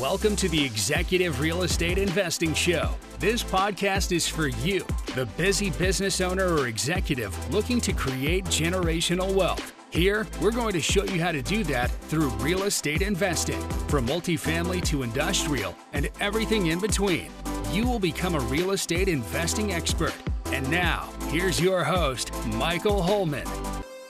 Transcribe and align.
Welcome 0.00 0.34
to 0.36 0.48
the 0.48 0.62
Executive 0.64 1.38
Real 1.38 1.62
Estate 1.62 1.98
Investing 1.98 2.52
Show. 2.52 2.90
This 3.20 3.44
podcast 3.44 4.10
is 4.10 4.26
for 4.26 4.48
you, 4.48 4.84
the 5.14 5.26
busy 5.36 5.70
business 5.70 6.20
owner 6.20 6.52
or 6.52 6.66
executive 6.66 7.54
looking 7.54 7.80
to 7.82 7.92
create 7.92 8.44
generational 8.46 9.32
wealth. 9.32 9.72
Here, 9.90 10.26
we're 10.40 10.50
going 10.50 10.72
to 10.72 10.80
show 10.80 11.04
you 11.04 11.22
how 11.22 11.30
to 11.30 11.42
do 11.42 11.62
that 11.64 11.92
through 12.08 12.30
real 12.30 12.64
estate 12.64 13.02
investing, 13.02 13.60
from 13.86 14.08
multifamily 14.08 14.84
to 14.86 15.04
industrial 15.04 15.76
and 15.92 16.10
everything 16.18 16.66
in 16.66 16.80
between. 16.80 17.30
You 17.70 17.86
will 17.86 18.00
become 18.00 18.34
a 18.34 18.40
real 18.40 18.72
estate 18.72 19.06
investing 19.06 19.72
expert. 19.72 20.14
And 20.46 20.68
now, 20.72 21.08
here's 21.28 21.60
your 21.60 21.84
host, 21.84 22.32
Michael 22.46 23.00
Holman. 23.00 23.46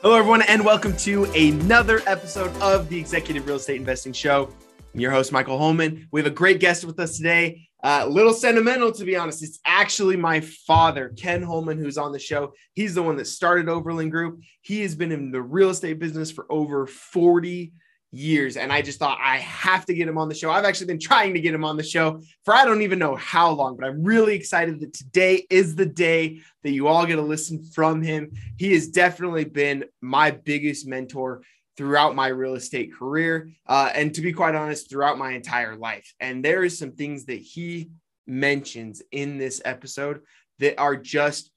Hello, 0.00 0.16
everyone, 0.16 0.42
and 0.48 0.64
welcome 0.64 0.96
to 0.98 1.24
another 1.34 2.00
episode 2.06 2.56
of 2.62 2.88
the 2.88 2.98
Executive 2.98 3.46
Real 3.46 3.56
Estate 3.56 3.76
Investing 3.76 4.14
Show. 4.14 4.50
I'm 4.94 5.00
your 5.00 5.10
host, 5.10 5.32
Michael 5.32 5.58
Holman. 5.58 6.06
We 6.12 6.20
have 6.20 6.26
a 6.28 6.34
great 6.34 6.60
guest 6.60 6.84
with 6.84 7.00
us 7.00 7.16
today. 7.16 7.66
A 7.82 8.02
uh, 8.02 8.06
little 8.06 8.32
sentimental, 8.32 8.92
to 8.92 9.04
be 9.04 9.16
honest. 9.16 9.42
It's 9.42 9.58
actually 9.64 10.16
my 10.16 10.40
father, 10.40 11.12
Ken 11.18 11.42
Holman, 11.42 11.78
who's 11.78 11.98
on 11.98 12.12
the 12.12 12.18
show. 12.20 12.52
He's 12.74 12.94
the 12.94 13.02
one 13.02 13.16
that 13.16 13.26
started 13.26 13.68
Overland 13.68 14.12
Group. 14.12 14.40
He 14.62 14.82
has 14.82 14.94
been 14.94 15.10
in 15.10 15.32
the 15.32 15.42
real 15.42 15.70
estate 15.70 15.98
business 15.98 16.30
for 16.30 16.46
over 16.48 16.86
40 16.86 17.72
years. 18.12 18.56
And 18.56 18.72
I 18.72 18.82
just 18.82 19.00
thought 19.00 19.18
I 19.20 19.38
have 19.38 19.84
to 19.86 19.94
get 19.94 20.06
him 20.06 20.16
on 20.16 20.28
the 20.28 20.34
show. 20.34 20.52
I've 20.52 20.64
actually 20.64 20.86
been 20.86 21.00
trying 21.00 21.34
to 21.34 21.40
get 21.40 21.52
him 21.52 21.64
on 21.64 21.76
the 21.76 21.82
show 21.82 22.22
for 22.44 22.54
I 22.54 22.64
don't 22.64 22.82
even 22.82 23.00
know 23.00 23.16
how 23.16 23.50
long, 23.50 23.76
but 23.76 23.86
I'm 23.86 24.04
really 24.04 24.36
excited 24.36 24.78
that 24.78 24.94
today 24.94 25.44
is 25.50 25.74
the 25.74 25.86
day 25.86 26.38
that 26.62 26.70
you 26.70 26.86
all 26.86 27.04
get 27.04 27.16
to 27.16 27.22
listen 27.22 27.64
from 27.64 28.00
him. 28.00 28.30
He 28.58 28.72
has 28.74 28.86
definitely 28.86 29.44
been 29.44 29.86
my 30.00 30.30
biggest 30.30 30.86
mentor 30.86 31.42
throughout 31.76 32.14
my 32.14 32.28
real 32.28 32.54
estate 32.54 32.94
career. 32.94 33.50
Uh, 33.66 33.90
and 33.94 34.14
to 34.14 34.20
be 34.20 34.32
quite 34.32 34.54
honest, 34.54 34.88
throughout 34.88 35.18
my 35.18 35.32
entire 35.32 35.76
life. 35.76 36.14
And 36.20 36.44
there 36.44 36.64
is 36.64 36.78
some 36.78 36.92
things 36.92 37.26
that 37.26 37.40
he 37.40 37.90
mentions 38.26 39.02
in 39.12 39.38
this 39.38 39.60
episode 39.64 40.20
that 40.58 40.78
are 40.78 40.96
just 40.96 41.50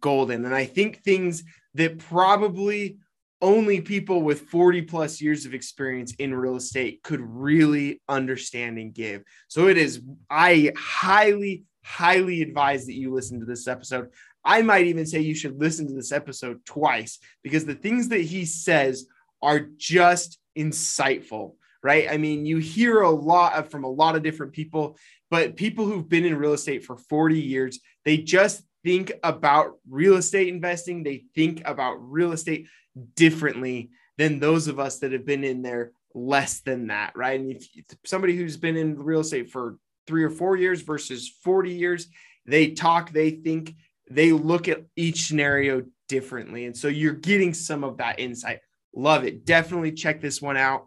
golden. 0.00 0.44
And 0.44 0.54
I 0.54 0.66
think 0.66 1.02
things 1.02 1.44
that 1.74 1.98
probably 1.98 2.98
only 3.42 3.80
people 3.80 4.22
with 4.22 4.48
40 4.48 4.82
plus 4.82 5.20
years 5.20 5.44
of 5.44 5.54
experience 5.54 6.14
in 6.14 6.34
real 6.34 6.56
estate 6.56 7.02
could 7.02 7.20
really 7.20 8.00
understand 8.08 8.78
and 8.78 8.94
give. 8.94 9.22
So 9.48 9.68
it 9.68 9.76
is, 9.76 10.00
I 10.30 10.72
highly, 10.76 11.64
highly 11.84 12.40
advise 12.42 12.86
that 12.86 12.94
you 12.94 13.12
listen 13.12 13.40
to 13.40 13.46
this 13.46 13.68
episode. 13.68 14.08
I 14.44 14.62
might 14.62 14.86
even 14.86 15.04
say 15.04 15.20
you 15.20 15.34
should 15.34 15.60
listen 15.60 15.86
to 15.88 15.94
this 15.94 16.12
episode 16.12 16.64
twice 16.64 17.18
because 17.42 17.64
the 17.64 17.74
things 17.74 18.08
that 18.08 18.20
he 18.20 18.44
says 18.44 19.06
are 19.42 19.60
just 19.60 20.38
insightful, 20.56 21.54
right? 21.82 22.06
I 22.10 22.16
mean, 22.16 22.46
you 22.46 22.58
hear 22.58 23.02
a 23.02 23.10
lot 23.10 23.70
from 23.70 23.84
a 23.84 23.90
lot 23.90 24.16
of 24.16 24.22
different 24.22 24.52
people, 24.52 24.96
but 25.30 25.56
people 25.56 25.84
who've 25.84 26.08
been 26.08 26.24
in 26.24 26.36
real 26.36 26.52
estate 26.52 26.84
for 26.84 26.96
40 26.96 27.40
years, 27.40 27.80
they 28.04 28.18
just 28.18 28.62
think 28.84 29.12
about 29.22 29.74
real 29.88 30.16
estate 30.16 30.48
investing, 30.48 31.02
they 31.02 31.24
think 31.34 31.62
about 31.64 31.96
real 32.00 32.32
estate 32.32 32.68
differently 33.16 33.90
than 34.18 34.38
those 34.38 34.68
of 34.68 34.78
us 34.78 34.98
that 35.00 35.12
have 35.12 35.26
been 35.26 35.44
in 35.44 35.62
there 35.62 35.92
less 36.14 36.60
than 36.60 36.86
that, 36.88 37.12
right? 37.16 37.40
And 37.40 37.50
if 37.50 37.66
somebody 38.04 38.36
who's 38.36 38.56
been 38.56 38.76
in 38.76 38.96
real 38.96 39.20
estate 39.20 39.50
for 39.50 39.78
three 40.06 40.22
or 40.22 40.30
four 40.30 40.56
years 40.56 40.82
versus 40.82 41.28
40 41.42 41.72
years, 41.72 42.08
they 42.46 42.70
talk, 42.70 43.10
they 43.10 43.30
think, 43.30 43.74
they 44.10 44.32
look 44.32 44.68
at 44.68 44.84
each 44.96 45.26
scenario 45.26 45.82
differently. 46.08 46.66
And 46.66 46.76
so 46.76 46.88
you're 46.88 47.14
getting 47.14 47.54
some 47.54 47.82
of 47.82 47.96
that 47.96 48.20
insight. 48.20 48.60
Love 48.94 49.24
it. 49.24 49.44
Definitely 49.44 49.92
check 49.92 50.20
this 50.20 50.40
one 50.40 50.56
out. 50.56 50.86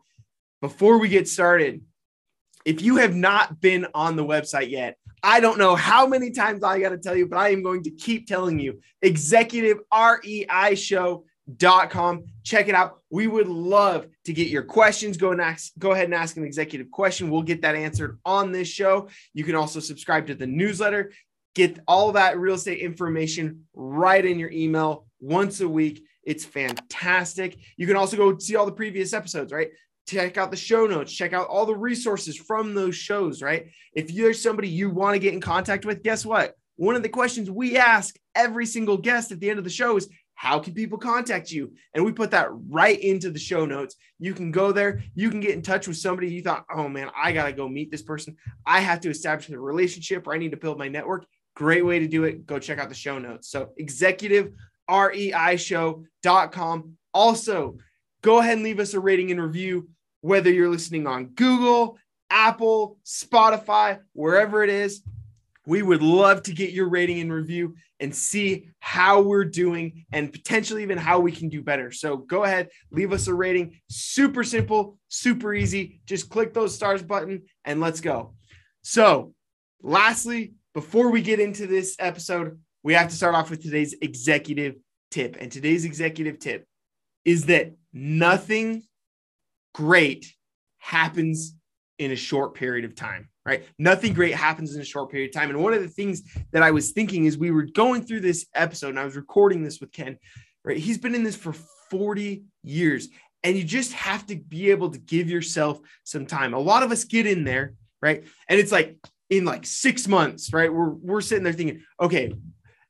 Before 0.61 0.99
we 0.99 1.09
get 1.09 1.27
started, 1.27 1.81
if 2.65 2.81
you 2.81 2.97
have 2.97 3.15
not 3.15 3.61
been 3.61 3.87
on 3.93 4.15
the 4.15 4.25
website 4.25 4.69
yet, 4.69 4.97
I 5.23 5.39
don't 5.39 5.57
know 5.57 5.75
how 5.75 6.07
many 6.07 6.31
times 6.31 6.63
I 6.63 6.79
got 6.79 6.89
to 6.89 6.97
tell 6.97 7.15
you, 7.15 7.27
but 7.27 7.37
I 7.37 7.49
am 7.49 7.63
going 7.63 7.83
to 7.83 7.91
keep 7.91 8.27
telling 8.27 8.59
you 8.59 8.79
executive 9.01 9.77
REI 9.93 10.75
show.com. 10.75 12.25
Check 12.43 12.67
it 12.67 12.75
out. 12.75 12.99
We 13.09 13.27
would 13.27 13.47
love 13.47 14.07
to 14.25 14.33
get 14.33 14.47
your 14.47 14.63
questions. 14.63 15.17
Go 15.17 15.31
and 15.31 15.41
ask, 15.41 15.71
go 15.77 15.91
ahead 15.91 16.05
and 16.05 16.13
ask 16.13 16.37
an 16.37 16.43
executive 16.43 16.91
question. 16.91 17.29
We'll 17.29 17.41
get 17.41 17.61
that 17.61 17.75
answered 17.75 18.19
on 18.25 18.51
this 18.51 18.67
show. 18.67 19.09
You 19.33 19.43
can 19.43 19.55
also 19.55 19.79
subscribe 19.79 20.27
to 20.27 20.35
the 20.35 20.47
newsletter, 20.47 21.11
get 21.55 21.79
all 21.87 22.11
that 22.13 22.37
real 22.37 22.55
estate 22.55 22.79
information 22.79 23.65
right 23.73 24.23
in 24.23 24.39
your 24.39 24.51
email 24.51 25.07
once 25.19 25.61
a 25.61 25.67
week. 25.69 26.03
It's 26.27 26.43
fantastic. 26.43 27.57
You 27.77 27.87
can 27.87 27.95
also 27.95 28.17
go 28.17 28.37
see 28.37 28.57
all 28.57 28.65
the 28.65 28.71
previous 28.73 29.13
episodes, 29.13 29.53
right? 29.53 29.69
Check 30.09 30.37
out 30.37 30.51
the 30.51 30.57
show 30.57 30.85
notes, 30.85 31.13
check 31.13 31.31
out 31.31 31.47
all 31.47 31.65
the 31.65 31.75
resources 31.75 32.35
from 32.35 32.75
those 32.75 32.97
shows, 32.97 33.41
right? 33.41 33.67
If 33.93 34.11
you're 34.11 34.33
somebody 34.33 34.67
you 34.67 34.89
want 34.89 35.15
to 35.15 35.19
get 35.19 35.33
in 35.33 35.39
contact 35.39 35.85
with, 35.85 36.03
guess 36.03 36.25
what? 36.25 36.55
One 36.75 36.97
of 36.97 37.01
the 37.01 37.07
questions 37.07 37.49
we 37.49 37.77
ask 37.77 38.13
every 38.35 38.65
single 38.65 38.97
guest 38.97 39.31
at 39.31 39.39
the 39.39 39.49
end 39.49 39.57
of 39.57 39.63
the 39.63 39.71
show 39.71 39.95
is 39.95 40.09
how 40.33 40.59
can 40.59 40.73
people 40.73 40.97
contact 40.97 41.49
you? 41.49 41.71
And 41.93 42.03
we 42.03 42.11
put 42.11 42.31
that 42.31 42.49
right 42.51 42.99
into 42.99 43.31
the 43.31 43.39
show 43.39 43.65
notes. 43.65 43.95
You 44.19 44.33
can 44.33 44.51
go 44.51 44.73
there, 44.73 45.01
you 45.15 45.29
can 45.29 45.39
get 45.39 45.55
in 45.55 45.61
touch 45.61 45.87
with 45.87 45.95
somebody 45.95 46.29
you 46.29 46.41
thought, 46.41 46.65
oh 46.69 46.89
man, 46.89 47.09
I 47.15 47.31
got 47.31 47.45
to 47.45 47.53
go 47.53 47.69
meet 47.69 47.89
this 47.89 48.03
person. 48.03 48.35
I 48.65 48.81
have 48.81 48.99
to 49.01 49.09
establish 49.09 49.49
a 49.49 49.57
relationship 49.57 50.27
or 50.27 50.33
I 50.33 50.39
need 50.39 50.51
to 50.51 50.57
build 50.57 50.77
my 50.77 50.89
network. 50.89 51.25
Great 51.55 51.85
way 51.85 51.99
to 51.99 52.07
do 52.07 52.25
it. 52.25 52.45
Go 52.45 52.59
check 52.59 52.79
out 52.79 52.89
the 52.89 52.95
show 52.95 53.17
notes. 53.17 53.49
So, 53.49 53.69
executive 53.77 54.51
reishow.com. 54.89 56.97
Also, 57.13 57.77
go 58.21 58.39
ahead 58.39 58.53
and 58.53 58.63
leave 58.63 58.79
us 58.79 58.93
a 58.93 58.99
rating 58.99 59.31
and 59.31 59.41
review, 59.41 59.89
whether 60.21 60.51
you're 60.51 60.69
listening 60.69 61.07
on 61.07 61.27
Google, 61.27 61.97
Apple, 62.29 62.97
Spotify, 63.05 63.99
wherever 64.13 64.63
it 64.63 64.69
is. 64.69 65.01
We 65.65 65.81
would 65.81 66.01
love 66.01 66.43
to 66.43 66.53
get 66.53 66.71
your 66.71 66.87
rating 66.87 67.19
and 67.19 67.33
review 67.33 67.75
and 67.99 68.15
see 68.15 68.69
how 68.79 69.21
we're 69.21 69.43
doing 69.43 70.05
and 70.13 70.31
potentially 70.31 70.83
even 70.83 70.97
how 70.97 71.19
we 71.19 71.31
can 71.31 71.49
do 71.49 71.61
better. 71.61 71.91
So 71.91 72.17
go 72.17 72.45
ahead, 72.45 72.69
leave 72.91 73.11
us 73.11 73.27
a 73.27 73.33
rating. 73.33 73.79
Super 73.89 74.43
simple, 74.43 74.97
super 75.09 75.53
easy. 75.53 75.99
Just 76.05 76.29
click 76.29 76.53
those 76.53 76.73
stars 76.73 77.03
button 77.03 77.43
and 77.65 77.81
let's 77.81 77.99
go. 77.99 78.33
So, 78.81 79.33
lastly, 79.81 80.53
before 80.73 81.11
we 81.11 81.21
get 81.21 81.39
into 81.39 81.67
this 81.67 81.95
episode, 81.99 82.59
we 82.87 82.93
have 82.93 83.09
to 83.09 83.15
start 83.15 83.35
off 83.35 83.49
with 83.49 83.61
today's 83.61 83.93
executive 84.01 84.75
tip. 85.11 85.35
And 85.41 85.51
today's 85.51 85.83
executive 85.83 86.39
tip 86.39 86.65
is 87.25 87.47
that 87.47 87.73
nothing 87.91 88.83
great 89.73 90.25
happens 90.77 91.53
in 91.99 92.13
a 92.13 92.15
short 92.15 92.55
period 92.55 92.85
of 92.85 92.95
time, 92.95 93.27
right? 93.45 93.65
Nothing 93.77 94.13
great 94.13 94.35
happens 94.35 94.73
in 94.73 94.79
a 94.79 94.85
short 94.85 95.11
period 95.11 95.31
of 95.31 95.33
time. 95.33 95.49
And 95.49 95.61
one 95.61 95.73
of 95.73 95.81
the 95.81 95.89
things 95.89 96.21
that 96.53 96.63
I 96.63 96.71
was 96.71 96.91
thinking 96.91 97.25
is 97.25 97.37
we 97.37 97.51
were 97.51 97.65
going 97.65 98.03
through 98.03 98.21
this 98.21 98.45
episode 98.55 98.91
and 98.91 98.99
I 98.99 99.03
was 99.03 99.17
recording 99.17 99.65
this 99.65 99.81
with 99.81 99.91
Ken, 99.91 100.17
right? 100.63 100.77
He's 100.77 100.97
been 100.97 101.13
in 101.13 101.25
this 101.25 101.35
for 101.35 101.51
40 101.91 102.43
years 102.63 103.09
and 103.43 103.57
you 103.57 103.65
just 103.65 103.91
have 103.91 104.25
to 104.27 104.37
be 104.37 104.71
able 104.71 104.91
to 104.91 104.97
give 104.97 105.29
yourself 105.29 105.77
some 106.05 106.25
time. 106.25 106.53
A 106.53 106.59
lot 106.59 106.83
of 106.83 106.93
us 106.93 107.03
get 107.03 107.27
in 107.27 107.43
there, 107.43 107.73
right? 108.01 108.23
And 108.47 108.57
it's 108.57 108.71
like 108.71 108.95
in 109.29 109.43
like 109.43 109.65
six 109.65 110.07
months, 110.07 110.53
right? 110.53 110.73
We're, 110.73 110.91
we're 110.91 111.19
sitting 111.19 111.43
there 111.43 111.51
thinking, 111.51 111.83
okay, 111.99 112.31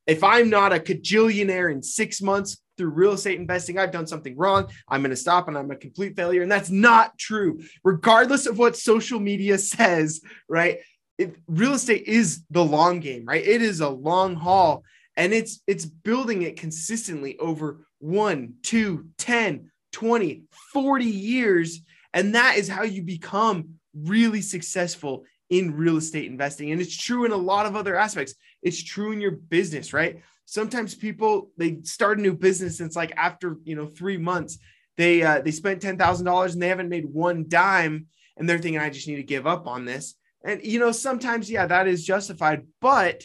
if 0.08 0.24
I'm 0.24 0.50
not 0.50 0.74
a 0.74 0.80
cajillionaire 0.80 1.72
in 1.72 1.84
six 1.84 2.22
months 2.22 2.62
through 2.78 2.90
real 2.90 3.14
estate 3.14 3.40
investing, 3.40 3.78
I've 3.78 3.92
done 3.92 4.08
something 4.08 4.38
wrong. 4.38 4.70
I'm 4.88 5.02
going 5.02 5.12
to 5.12 5.16
stop 5.16 5.48
and 5.48 5.58
I'm 5.58 5.72
a 5.72 5.76
complete 5.76 6.16
failure. 6.16 6.42
And 6.42 6.52
that's 6.52 6.70
not 6.70 7.18
true, 7.18 7.60
regardless 7.84 8.46
of 8.46 8.58
what 8.58 8.78
social 8.78 9.20
media 9.20 9.58
says, 9.58 10.22
right? 10.48 10.80
It, 11.18 11.36
real 11.48 11.74
estate 11.74 12.08
is 12.08 12.44
the 12.52 12.64
long 12.64 13.00
game, 13.00 13.26
right? 13.26 13.46
It 13.46 13.62
is 13.62 13.82
a 13.82 13.90
long 13.90 14.36
haul 14.36 14.84
and 15.18 15.34
it's 15.34 15.62
it's 15.68 15.86
building 15.86 16.44
it 16.44 16.58
consistently 16.58 17.38
over 17.40 17.88
one, 18.00 18.54
two, 18.62 19.08
10, 19.18 19.72
20, 19.92 20.44
40 20.72 21.06
years. 21.06 21.82
And 22.14 22.36
that 22.36 22.58
is 22.58 22.70
how 22.70 22.84
you 22.84 23.02
become 23.02 23.80
really 23.96 24.42
successful 24.42 25.26
in 25.50 25.76
real 25.76 25.98
estate 25.98 26.30
investing. 26.30 26.72
And 26.72 26.80
it's 26.80 26.96
true 26.96 27.26
in 27.26 27.32
a 27.32 27.38
lot 27.38 27.66
of 27.66 27.76
other 27.76 27.96
aspects. 27.96 28.36
It's 28.62 28.84
true 28.84 29.12
in 29.12 29.22
your 29.22 29.32
business, 29.32 29.94
right? 29.94 30.22
Sometimes 30.46 30.96
people 30.96 31.52
they 31.58 31.80
start 31.84 32.20
a 32.20 32.22
new 32.22 32.34
business 32.34 32.80
and 32.80 32.88
it's 32.88 32.96
like 32.96 33.14
after 33.18 33.58
you 33.64 33.76
know 33.76 33.88
three 33.88 34.18
months 34.18 34.58
they 34.96 35.22
uh, 35.22 35.42
they 35.42 35.52
spent 35.52 35.82
ten 35.82 35.98
thousand 35.98 36.26
dollars 36.26 36.54
and 36.54 36.62
they 36.62 36.70
haven't 36.70 36.90
made 36.90 37.06
one 37.06 37.46
dime 37.48 38.08
and 38.38 38.48
they're 38.48 38.60
thinking 38.60 38.80
I 38.80 38.90
just 38.90 39.08
need 39.08 39.18
to 39.18 39.24
give 39.24 39.46
up 39.46 39.68
on 39.68 39.86
this. 39.86 40.16
And 40.44 40.64
you 40.64 40.80
know 40.80 40.92
sometimes 40.92 41.52
yeah 41.52 41.68
that 41.68 41.88
is 41.88 42.06
justified, 42.06 42.66
but 42.82 43.24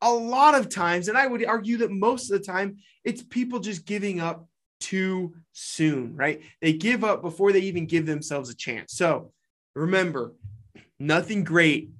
a 0.00 0.12
lot 0.12 0.54
of 0.54 0.68
times, 0.68 1.08
and 1.08 1.18
I 1.18 1.26
would 1.26 1.44
argue 1.44 1.78
that 1.78 1.90
most 1.90 2.30
of 2.30 2.38
the 2.38 2.44
time, 2.44 2.78
it's 3.04 3.22
people 3.22 3.58
just 3.58 3.84
giving 3.84 4.20
up 4.20 4.46
too 4.80 5.34
soon, 5.52 6.14
right? 6.14 6.40
They 6.60 6.72
give 6.72 7.02
up 7.04 7.22
before 7.22 7.52
they 7.52 7.60
even 7.60 7.86
give 7.86 8.06
themselves 8.06 8.50
a 8.50 8.54
chance. 8.54 8.92
So 8.92 9.32
remember, 9.74 10.34
nothing 10.98 11.44
great 11.44 11.90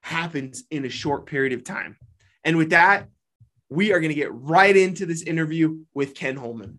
happens 0.00 0.64
in 0.70 0.84
a 0.84 0.90
short 0.90 1.26
period 1.26 1.52
of 1.52 1.64
time. 1.64 1.96
And 2.46 2.56
with 2.56 2.70
that, 2.70 3.08
we 3.70 3.92
are 3.92 3.98
going 3.98 4.10
to 4.10 4.14
get 4.14 4.32
right 4.32 4.76
into 4.76 5.04
this 5.04 5.22
interview 5.22 5.80
with 5.94 6.14
Ken 6.14 6.36
Holman. 6.36 6.78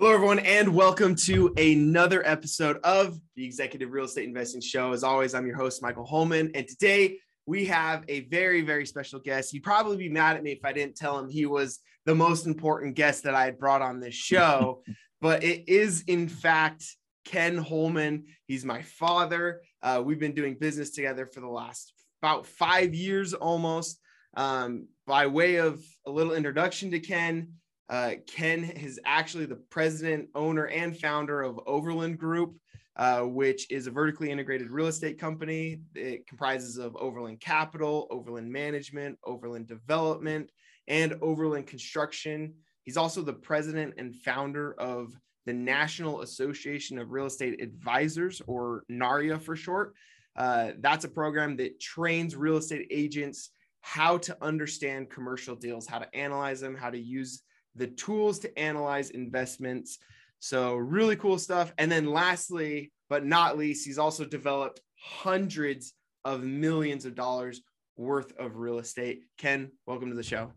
Hello, 0.00 0.12
everyone, 0.12 0.40
and 0.40 0.74
welcome 0.74 1.14
to 1.26 1.54
another 1.56 2.26
episode 2.26 2.78
of 2.82 3.16
the 3.36 3.44
Executive 3.44 3.92
Real 3.92 4.06
Estate 4.06 4.26
Investing 4.26 4.60
Show. 4.60 4.90
As 4.90 5.04
always, 5.04 5.32
I'm 5.32 5.46
your 5.46 5.54
host, 5.54 5.80
Michael 5.80 6.04
Holman, 6.04 6.50
and 6.56 6.66
today 6.66 7.18
we 7.46 7.66
have 7.66 8.02
a 8.08 8.22
very, 8.22 8.62
very 8.62 8.84
special 8.84 9.20
guest. 9.20 9.52
He'd 9.52 9.62
probably 9.62 9.96
be 9.96 10.08
mad 10.08 10.36
at 10.36 10.42
me 10.42 10.50
if 10.50 10.64
I 10.64 10.72
didn't 10.72 10.96
tell 10.96 11.20
him 11.20 11.30
he 11.30 11.46
was 11.46 11.78
the 12.04 12.16
most 12.16 12.48
important 12.48 12.96
guest 12.96 13.22
that 13.22 13.34
I 13.36 13.44
had 13.44 13.60
brought 13.60 13.80
on 13.80 14.00
this 14.00 14.16
show, 14.16 14.82
but 15.20 15.44
it 15.44 15.68
is, 15.68 16.02
in 16.08 16.28
fact, 16.28 16.84
Ken 17.24 17.58
Holman. 17.58 18.24
He's 18.48 18.64
my 18.64 18.82
father. 18.82 19.60
Uh, 19.80 20.02
we've 20.04 20.18
been 20.18 20.34
doing 20.34 20.56
business 20.58 20.90
together 20.90 21.26
for 21.26 21.38
the 21.38 21.46
last 21.46 21.92
about 22.20 22.44
five 22.44 22.92
years 22.92 23.34
almost. 23.34 24.00
Um, 24.36 24.88
by 25.06 25.26
way 25.26 25.56
of 25.56 25.84
a 26.06 26.10
little 26.10 26.34
introduction 26.34 26.90
to 26.90 27.00
Ken, 27.00 27.48
uh, 27.88 28.12
Ken 28.26 28.64
is 28.64 28.98
actually 29.04 29.46
the 29.46 29.56
president, 29.70 30.28
owner, 30.34 30.66
and 30.66 30.98
founder 30.98 31.42
of 31.42 31.60
Overland 31.66 32.18
Group, 32.18 32.56
uh, 32.96 33.20
which 33.20 33.70
is 33.70 33.86
a 33.86 33.90
vertically 33.90 34.30
integrated 34.30 34.70
real 34.70 34.86
estate 34.86 35.18
company. 35.18 35.80
It 35.94 36.26
comprises 36.26 36.78
of 36.78 36.96
Overland 36.96 37.40
Capital, 37.40 38.06
Overland 38.10 38.50
Management, 38.50 39.18
Overland 39.24 39.66
Development, 39.66 40.50
and 40.88 41.16
Overland 41.20 41.66
Construction. 41.66 42.54
He's 42.84 42.96
also 42.96 43.22
the 43.22 43.32
president 43.32 43.94
and 43.98 44.14
founder 44.14 44.74
of 44.74 45.12
the 45.46 45.52
National 45.52 46.22
Association 46.22 46.98
of 46.98 47.10
Real 47.10 47.26
Estate 47.26 47.62
Advisors, 47.62 48.40
or 48.46 48.84
NAREA 48.90 49.40
for 49.40 49.56
short. 49.56 49.94
Uh, 50.36 50.72
that's 50.80 51.04
a 51.04 51.08
program 51.08 51.56
that 51.56 51.78
trains 51.80 52.34
real 52.34 52.56
estate 52.56 52.88
agents 52.90 53.50
how 53.86 54.16
to 54.16 54.34
understand 54.40 55.10
commercial 55.10 55.54
deals, 55.54 55.86
how 55.86 55.98
to 55.98 56.16
analyze 56.16 56.58
them, 56.58 56.74
how 56.74 56.88
to 56.88 56.98
use 56.98 57.42
the 57.76 57.86
tools 57.86 58.38
to 58.38 58.58
analyze 58.58 59.10
investments. 59.10 59.98
So, 60.38 60.74
really 60.74 61.16
cool 61.16 61.38
stuff. 61.38 61.70
And 61.76 61.92
then, 61.92 62.06
lastly, 62.06 62.92
but 63.10 63.26
not 63.26 63.58
least, 63.58 63.84
he's 63.84 63.98
also 63.98 64.24
developed 64.24 64.80
hundreds 64.98 65.92
of 66.24 66.42
millions 66.42 67.04
of 67.04 67.14
dollars 67.14 67.60
worth 67.98 68.32
of 68.38 68.56
real 68.56 68.78
estate. 68.78 69.24
Ken, 69.36 69.70
welcome 69.86 70.08
to 70.08 70.16
the 70.16 70.22
show. 70.22 70.52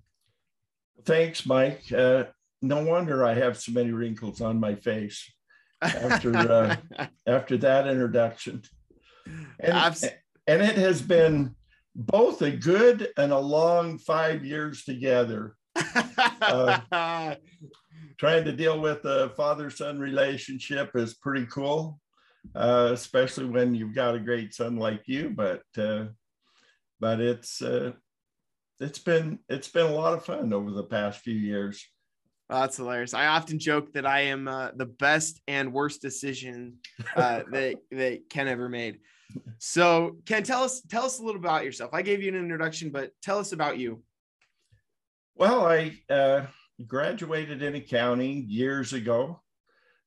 Thanks, 1.04 1.46
Mike. 1.46 1.84
Uh, 1.92 2.24
no 2.62 2.82
wonder 2.86 3.26
I 3.26 3.34
have 3.34 3.58
so 3.58 3.74
many 3.74 3.92
wrinkles 3.92 4.40
on 4.40 4.58
my 4.58 4.76
face 4.76 5.30
after 5.82 6.34
uh, 6.34 6.76
after 7.28 7.58
that 7.58 7.88
introduction. 7.88 8.62
And, 9.60 10.14
and 10.48 10.62
it 10.62 10.78
has 10.78 11.02
been 11.02 11.57
both 11.98 12.44
a 12.44 12.52
good 12.52 13.10
and 13.18 13.34
a 13.34 13.40
long 13.40 13.98
five 13.98 14.46
years 14.46 14.84
together 14.84 15.58
uh, 16.42 16.80
trying 18.18 18.46
to 18.46 18.52
deal 18.52 18.80
with 18.80 19.04
a 19.06 19.30
father 19.30 19.70
son 19.70 20.00
relationship 20.00 20.92
is 20.96 21.16
pretty 21.16 21.46
cool, 21.48 22.00
uh, 22.56 22.90
especially 22.94 23.46
when 23.46 23.76
you've 23.76 23.96
got 23.96 24.16
a 24.16 24.20
great 24.20 24.54
son 24.54 24.78
like 24.78 25.04
you. 25.08 25.30
But 25.30 25.64
uh, 25.78 26.06
but 27.00 27.20
it's 27.20 27.62
uh, 27.62 27.94
it's 28.80 29.00
been 29.00 29.40
it's 29.50 29.70
been 29.70 29.88
a 29.88 29.96
lot 29.96 30.14
of 30.14 30.26
fun 30.26 30.54
over 30.54 30.72
the 30.72 30.84
past 30.84 31.22
few 31.22 31.36
years. 31.36 31.84
Oh, 32.50 32.62
that's 32.62 32.78
hilarious. 32.78 33.14
I 33.14 33.28
often 33.28 33.60
joke 33.60 33.92
that 33.94 34.06
I 34.06 34.22
am 34.22 34.48
uh, 34.48 34.70
the 34.74 34.86
best 34.86 35.42
and 35.50 35.74
worst 35.74 36.02
decision 36.02 36.78
uh, 37.16 37.42
that 37.52 37.76
that 37.92 38.30
Ken 38.30 38.48
ever 38.48 38.70
made. 38.70 39.00
So, 39.60 40.18
Ken, 40.26 40.44
tell 40.44 40.64
us 40.64 40.82
tell 40.82 41.06
us 41.06 41.20
a 41.20 41.24
little 41.24 41.40
about 41.40 41.66
yourself. 41.66 41.92
I 41.94 42.02
gave 42.02 42.22
you 42.22 42.30
an 42.30 42.36
introduction, 42.36 42.90
but 42.90 43.12
tell 43.22 43.40
us 43.40 43.52
about 43.52 43.78
you. 43.78 44.04
Well, 45.36 45.66
I 45.66 46.00
uh, 46.10 46.46
graduated 46.86 47.62
in 47.62 47.76
accounting 47.76 48.46
years 48.48 48.94
ago 48.94 49.42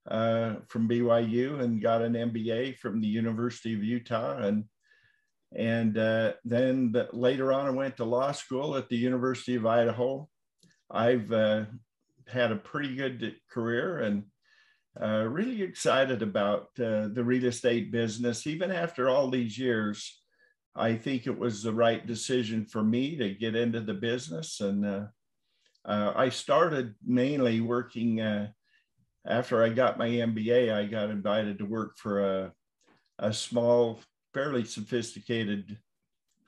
uh, 0.09 0.57
from 0.69 0.89
BYU 0.89 1.61
and 1.61 1.83
got 1.83 2.03
an 2.03 2.15
MBA 2.15 2.79
from 2.79 3.01
the 3.01 3.09
University 3.09 3.75
of 3.75 3.85
Utah, 3.85 4.39
and 4.39 4.65
and 5.57 5.99
uh, 5.99 6.35
then 6.45 6.93
the, 6.93 7.09
later 7.13 7.53
on 7.53 7.67
I 7.67 7.71
went 7.71 7.97
to 7.97 8.05
law 8.05 8.33
school 8.33 8.77
at 8.77 8.89
the 8.89 8.97
University 8.97 9.57
of 9.57 9.67
Idaho. 9.67 10.29
I've 10.91 11.31
uh, 11.33 11.65
had 12.29 12.53
a 12.53 12.57
pretty 12.57 12.95
good 12.95 13.35
career 13.51 13.99
and 13.99 14.25
uh, 15.03 15.25
really 15.29 15.63
excited 15.63 16.23
about 16.23 16.69
uh, 16.79 17.09
the 17.09 17.25
real 17.25 17.47
estate 17.47 17.91
business, 17.91 18.47
even 18.47 18.71
after 18.71 19.09
all 19.09 19.31
these 19.31 19.59
years. 19.59 20.21
I 20.77 20.95
think 20.95 21.27
it 21.27 21.39
was 21.39 21.63
the 21.63 21.73
right 21.73 22.07
decision 22.07 22.65
for 22.65 22.83
me 22.83 23.17
to 23.17 23.35
get 23.35 23.57
into 23.57 23.81
the 23.81 23.95
business 23.95 24.61
and 24.61 24.87
uh, 24.87 25.05
uh, 25.85 26.13
I 26.15 26.29
started 26.29 26.95
mainly 27.05 27.61
working 27.61 28.21
uh, 28.21 28.49
after 29.27 29.65
I 29.65 29.71
got 29.71 29.99
my 29.99 30.09
MBA. 30.09 30.73
I 30.73 30.85
got 30.87 31.11
invited 31.11 31.59
to 31.59 31.65
work 31.65 31.97
for 31.97 32.21
a, 32.21 32.53
a 33.19 33.33
small, 33.33 34.01
fairly 34.35 34.65
sophisticated 34.65 35.79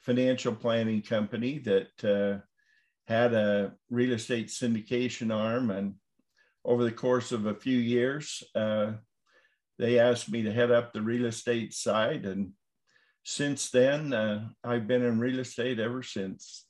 financial 0.01 0.55
planning 0.55 1.03
company 1.03 1.59
that 1.61 2.05
uh, 2.05 2.45
had 3.07 3.33
a 3.35 3.73
real 3.89 4.13
estate 4.13 4.49
syndication 4.49 5.35
arm. 5.35 5.71
And 5.71 5.95
over 6.65 6.85
the 6.85 6.93
course 6.93 7.33
of 7.33 7.47
a 7.47 7.55
few 7.55 7.79
years, 7.79 8.43
uh, 8.55 8.93
they 9.79 9.99
asked 9.99 10.31
me 10.31 10.43
to 10.43 10.53
head 10.53 10.71
up 10.71 10.93
the 10.93 11.03
real 11.03 11.27
estate 11.27 11.75
side. 11.75 12.25
And 12.25 12.53
since 13.25 13.71
then, 13.71 14.13
uh, 14.13 14.49
I've 14.63 14.87
been 14.87 15.03
in 15.03 15.19
real 15.19 15.41
estate 15.41 15.79
ever 15.79 16.03
since 16.03 16.67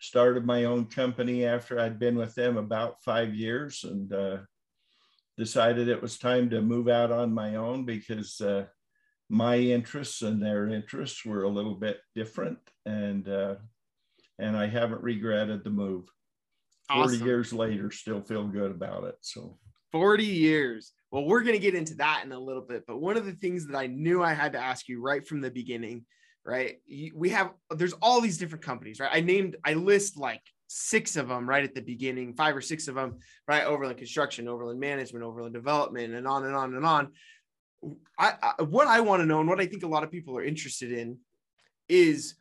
started 0.00 0.46
my 0.46 0.64
own 0.64 0.86
company 0.86 1.44
after 1.44 1.78
I'd 1.78 1.98
been 1.98 2.16
with 2.16 2.34
them 2.34 2.56
about 2.56 3.02
five 3.02 3.34
years 3.34 3.84
and 3.84 4.12
uh, 4.12 4.38
decided 5.36 5.88
it 5.88 6.00
was 6.00 6.18
time 6.18 6.50
to 6.50 6.62
move 6.62 6.88
out 6.88 7.10
on 7.10 7.34
my 7.34 7.56
own 7.56 7.84
because 7.84 8.40
uh, 8.40 8.66
my 9.28 9.56
interests 9.56 10.22
and 10.22 10.42
their 10.42 10.68
interests 10.68 11.24
were 11.24 11.42
a 11.42 11.48
little 11.48 11.74
bit 11.74 12.00
different 12.14 12.58
and 12.86 13.28
uh, 13.28 13.56
and 14.38 14.56
I 14.56 14.66
haven't 14.68 15.02
regretted 15.02 15.64
the 15.64 15.70
move. 15.70 16.08
Awesome. 16.90 17.18
40 17.18 17.24
years 17.24 17.52
later, 17.52 17.90
still 17.90 18.20
feel 18.20 18.46
good 18.46 18.70
about 18.70 19.04
it. 19.04 19.16
So 19.20 19.58
40 19.92 20.24
years. 20.24 20.92
Well, 21.10 21.24
we're 21.24 21.42
going 21.42 21.54
to 21.54 21.60
get 21.60 21.74
into 21.74 21.94
that 21.96 22.22
in 22.24 22.32
a 22.32 22.38
little 22.38 22.62
bit. 22.62 22.84
But 22.86 23.00
one 23.00 23.16
of 23.16 23.24
the 23.24 23.32
things 23.32 23.66
that 23.66 23.76
I 23.76 23.86
knew 23.86 24.22
I 24.22 24.34
had 24.34 24.52
to 24.52 24.58
ask 24.58 24.88
you 24.88 25.00
right 25.00 25.26
from 25.26 25.40
the 25.40 25.50
beginning 25.50 26.04
right? 26.48 26.78
We 27.14 27.28
have 27.28 27.52
there's 27.76 27.92
all 27.94 28.22
these 28.22 28.38
different 28.38 28.64
companies, 28.64 29.00
right? 29.00 29.10
I 29.12 29.20
named 29.20 29.56
I 29.64 29.74
list 29.74 30.16
like 30.16 30.40
six 30.66 31.16
of 31.16 31.28
them 31.28 31.48
right 31.48 31.62
at 31.62 31.74
the 31.74 31.82
beginning, 31.82 32.34
five 32.34 32.56
or 32.56 32.62
six 32.62 32.88
of 32.88 32.94
them, 32.94 33.18
right? 33.46 33.64
Overland 33.64 33.98
construction, 33.98 34.48
overland 34.48 34.80
management, 34.80 35.24
overland 35.24 35.52
development, 35.52 36.14
and 36.14 36.26
on 36.26 36.44
and 36.44 36.54
on 36.54 36.74
and 36.74 36.86
on. 36.86 37.12
I, 38.18 38.34
I 38.42 38.62
what 38.62 38.88
I 38.88 39.00
want 39.00 39.20
to 39.20 39.26
know 39.26 39.40
and 39.40 39.48
what 39.48 39.60
I 39.60 39.66
think 39.66 39.82
a 39.82 39.88
lot 39.88 40.04
of 40.04 40.10
people 40.10 40.36
are 40.38 40.44
interested 40.44 40.90
in 40.90 41.18
is 41.88 42.34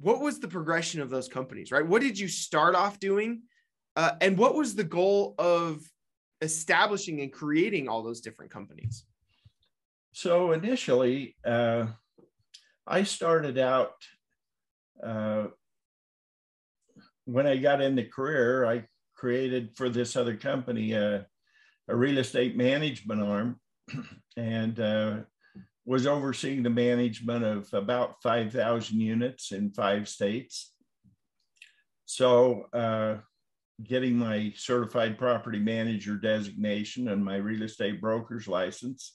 what 0.00 0.20
was 0.20 0.40
the 0.40 0.48
progression 0.48 1.00
of 1.00 1.08
those 1.08 1.28
companies, 1.28 1.70
right? 1.70 1.86
What 1.86 2.02
did 2.02 2.18
you 2.18 2.26
start 2.26 2.74
off 2.74 2.98
doing? 2.98 3.42
Uh, 3.96 4.12
and 4.20 4.36
what 4.36 4.54
was 4.54 4.74
the 4.74 4.84
goal 4.84 5.34
of 5.38 5.80
establishing 6.42 7.22
and 7.22 7.32
creating 7.32 7.88
all 7.88 8.02
those 8.02 8.20
different 8.20 8.50
companies? 8.52 9.04
So 10.12 10.52
initially, 10.52 11.34
uh, 11.44 11.86
I 12.86 13.02
started 13.02 13.58
out 13.58 13.94
uh, 15.02 15.46
when 17.24 17.46
I 17.46 17.56
got 17.56 17.80
into 17.80 18.04
career, 18.04 18.66
I 18.66 18.86
created 19.14 19.70
for 19.76 19.88
this 19.88 20.14
other 20.14 20.36
company 20.36 20.94
uh, 20.94 21.20
a 21.88 21.96
real 21.96 22.18
estate 22.18 22.56
management 22.56 23.22
arm 23.22 23.60
and 24.36 24.78
uh, 24.78 25.16
was 25.84 26.06
overseeing 26.06 26.62
the 26.62 26.70
management 26.70 27.44
of 27.44 27.72
about 27.72 28.22
5,000 28.22 29.00
units 29.00 29.52
in 29.52 29.70
five 29.70 30.08
states. 30.08 30.74
So, 32.04 32.66
uh, 32.72 33.16
getting 33.84 34.16
my 34.16 34.52
certified 34.56 35.18
property 35.18 35.58
manager 35.58 36.16
designation 36.16 37.08
and 37.08 37.24
my 37.24 37.36
real 37.36 37.62
estate 37.62 38.00
broker's 38.00 38.48
license 38.48 39.12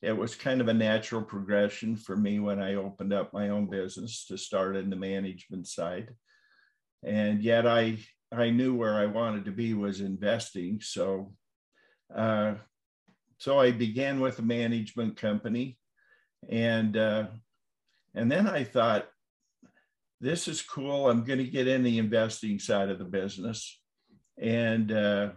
it 0.00 0.16
was 0.16 0.34
kind 0.34 0.60
of 0.60 0.68
a 0.68 0.74
natural 0.74 1.22
progression 1.22 1.96
for 1.96 2.16
me 2.16 2.38
when 2.38 2.60
I 2.60 2.74
opened 2.74 3.12
up 3.12 3.32
my 3.32 3.48
own 3.48 3.68
business 3.68 4.26
to 4.26 4.38
start 4.38 4.76
in 4.76 4.90
the 4.90 4.96
management 4.96 5.66
side. 5.66 6.14
And 7.04 7.42
yet 7.42 7.66
I 7.66 7.98
I 8.30 8.50
knew 8.50 8.74
where 8.74 8.94
I 8.94 9.06
wanted 9.06 9.46
to 9.46 9.50
be 9.50 9.74
was 9.74 10.00
investing. 10.00 10.80
So 10.80 11.34
uh, 12.14 12.54
so 13.38 13.58
I 13.58 13.72
began 13.72 14.20
with 14.20 14.38
a 14.38 14.42
management 14.42 15.16
company 15.16 15.78
and 16.48 16.96
uh, 16.96 17.26
and 18.14 18.30
then 18.30 18.46
I 18.46 18.64
thought 18.64 19.08
this 20.20 20.46
is 20.46 20.62
cool. 20.62 21.08
I'm 21.08 21.24
going 21.24 21.38
to 21.38 21.44
get 21.44 21.68
in 21.68 21.82
the 21.82 21.98
investing 21.98 22.58
side 22.58 22.88
of 22.88 22.98
the 22.98 23.04
business. 23.04 23.80
And 24.40 24.92
uh, 24.92 25.30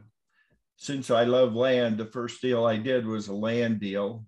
since 0.77 1.10
I 1.12 1.24
love 1.24 1.53
land, 1.53 1.98
the 1.98 2.05
first 2.05 2.41
deal 2.41 2.65
I 2.65 2.77
did 2.77 3.05
was 3.05 3.27
a 3.27 3.34
land 3.34 3.79
deal 3.79 4.25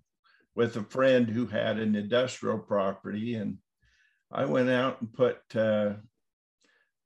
with 0.54 0.76
a 0.76 0.84
friend 0.84 1.28
who 1.28 1.46
had 1.46 1.78
an 1.78 1.94
industrial 1.94 2.58
property. 2.58 3.34
And 3.34 3.58
I 4.30 4.44
went 4.44 4.70
out 4.70 5.00
and 5.00 5.12
put 5.12 5.38
uh, 5.54 5.94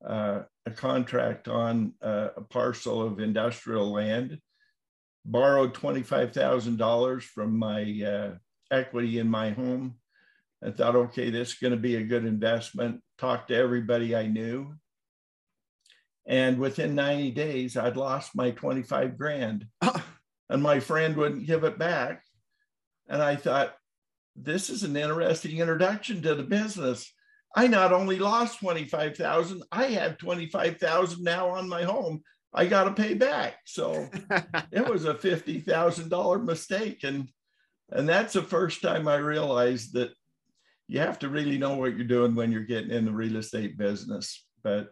uh, 0.04 0.42
a 0.66 0.70
contract 0.70 1.48
on 1.48 1.94
uh, 2.02 2.28
a 2.36 2.42
parcel 2.42 3.02
of 3.02 3.20
industrial 3.20 3.90
land 3.90 4.38
borrowed 5.24 5.74
$25,000 5.74 7.22
from 7.22 7.58
my 7.58 8.02
uh, 8.04 8.34
equity 8.70 9.18
in 9.18 9.28
my 9.28 9.50
home. 9.50 9.96
I 10.64 10.70
thought, 10.70 10.96
okay, 10.96 11.30
this 11.30 11.52
is 11.52 11.58
going 11.58 11.72
to 11.72 11.76
be 11.76 11.96
a 11.96 12.02
good 12.02 12.24
investment. 12.24 13.00
Talked 13.18 13.48
to 13.48 13.56
everybody 13.56 14.16
I 14.16 14.26
knew. 14.26 14.74
And 16.28 16.58
within 16.58 16.94
90 16.94 17.30
days, 17.30 17.76
I'd 17.76 17.96
lost 17.96 18.36
my 18.36 18.50
25 18.50 19.16
grand. 19.16 19.66
Ah. 19.80 20.04
and 20.50 20.62
my 20.62 20.78
friend 20.78 21.16
wouldn't 21.16 21.46
give 21.46 21.64
it 21.64 21.78
back. 21.78 22.22
And 23.08 23.22
I 23.22 23.34
thought, 23.34 23.74
this 24.36 24.70
is 24.70 24.82
an 24.82 24.96
interesting 24.96 25.58
introduction 25.58 26.22
to 26.22 26.34
the 26.34 26.42
business. 26.42 27.12
I 27.56 27.66
not 27.66 27.92
only 27.92 28.18
lost 28.18 28.60
25,000, 28.60 29.62
I 29.72 29.86
have 29.86 30.18
25,000 30.18 31.24
now 31.24 31.48
on 31.48 31.68
my 31.68 31.82
home. 31.82 32.22
I 32.52 32.66
got 32.66 32.84
to 32.84 32.92
pay 32.92 33.14
back. 33.14 33.56
So 33.64 34.08
it 34.70 34.86
was 34.86 35.06
a 35.06 35.14
$50,000 35.14 36.44
mistake. 36.44 37.04
And, 37.04 37.28
and 37.90 38.06
that's 38.08 38.34
the 38.34 38.42
first 38.42 38.82
time 38.82 39.08
I 39.08 39.16
realized 39.16 39.94
that 39.94 40.10
you 40.88 41.00
have 41.00 41.18
to 41.20 41.28
really 41.28 41.58
know 41.58 41.76
what 41.76 41.96
you're 41.96 42.06
doing 42.06 42.34
when 42.34 42.52
you're 42.52 42.62
getting 42.62 42.90
in 42.90 43.06
the 43.06 43.12
real 43.12 43.36
estate 43.36 43.78
business. 43.78 44.46
But 44.62 44.90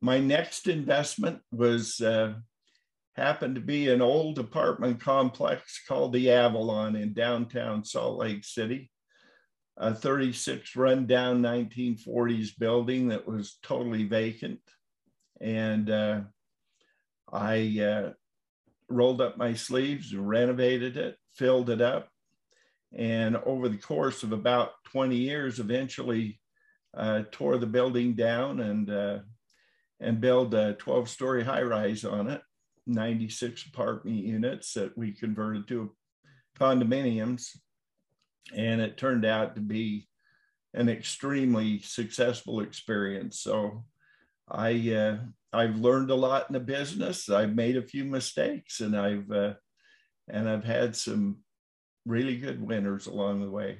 my 0.00 0.18
next 0.18 0.68
investment 0.68 1.40
was 1.50 2.00
uh, 2.00 2.34
happened 3.16 3.56
to 3.56 3.60
be 3.60 3.88
an 3.88 4.00
old 4.00 4.38
apartment 4.38 5.00
complex 5.00 5.82
called 5.86 6.12
the 6.12 6.30
Avalon 6.30 6.94
in 6.94 7.12
downtown 7.12 7.84
Salt 7.84 8.18
Lake 8.18 8.44
City. 8.44 8.90
A 9.76 9.94
36 9.94 10.74
rundown 10.76 11.40
1940s 11.40 12.50
building 12.58 13.08
that 13.08 13.26
was 13.26 13.58
totally 13.62 14.04
vacant. 14.04 14.60
And 15.40 15.88
uh, 15.90 16.20
I 17.32 17.80
uh, 17.80 18.12
rolled 18.88 19.20
up 19.20 19.36
my 19.36 19.54
sleeves, 19.54 20.14
renovated 20.14 20.96
it, 20.96 21.16
filled 21.34 21.70
it 21.70 21.80
up. 21.80 22.08
And 22.96 23.36
over 23.36 23.68
the 23.68 23.76
course 23.76 24.22
of 24.22 24.32
about 24.32 24.70
20 24.92 25.14
years, 25.14 25.60
eventually 25.60 26.40
uh, 26.96 27.22
tore 27.30 27.58
the 27.58 27.66
building 27.66 28.14
down 28.14 28.60
and, 28.60 28.90
uh, 28.90 29.18
and 30.00 30.20
build 30.20 30.54
a 30.54 30.74
12 30.74 31.08
story 31.08 31.44
high 31.44 31.62
rise 31.62 32.04
on 32.04 32.28
it 32.28 32.42
96 32.88 33.66
apartment 33.66 34.16
units 34.16 34.72
that 34.74 34.96
we 34.96 35.12
converted 35.12 35.68
to 35.68 35.92
condominiums. 36.58 37.56
And 38.54 38.80
it 38.80 38.96
turned 38.96 39.26
out 39.26 39.54
to 39.54 39.60
be 39.60 40.08
an 40.74 40.88
extremely 40.88 41.80
successful 41.82 42.60
experience. 42.60 43.40
So 43.40 43.84
I, 44.50 44.92
uh, 44.92 45.18
I've 45.52 45.76
learned 45.76 46.10
a 46.10 46.14
lot 46.14 46.46
in 46.48 46.54
the 46.54 46.60
business. 46.60 47.28
I've 47.28 47.54
made 47.54 47.76
a 47.76 47.82
few 47.82 48.04
mistakes 48.04 48.80
and 48.80 48.96
I've, 48.96 49.30
uh, 49.30 49.54
and 50.28 50.48
I've 50.48 50.64
had 50.64 50.96
some 50.96 51.38
really 52.06 52.36
good 52.38 52.60
winners 52.60 53.06
along 53.06 53.42
the 53.42 53.50
way. 53.50 53.78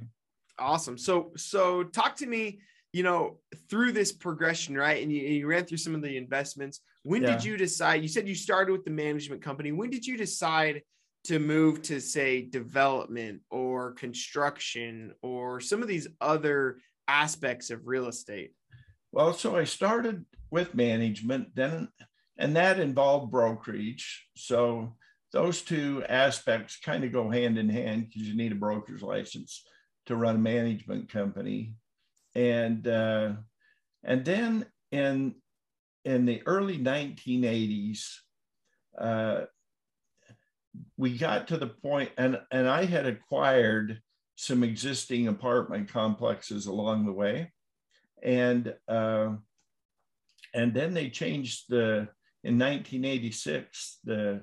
Awesome. 0.58 0.98
So, 0.98 1.32
so 1.36 1.82
talk 1.84 2.16
to 2.16 2.26
me 2.26 2.60
you 2.92 3.02
know, 3.02 3.38
through 3.68 3.92
this 3.92 4.12
progression, 4.12 4.76
right? 4.76 5.02
And 5.02 5.12
you, 5.12 5.20
you 5.20 5.46
ran 5.46 5.64
through 5.64 5.78
some 5.78 5.94
of 5.94 6.02
the 6.02 6.16
investments. 6.16 6.80
When 7.02 7.22
yeah. 7.22 7.32
did 7.32 7.44
you 7.44 7.56
decide? 7.56 8.02
You 8.02 8.08
said 8.08 8.28
you 8.28 8.34
started 8.34 8.72
with 8.72 8.84
the 8.84 8.90
management 8.90 9.42
company. 9.42 9.72
When 9.72 9.90
did 9.90 10.06
you 10.06 10.16
decide 10.16 10.82
to 11.24 11.38
move 11.38 11.82
to, 11.82 12.00
say, 12.00 12.42
development 12.42 13.42
or 13.50 13.92
construction 13.92 15.12
or 15.22 15.60
some 15.60 15.82
of 15.82 15.88
these 15.88 16.08
other 16.20 16.78
aspects 17.06 17.70
of 17.70 17.86
real 17.86 18.08
estate? 18.08 18.52
Well, 19.12 19.32
so 19.32 19.56
I 19.56 19.64
started 19.64 20.24
with 20.50 20.74
management, 20.74 21.54
then, 21.54 21.88
and 22.38 22.56
that 22.56 22.80
involved 22.80 23.30
brokerage. 23.30 24.26
So 24.36 24.96
those 25.32 25.60
two 25.62 26.04
aspects 26.08 26.78
kind 26.82 27.04
of 27.04 27.12
go 27.12 27.28
hand 27.30 27.58
in 27.58 27.68
hand 27.68 28.06
because 28.08 28.28
you 28.28 28.36
need 28.36 28.52
a 28.52 28.56
broker's 28.56 29.02
license 29.02 29.64
to 30.06 30.16
run 30.16 30.36
a 30.36 30.38
management 30.38 31.10
company 31.10 31.74
and 32.38 32.86
uh, 32.86 33.32
and 34.04 34.24
then 34.24 34.66
in 34.92 35.34
in 36.04 36.24
the 36.24 36.40
early 36.46 36.78
1980s, 36.78 38.14
uh, 38.96 39.40
we 40.96 41.18
got 41.18 41.48
to 41.48 41.56
the 41.56 41.66
point, 41.66 42.12
and 42.16 42.40
and 42.52 42.68
I 42.68 42.84
had 42.84 43.06
acquired 43.06 44.00
some 44.36 44.62
existing 44.62 45.26
apartment 45.26 45.90
complexes 45.90 46.66
along 46.66 47.06
the 47.06 47.12
way, 47.12 47.52
and 48.22 48.72
uh, 48.86 49.30
and 50.54 50.72
then 50.72 50.94
they 50.94 51.10
changed 51.10 51.64
the 51.68 52.08
in 52.44 52.56
1986 52.56 53.98
the 54.04 54.42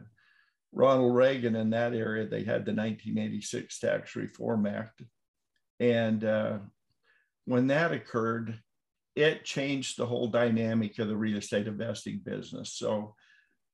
Ronald 0.74 1.16
Reagan 1.16 1.56
in 1.56 1.70
that 1.70 1.94
area 1.94 2.28
they 2.28 2.44
had 2.44 2.66
the 2.66 2.74
1986 2.74 3.80
Tax 3.80 4.18
Reform 4.18 4.66
Act, 4.66 5.02
and 5.80 6.26
uh, 6.26 6.58
when 7.46 7.68
that 7.68 7.92
occurred, 7.92 8.60
it 9.16 9.46
changed 9.46 9.98
the 9.98 10.06
whole 10.06 10.28
dynamic 10.28 11.00
of 11.00 11.08
the 11.08 11.16
real 11.16 11.38
estate 11.38 11.68
investing 11.68 12.20
business. 12.24 12.74
So 12.74 13.16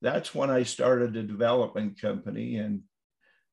that's 0.01 0.35
when 0.35 0.49
I 0.49 0.63
started 0.63 1.15
a 1.15 1.23
development 1.23 1.99
company 1.99 2.57
and 2.57 2.81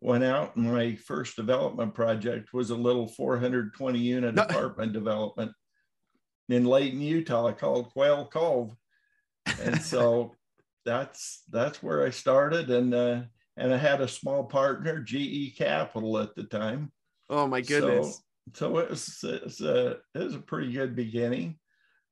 went 0.00 0.24
out 0.24 0.54
and 0.56 0.72
my 0.72 0.94
first 0.94 1.36
development 1.36 1.94
project 1.94 2.52
was 2.52 2.70
a 2.70 2.76
little 2.76 3.08
420 3.08 3.98
unit 3.98 4.34
no. 4.34 4.42
apartment 4.42 4.92
development 4.92 5.52
in 6.48 6.64
Layton, 6.64 7.00
Utah 7.00 7.52
called 7.52 7.90
Quail 7.92 8.26
Cove. 8.26 8.74
And 9.60 9.80
so 9.82 10.34
that's 10.84 11.42
that's 11.50 11.82
where 11.82 12.06
I 12.06 12.10
started 12.10 12.70
and 12.70 12.94
uh, 12.94 13.22
and 13.56 13.74
I 13.74 13.76
had 13.76 14.00
a 14.00 14.08
small 14.08 14.44
partner, 14.44 15.00
GE 15.00 15.56
Capital 15.56 16.18
at 16.18 16.34
the 16.34 16.44
time. 16.44 16.92
Oh 17.28 17.46
my 17.46 17.60
goodness. 17.60 18.16
So 18.16 18.22
so 18.54 18.78
it 18.78 18.90
was, 18.90 19.18
it 19.22 19.44
was, 19.44 19.60
a, 19.60 19.96
it 20.14 20.18
was 20.24 20.34
a 20.34 20.40
pretty 20.40 20.72
good 20.72 20.94
beginning. 20.94 21.58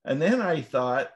And 0.05 0.21
then 0.21 0.41
I 0.41 0.63
thought, 0.63 1.11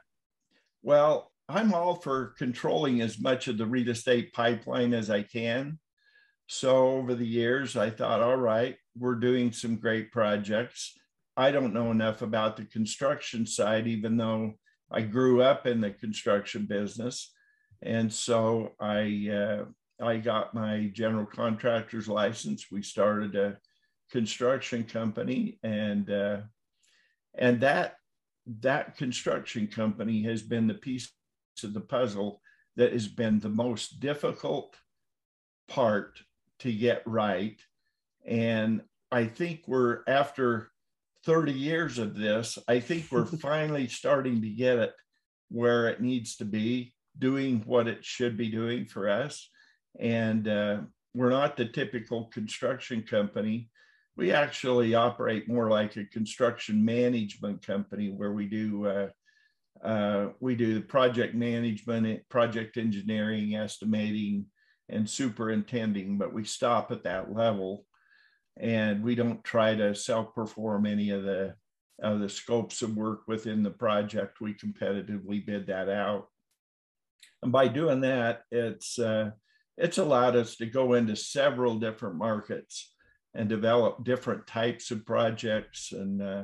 well, 0.83 1.31
I'm 1.47 1.73
all 1.73 1.95
for 1.95 2.33
controlling 2.37 3.01
as 3.01 3.19
much 3.19 3.47
of 3.47 3.57
the 3.57 3.65
real 3.65 3.89
estate 3.89 4.33
pipeline 4.33 4.93
as 4.93 5.09
I 5.09 5.23
can. 5.23 5.79
So 6.47 6.89
over 6.89 7.15
the 7.15 7.27
years, 7.27 7.77
I 7.77 7.89
thought, 7.89 8.21
all 8.21 8.37
right, 8.37 8.75
we're 8.97 9.15
doing 9.15 9.51
some 9.51 9.77
great 9.77 10.11
projects. 10.11 10.97
I 11.37 11.51
don't 11.51 11.73
know 11.73 11.91
enough 11.91 12.21
about 12.21 12.57
the 12.57 12.65
construction 12.65 13.45
side, 13.45 13.87
even 13.87 14.17
though 14.17 14.53
I 14.91 15.01
grew 15.01 15.41
up 15.41 15.65
in 15.65 15.79
the 15.79 15.91
construction 15.91 16.65
business. 16.65 17.33
And 17.81 18.11
so 18.11 18.73
I, 18.79 19.29
uh, 19.33 20.05
I 20.05 20.17
got 20.17 20.53
my 20.53 20.91
general 20.93 21.25
contractor's 21.25 22.07
license. 22.07 22.67
We 22.71 22.81
started 22.81 23.35
a 23.35 23.57
construction 24.11 24.83
company, 24.83 25.59
and 25.63 26.09
uh, 26.09 26.41
and 27.37 27.61
that 27.61 27.95
that 28.59 28.97
construction 28.97 29.67
company 29.67 30.23
has 30.23 30.41
been 30.41 30.67
the 30.67 30.73
piece 30.73 31.11
of 31.63 31.73
the 31.73 31.81
puzzle 31.81 32.41
that 32.75 32.93
has 32.93 33.07
been 33.07 33.39
the 33.39 33.49
most 33.49 33.99
difficult 33.99 34.75
part 35.67 36.19
to 36.59 36.71
get 36.71 37.03
right. 37.05 37.59
And 38.25 38.81
I 39.11 39.25
think 39.25 39.61
we're 39.67 39.99
after 40.07 40.71
30 41.25 41.51
years 41.51 41.97
of 41.97 42.15
this, 42.15 42.57
I 42.67 42.79
think 42.79 43.05
we're 43.11 43.25
finally 43.49 43.87
starting 43.87 44.41
to 44.41 44.49
get 44.49 44.79
it 44.79 44.93
where 45.49 45.87
it 45.87 46.01
needs 46.01 46.37
to 46.37 46.45
be, 46.45 46.93
doing 47.17 47.61
what 47.65 47.87
it 47.87 48.03
should 48.03 48.37
be 48.37 48.49
doing 48.49 48.85
for 48.85 49.09
us. 49.09 49.49
And 49.99 50.47
uh, 50.47 50.81
we're 51.13 51.29
not 51.29 51.57
the 51.57 51.65
typical 51.65 52.25
construction 52.25 53.03
company 53.03 53.69
we 54.17 54.31
actually 54.31 54.93
operate 54.93 55.47
more 55.47 55.69
like 55.69 55.95
a 55.95 56.05
construction 56.05 56.83
management 56.83 57.65
company 57.65 58.09
where 58.09 58.33
we 58.33 58.45
do 58.45 58.85
uh, 58.85 59.09
uh, 59.83 60.29
we 60.39 60.55
do 60.55 60.75
the 60.75 60.81
project 60.81 61.33
management, 61.33 62.21
project 62.29 62.77
engineering, 62.77 63.55
estimating, 63.55 64.45
and 64.89 65.09
superintending, 65.09 66.17
but 66.17 66.33
we 66.33 66.43
stop 66.43 66.91
at 66.91 67.03
that 67.03 67.33
level, 67.33 67.85
and 68.59 69.01
we 69.03 69.15
don't 69.15 69.43
try 69.43 69.73
to 69.73 69.95
self-perform 69.95 70.85
any 70.85 71.09
of 71.09 71.23
the 71.23 71.55
of 72.03 72.19
the 72.19 72.29
scopes 72.29 72.81
of 72.81 72.95
work 72.95 73.21
within 73.27 73.63
the 73.63 73.71
project. 73.71 74.41
We 74.41 74.53
competitively 74.53 75.45
bid 75.45 75.67
that 75.67 75.89
out, 75.89 76.27
and 77.41 77.51
by 77.51 77.67
doing 77.67 78.01
that, 78.01 78.43
it's 78.51 78.99
uh, 78.99 79.31
it's 79.77 79.97
allowed 79.97 80.35
us 80.35 80.57
to 80.57 80.65
go 80.65 80.93
into 80.93 81.15
several 81.15 81.79
different 81.79 82.17
markets 82.17 82.93
and 83.33 83.47
develop 83.47 84.03
different 84.03 84.45
types 84.47 84.91
of 84.91 85.05
projects. 85.05 85.91
And 85.91 86.21
uh, 86.21 86.43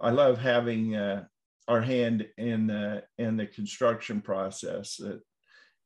I 0.00 0.10
love 0.10 0.38
having 0.38 0.96
uh, 0.96 1.24
our 1.68 1.80
hand 1.80 2.26
in 2.36 2.66
the, 2.66 3.04
in 3.18 3.36
the 3.36 3.46
construction 3.46 4.20
process. 4.20 5.00
It, 5.00 5.20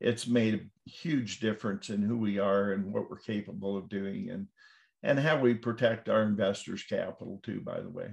it's 0.01 0.27
made 0.27 0.55
a 0.55 0.91
huge 0.91 1.41
difference 1.41 1.91
in 1.91 2.03
who 2.03 2.17
we 2.17 2.39
are 2.39 2.73
and 2.73 2.93
what 2.93 3.11
we're 3.11 3.19
capable 3.19 3.77
of 3.77 3.89
doing 3.89 4.31
and, 4.31 4.47
and 5.03 5.19
how 5.19 5.39
we 5.39 5.55
protect 5.55 6.09
our 6.09 6.23
investors' 6.23 6.85
capital 6.89 7.41
too, 7.43 7.61
by 7.61 7.81
the 7.81 7.91
way. 7.91 8.09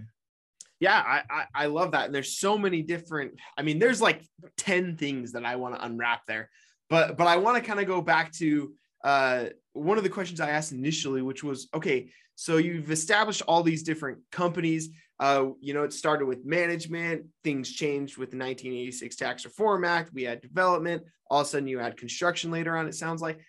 Yeah, 0.79 0.97
I, 0.99 1.23
I, 1.29 1.45
I 1.55 1.65
love 1.67 1.91
that. 1.91 2.05
And 2.05 2.15
there's 2.15 2.37
so 2.37 2.57
many 2.57 2.81
different, 2.81 3.39
I 3.57 3.61
mean, 3.61 3.79
there's 3.79 4.01
like 4.01 4.23
10 4.57 4.97
things 4.97 5.31
that 5.31 5.45
I 5.45 5.55
want 5.55 5.75
to 5.75 5.85
unwrap 5.85 6.25
there. 6.25 6.49
But 6.89 7.17
but 7.17 7.27
I 7.27 7.37
want 7.37 7.57
to 7.57 7.67
kind 7.67 7.79
of 7.79 7.87
go 7.87 8.01
back 8.01 8.31
to 8.33 8.73
uh, 9.03 9.45
one 9.75 9.97
of 9.97 10.03
the 10.03 10.09
questions 10.09 10.39
I 10.39 10.51
asked 10.51 10.71
initially, 10.71 11.21
which 11.21 11.43
was, 11.43 11.67
okay, 11.73 12.09
so 12.35 12.57
you've 12.57 12.91
established 12.91 13.41
all 13.47 13.61
these 13.61 13.83
different 13.83 14.19
companies. 14.31 14.89
Uh, 15.19 15.47
you 15.59 15.73
know, 15.73 15.83
it 15.83 15.93
started 15.93 16.25
with 16.25 16.45
management. 16.45 17.25
Things 17.43 17.71
changed 17.71 18.17
with 18.17 18.31
the 18.31 18.37
1986 18.37 19.15
Tax 19.15 19.45
Reform 19.45 19.85
Act. 19.85 20.13
We 20.13 20.23
had 20.23 20.41
development. 20.41 21.03
All 21.29 21.41
of 21.41 21.47
a 21.47 21.49
sudden, 21.49 21.67
you 21.67 21.79
had 21.79 21.97
construction 21.97 22.51
later 22.51 22.75
on. 22.77 22.87
It 22.87 22.95
sounds 22.95 23.21
like. 23.21 23.39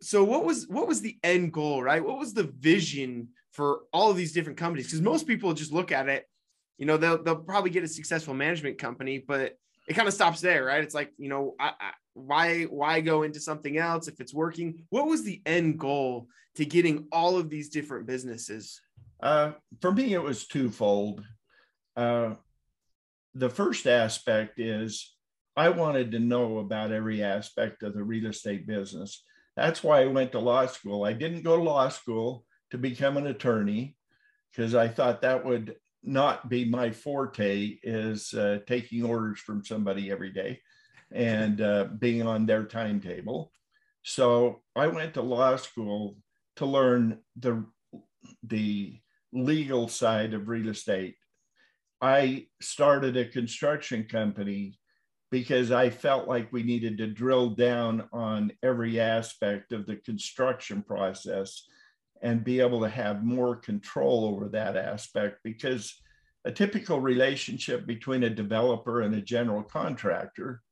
So, 0.00 0.22
what 0.22 0.44
was 0.44 0.68
what 0.68 0.86
was 0.86 1.00
the 1.00 1.18
end 1.22 1.52
goal, 1.52 1.82
right? 1.82 2.04
What 2.04 2.18
was 2.18 2.34
the 2.34 2.52
vision 2.58 3.28
for 3.52 3.80
all 3.92 4.10
of 4.10 4.16
these 4.16 4.32
different 4.32 4.58
companies? 4.58 4.86
Because 4.86 5.00
most 5.00 5.26
people 5.26 5.54
just 5.54 5.72
look 5.72 5.92
at 5.92 6.08
it. 6.08 6.28
You 6.76 6.86
know, 6.86 6.98
they'll 6.98 7.22
they'll 7.22 7.36
probably 7.36 7.70
get 7.70 7.84
a 7.84 7.88
successful 7.88 8.34
management 8.34 8.78
company, 8.78 9.24
but 9.26 9.56
it 9.88 9.94
kind 9.94 10.08
of 10.08 10.14
stops 10.14 10.40
there, 10.40 10.64
right? 10.64 10.84
It's 10.84 10.94
like 10.94 11.12
you 11.16 11.30
know, 11.30 11.54
I, 11.58 11.72
I, 11.80 11.90
why 12.14 12.62
why 12.64 13.00
go 13.00 13.24
into 13.24 13.40
something 13.40 13.76
else 13.76 14.08
if 14.08 14.20
it's 14.20 14.32
working? 14.32 14.84
What 14.90 15.06
was 15.06 15.24
the 15.24 15.42
end 15.44 15.78
goal 15.78 16.28
to 16.54 16.64
getting 16.64 17.06
all 17.12 17.36
of 17.36 17.50
these 17.50 17.68
different 17.68 18.06
businesses? 18.06 18.80
Uh, 19.20 19.52
for 19.80 19.92
me, 19.92 20.14
it 20.14 20.22
was 20.22 20.46
twofold. 20.46 21.24
Uh, 21.96 22.34
the 23.34 23.50
first 23.50 23.86
aspect 23.86 24.60
is 24.60 25.14
I 25.56 25.68
wanted 25.68 26.12
to 26.12 26.20
know 26.20 26.58
about 26.58 26.92
every 26.92 27.22
aspect 27.22 27.82
of 27.82 27.94
the 27.94 28.02
real 28.02 28.26
estate 28.26 28.66
business. 28.66 29.22
That's 29.56 29.82
why 29.82 30.02
I 30.02 30.06
went 30.06 30.32
to 30.32 30.40
law 30.40 30.66
school. 30.66 31.04
I 31.04 31.12
didn't 31.12 31.42
go 31.42 31.56
to 31.56 31.62
law 31.62 31.88
school 31.88 32.44
to 32.70 32.78
become 32.78 33.16
an 33.16 33.26
attorney 33.26 33.96
because 34.50 34.74
I 34.74 34.88
thought 34.88 35.22
that 35.22 35.44
would 35.44 35.76
not 36.02 36.48
be 36.48 36.64
my 36.64 36.90
forte 36.90 37.78
is 37.82 38.34
uh, 38.34 38.58
taking 38.66 39.04
orders 39.04 39.40
from 39.40 39.64
somebody 39.64 40.10
every 40.10 40.32
day 40.32 40.60
and 41.14 41.60
uh, 41.60 41.86
being 41.98 42.26
on 42.26 42.44
their 42.44 42.64
timetable. 42.64 43.52
So 44.02 44.62
I 44.76 44.88
went 44.88 45.14
to 45.14 45.22
law 45.22 45.56
school 45.56 46.16
to 46.56 46.66
learn 46.66 47.20
the 47.36 47.64
the 48.42 48.98
legal 49.32 49.88
side 49.88 50.34
of 50.34 50.48
real 50.48 50.68
estate. 50.68 51.16
I 52.00 52.46
started 52.60 53.16
a 53.16 53.24
construction 53.24 54.04
company 54.04 54.78
because 55.30 55.72
I 55.72 55.90
felt 55.90 56.28
like 56.28 56.52
we 56.52 56.62
needed 56.62 56.98
to 56.98 57.06
drill 57.06 57.50
down 57.50 58.08
on 58.12 58.52
every 58.62 59.00
aspect 59.00 59.72
of 59.72 59.86
the 59.86 59.96
construction 59.96 60.82
process 60.82 61.66
and 62.22 62.44
be 62.44 62.60
able 62.60 62.80
to 62.80 62.88
have 62.88 63.24
more 63.24 63.56
control 63.56 64.26
over 64.26 64.48
that 64.50 64.76
aspect 64.76 65.38
because 65.42 66.00
a 66.44 66.52
typical 66.52 67.00
relationship 67.00 67.86
between 67.86 68.22
a 68.24 68.30
developer 68.30 69.00
and 69.00 69.14
a 69.14 69.20
general 69.20 69.62
contractor 69.62 70.62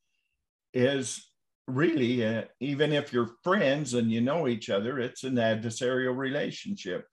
is 0.72 1.28
really, 1.66 2.24
uh, 2.24 2.42
even 2.60 2.92
if 2.92 3.12
you're 3.12 3.36
friends 3.42 3.94
and 3.94 4.10
you 4.10 4.20
know 4.20 4.48
each 4.48 4.70
other, 4.70 4.98
it's 4.98 5.24
an 5.24 5.36
adversarial 5.36 6.16
relationship 6.16 7.06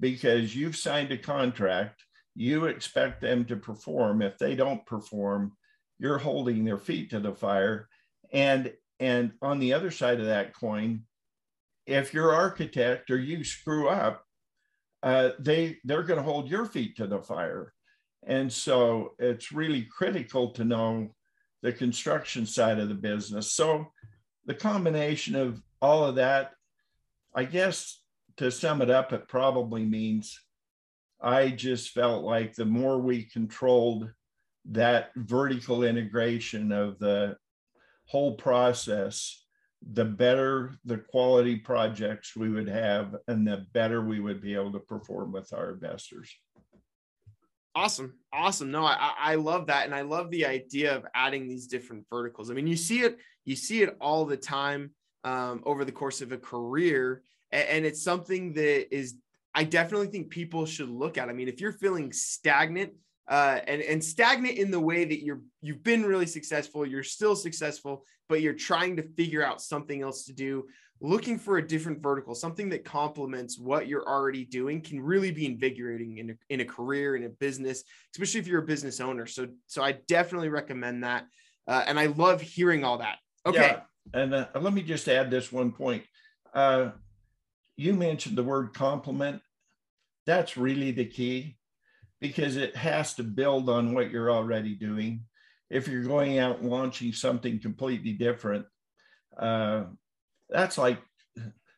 because 0.00 0.54
you've 0.54 0.76
signed 0.76 1.12
a 1.12 1.18
contract, 1.18 2.02
you 2.34 2.66
expect 2.66 3.20
them 3.20 3.44
to 3.46 3.56
perform. 3.56 4.22
If 4.22 4.38
they 4.38 4.54
don't 4.54 4.84
perform, 4.86 5.52
you're 5.98 6.18
holding 6.18 6.64
their 6.64 6.78
feet 6.78 7.10
to 7.10 7.20
the 7.20 7.34
fire. 7.34 7.88
And 8.32 8.72
and 8.98 9.32
on 9.42 9.58
the 9.58 9.72
other 9.72 9.90
side 9.90 10.20
of 10.20 10.26
that 10.26 10.54
coin, 10.54 11.02
if 11.86 12.14
your 12.14 12.32
architect 12.32 13.10
or 13.10 13.18
you 13.18 13.44
screw 13.44 13.88
up, 13.88 14.24
uh, 15.02 15.30
they 15.38 15.78
they're 15.84 16.02
going 16.02 16.18
to 16.18 16.24
hold 16.24 16.48
your 16.48 16.64
feet 16.64 16.96
to 16.96 17.06
the 17.06 17.20
fire. 17.20 17.72
And 18.24 18.52
so 18.52 19.14
it's 19.18 19.52
really 19.52 19.82
critical 19.82 20.50
to 20.52 20.64
know 20.64 21.14
the 21.62 21.72
construction 21.72 22.44
side 22.44 22.78
of 22.78 22.88
the 22.88 22.94
business. 22.94 23.52
So 23.52 23.86
the 24.46 24.54
combination 24.54 25.34
of 25.36 25.62
all 25.80 26.04
of 26.04 26.16
that, 26.16 26.52
I 27.34 27.44
guess 27.44 28.00
to 28.36 28.50
sum 28.50 28.82
it 28.82 28.90
up, 28.90 29.12
it 29.12 29.28
probably 29.28 29.84
means 29.84 30.38
I 31.20 31.50
just 31.50 31.90
felt 31.90 32.24
like 32.24 32.54
the 32.54 32.64
more 32.64 32.98
we 32.98 33.24
controlled 33.24 34.10
that 34.70 35.10
vertical 35.16 35.84
integration 35.84 36.72
of 36.72 36.98
the 36.98 37.36
whole 38.06 38.34
process, 38.34 39.44
the 39.92 40.04
better 40.04 40.74
the 40.84 40.98
quality 40.98 41.56
projects 41.56 42.36
we 42.36 42.48
would 42.48 42.68
have 42.68 43.16
and 43.28 43.46
the 43.46 43.66
better 43.72 44.00
we 44.00 44.20
would 44.20 44.40
be 44.40 44.54
able 44.54 44.72
to 44.72 44.78
perform 44.80 45.32
with 45.32 45.52
our 45.52 45.72
investors. 45.72 46.32
Awesome. 47.74 48.14
Awesome. 48.32 48.70
No, 48.70 48.84
I, 48.84 49.12
I 49.18 49.34
love 49.36 49.66
that. 49.66 49.86
And 49.86 49.94
I 49.94 50.02
love 50.02 50.30
the 50.30 50.44
idea 50.46 50.94
of 50.94 51.06
adding 51.14 51.48
these 51.48 51.66
different 51.66 52.04
verticals. 52.10 52.50
I 52.50 52.54
mean, 52.54 52.66
you 52.66 52.76
see 52.76 53.00
it, 53.00 53.18
you 53.44 53.56
see 53.56 53.82
it 53.82 53.96
all 54.00 54.24
the 54.24 54.36
time 54.36 54.90
um, 55.24 55.62
over 55.64 55.84
the 55.84 55.92
course 55.92 56.20
of 56.20 56.32
a 56.32 56.38
career 56.38 57.22
and 57.52 57.84
it's 57.84 58.02
something 58.02 58.54
that 58.54 58.94
is 58.94 59.14
I 59.54 59.64
definitely 59.64 60.06
think 60.06 60.30
people 60.30 60.64
should 60.64 60.88
look 60.88 61.18
at. 61.18 61.28
I 61.28 61.34
mean, 61.34 61.48
if 61.48 61.60
you're 61.60 61.72
feeling 61.72 62.12
stagnant, 62.12 62.94
uh, 63.28 63.60
and 63.66 63.82
and 63.82 64.02
stagnant 64.02 64.56
in 64.56 64.70
the 64.70 64.80
way 64.80 65.04
that 65.04 65.22
you're 65.22 65.42
you've 65.60 65.84
been 65.84 66.04
really 66.04 66.26
successful, 66.26 66.86
you're 66.86 67.02
still 67.02 67.36
successful, 67.36 68.04
but 68.28 68.40
you're 68.40 68.54
trying 68.54 68.96
to 68.96 69.02
figure 69.14 69.44
out 69.44 69.60
something 69.60 70.02
else 70.02 70.24
to 70.24 70.32
do. 70.32 70.64
Looking 71.04 71.36
for 71.36 71.58
a 71.58 71.66
different 71.66 72.00
vertical, 72.00 72.32
something 72.32 72.68
that 72.68 72.84
complements 72.84 73.58
what 73.58 73.88
you're 73.88 74.08
already 74.08 74.44
doing, 74.44 74.80
can 74.80 75.00
really 75.00 75.32
be 75.32 75.46
invigorating 75.46 76.18
in 76.18 76.30
a, 76.30 76.34
in 76.48 76.60
a 76.60 76.64
career 76.64 77.16
in 77.16 77.24
a 77.24 77.28
business, 77.28 77.82
especially 78.14 78.38
if 78.38 78.46
you're 78.46 78.62
a 78.62 78.66
business 78.66 79.00
owner. 79.00 79.26
So 79.26 79.48
so 79.66 79.82
I 79.82 79.98
definitely 80.06 80.48
recommend 80.48 81.02
that, 81.02 81.26
uh, 81.66 81.82
and 81.88 81.98
I 81.98 82.06
love 82.06 82.40
hearing 82.40 82.84
all 82.84 82.98
that. 82.98 83.18
Okay, 83.44 83.76
yeah. 84.14 84.20
and 84.22 84.32
uh, 84.32 84.46
let 84.60 84.72
me 84.72 84.82
just 84.82 85.08
add 85.08 85.28
this 85.28 85.50
one 85.50 85.72
point. 85.72 86.04
Uh, 86.54 86.90
you 87.76 87.94
mentioned 87.94 88.38
the 88.38 88.44
word 88.44 88.72
complement. 88.72 89.42
That's 90.24 90.56
really 90.56 90.92
the 90.92 91.06
key 91.06 91.56
because 92.20 92.56
it 92.56 92.76
has 92.76 93.14
to 93.14 93.24
build 93.24 93.68
on 93.68 93.92
what 93.92 94.12
you're 94.12 94.30
already 94.30 94.76
doing. 94.76 95.24
If 95.68 95.88
you're 95.88 96.04
going 96.04 96.38
out 96.38 96.60
and 96.60 96.70
launching 96.70 97.12
something 97.12 97.58
completely 97.58 98.12
different, 98.12 98.66
uh, 99.36 99.84
that's 100.52 100.78
like 100.78 100.98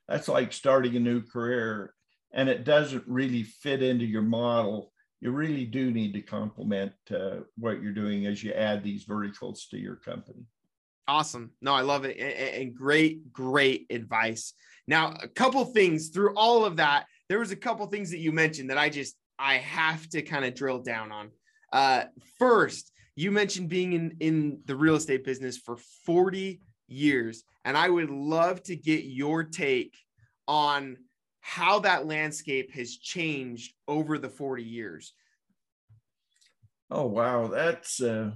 that's 0.08 0.28
like 0.28 0.52
starting 0.52 0.96
a 0.96 1.00
new 1.00 1.22
career, 1.22 1.94
and 2.32 2.48
it 2.48 2.64
doesn't 2.64 3.04
really 3.06 3.42
fit 3.42 3.82
into 3.82 4.04
your 4.04 4.22
model. 4.22 4.92
You 5.20 5.30
really 5.30 5.64
do 5.64 5.90
need 5.90 6.12
to 6.14 6.20
complement 6.20 6.92
uh, 7.10 7.40
what 7.56 7.82
you're 7.82 7.92
doing 7.92 8.26
as 8.26 8.44
you 8.44 8.52
add 8.52 8.82
these 8.82 9.04
verticals 9.04 9.66
to 9.70 9.78
your 9.78 9.96
company. 9.96 10.44
Awesome. 11.06 11.52
No, 11.60 11.74
I 11.74 11.82
love 11.82 12.04
it. 12.04 12.18
And, 12.18 12.62
and 12.62 12.74
great, 12.74 13.32
great 13.32 13.86
advice. 13.90 14.54
Now, 14.86 15.14
a 15.22 15.28
couple 15.28 15.64
things 15.64 16.08
through 16.08 16.34
all 16.34 16.64
of 16.64 16.76
that, 16.76 17.06
there 17.28 17.38
was 17.38 17.50
a 17.50 17.56
couple 17.56 17.86
things 17.86 18.10
that 18.10 18.18
you 18.18 18.32
mentioned 18.32 18.70
that 18.70 18.78
I 18.78 18.90
just 18.90 19.16
I 19.38 19.54
have 19.56 20.08
to 20.10 20.22
kind 20.22 20.44
of 20.44 20.54
drill 20.54 20.80
down 20.80 21.10
on. 21.10 21.30
Uh, 21.72 22.04
first, 22.38 22.92
you 23.16 23.30
mentioned 23.30 23.68
being 23.68 23.92
in 23.92 24.16
in 24.20 24.60
the 24.64 24.76
real 24.76 24.96
estate 24.96 25.24
business 25.24 25.58
for 25.58 25.76
40 26.04 26.60
years, 26.88 27.44
and 27.64 27.76
I 27.76 27.88
would 27.88 28.10
love 28.10 28.62
to 28.64 28.76
get 28.76 29.04
your 29.04 29.44
take 29.44 29.96
on 30.46 30.98
how 31.40 31.80
that 31.80 32.06
landscape 32.06 32.72
has 32.74 32.96
changed 32.96 33.74
over 33.88 34.18
the 34.18 34.28
40 34.28 34.62
years. 34.62 35.12
Oh 36.90 37.06
wow, 37.06 37.48
that's 37.48 38.00
uh 38.00 38.32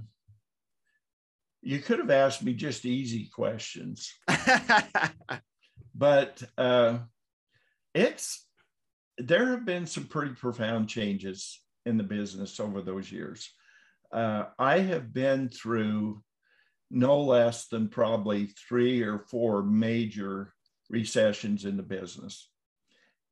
you 1.61 1.79
could 1.79 1.99
have 1.99 2.09
asked 2.09 2.43
me 2.43 2.53
just 2.53 2.85
easy 2.85 3.29
questions. 3.33 4.13
but 5.95 6.41
uh, 6.57 6.99
it's 7.93 8.45
there 9.17 9.47
have 9.47 9.65
been 9.65 9.85
some 9.85 10.05
pretty 10.05 10.33
profound 10.33 10.87
changes 10.87 11.61
in 11.85 11.97
the 11.97 12.03
business 12.03 12.59
over 12.59 12.81
those 12.81 13.11
years. 13.11 13.49
Uh, 14.11 14.45
I 14.57 14.79
have 14.79 15.13
been 15.13 15.49
through 15.49 16.23
no 16.91 17.21
less 17.21 17.67
than 17.67 17.89
probably 17.89 18.47
three 18.47 19.03
or 19.03 19.19
four 19.19 19.63
major 19.63 20.53
recessions 20.89 21.65
in 21.65 21.77
the 21.77 21.83
business, 21.83 22.49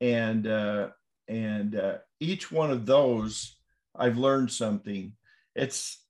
and 0.00 0.46
uh, 0.46 0.88
and 1.28 1.76
uh, 1.76 1.98
each 2.20 2.50
one 2.50 2.70
of 2.70 2.86
those 2.86 3.56
I've 3.94 4.18
learned 4.18 4.50
something. 4.50 5.12
It's 5.54 6.02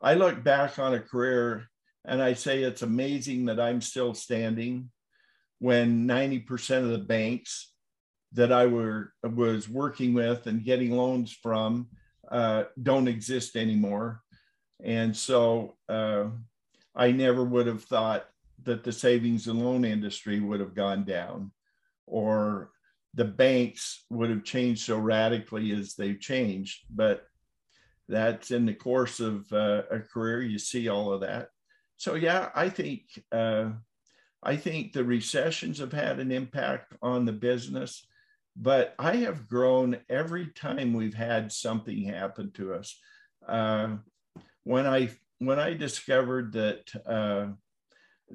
I 0.00 0.14
look 0.14 0.44
back 0.44 0.78
on 0.78 0.94
a 0.94 1.00
career 1.00 1.68
and 2.04 2.22
I 2.22 2.34
say 2.34 2.62
it's 2.62 2.82
amazing 2.82 3.46
that 3.46 3.58
I'm 3.58 3.80
still 3.80 4.14
standing 4.14 4.90
when 5.58 6.06
90% 6.06 6.84
of 6.84 6.90
the 6.90 6.98
banks 6.98 7.72
that 8.32 8.52
I 8.52 8.66
were 8.66 9.12
was 9.22 9.68
working 9.68 10.12
with 10.12 10.46
and 10.46 10.64
getting 10.64 10.90
loans 10.90 11.32
from 11.32 11.88
uh, 12.30 12.64
don't 12.80 13.08
exist 13.08 13.56
anymore. 13.56 14.20
And 14.82 15.16
so 15.16 15.76
uh, 15.88 16.26
I 16.94 17.12
never 17.12 17.44
would 17.44 17.66
have 17.66 17.84
thought 17.84 18.28
that 18.62 18.84
the 18.84 18.92
savings 18.92 19.46
and 19.46 19.64
loan 19.64 19.84
industry 19.84 20.40
would 20.40 20.60
have 20.60 20.74
gone 20.74 21.04
down 21.04 21.50
or 22.06 22.70
the 23.14 23.24
banks 23.24 24.04
would 24.10 24.30
have 24.30 24.44
changed 24.44 24.82
so 24.82 24.98
radically 24.98 25.72
as 25.72 25.94
they've 25.94 26.20
changed. 26.20 26.84
But 26.90 27.26
that's 28.08 28.50
in 28.50 28.66
the 28.66 28.74
course 28.74 29.20
of 29.20 29.50
uh, 29.52 29.82
a 29.90 30.00
career, 30.00 30.42
you 30.42 30.58
see 30.58 30.88
all 30.88 31.12
of 31.12 31.20
that. 31.22 31.48
So, 31.96 32.14
yeah, 32.14 32.50
I 32.54 32.68
think 32.68 33.02
uh, 33.32 33.70
I 34.42 34.56
think 34.56 34.92
the 34.92 35.04
recessions 35.04 35.78
have 35.78 35.92
had 35.92 36.18
an 36.18 36.30
impact 36.30 36.94
on 37.00 37.24
the 37.24 37.32
business, 37.32 38.06
but 38.56 38.94
I 38.98 39.16
have 39.16 39.48
grown 39.48 39.98
every 40.10 40.48
time 40.48 40.92
we've 40.92 41.14
had 41.14 41.50
something 41.50 42.04
happen 42.04 42.50
to 42.52 42.74
us. 42.74 42.98
Uh, 43.46 43.96
when 44.64 44.86
I 44.86 45.10
when 45.46 45.58
I 45.58 45.74
discovered 45.74 46.52
that 46.52 46.90
uh, 47.06 47.46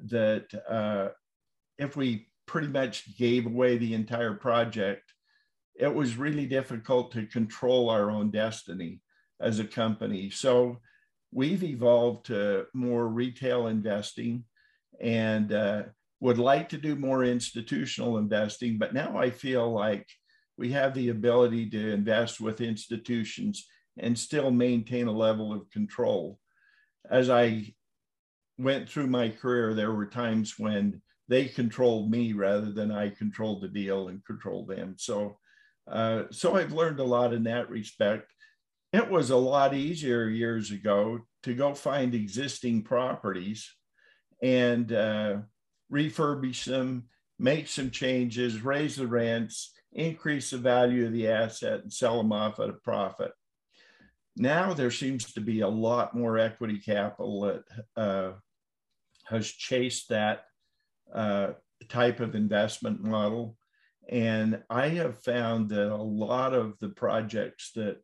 that 0.06 0.46
uh, 0.68 1.08
if 1.78 1.96
we 1.96 2.28
pretty 2.46 2.68
much 2.68 3.16
gave 3.16 3.46
away 3.46 3.78
the 3.78 3.94
entire 3.94 4.34
project, 4.34 5.12
it 5.76 5.92
was 5.94 6.16
really 6.16 6.46
difficult 6.46 7.12
to 7.12 7.26
control 7.26 7.90
our 7.90 8.10
own 8.10 8.30
destiny 8.30 9.00
as 9.40 9.58
a 9.58 9.64
company. 9.64 10.30
So 10.30 10.78
we've 11.32 11.62
evolved 11.62 12.26
to 12.26 12.66
more 12.74 13.08
retail 13.08 13.68
investing 13.68 14.44
and 15.00 15.52
uh, 15.52 15.82
would 16.20 16.38
like 16.38 16.68
to 16.70 16.78
do 16.78 16.96
more 16.96 17.24
institutional 17.24 18.18
investing. 18.18 18.78
But 18.78 18.94
now 18.94 19.16
I 19.16 19.30
feel 19.30 19.72
like 19.72 20.06
we 20.58 20.72
have 20.72 20.92
the 20.92 21.08
ability 21.08 21.70
to 21.70 21.92
invest 21.92 22.40
with 22.40 22.60
institutions 22.60 23.66
and 23.98 24.18
still 24.18 24.50
maintain 24.50 25.06
a 25.06 25.12
level 25.12 25.52
of 25.52 25.70
control. 25.70 26.38
As 27.08 27.30
I 27.30 27.74
went 28.58 28.88
through 28.88 29.06
my 29.06 29.30
career, 29.30 29.74
there 29.74 29.92
were 29.92 30.06
times 30.06 30.58
when 30.58 31.00
they 31.28 31.46
controlled 31.46 32.10
me 32.10 32.32
rather 32.32 32.72
than 32.72 32.90
I 32.90 33.10
controlled 33.10 33.62
the 33.62 33.68
deal 33.68 34.08
and 34.08 34.24
controlled 34.24 34.68
them. 34.68 34.96
So, 34.98 35.38
uh, 35.90 36.24
so 36.30 36.56
I've 36.56 36.72
learned 36.72 37.00
a 37.00 37.04
lot 37.04 37.32
in 37.32 37.44
that 37.44 37.70
respect. 37.70 38.32
It 38.92 39.08
was 39.08 39.30
a 39.30 39.36
lot 39.36 39.72
easier 39.72 40.28
years 40.28 40.72
ago 40.72 41.20
to 41.44 41.54
go 41.54 41.74
find 41.74 42.14
existing 42.14 42.82
properties 42.82 43.72
and 44.42 44.92
uh, 44.92 45.36
refurbish 45.92 46.64
them, 46.64 47.04
make 47.38 47.68
some 47.68 47.90
changes, 47.90 48.62
raise 48.62 48.96
the 48.96 49.06
rents, 49.06 49.72
increase 49.92 50.50
the 50.50 50.58
value 50.58 51.06
of 51.06 51.12
the 51.12 51.28
asset, 51.28 51.82
and 51.82 51.92
sell 51.92 52.18
them 52.18 52.32
off 52.32 52.58
at 52.58 52.70
a 52.70 52.74
profit. 52.74 53.32
Now 54.36 54.72
there 54.74 54.90
seems 54.90 55.32
to 55.32 55.40
be 55.40 55.60
a 55.60 55.68
lot 55.68 56.16
more 56.16 56.38
equity 56.38 56.78
capital 56.78 57.40
that 57.42 57.64
uh, 57.96 58.32
has 59.26 59.48
chased 59.48 60.08
that 60.08 60.44
uh, 61.14 61.52
type 61.88 62.20
of 62.20 62.34
investment 62.34 63.02
model. 63.02 63.56
And 64.08 64.62
I 64.68 64.88
have 64.88 65.22
found 65.22 65.68
that 65.70 65.92
a 65.92 65.96
lot 65.96 66.54
of 66.54 66.74
the 66.80 66.88
projects 66.88 67.72
that 67.74 67.98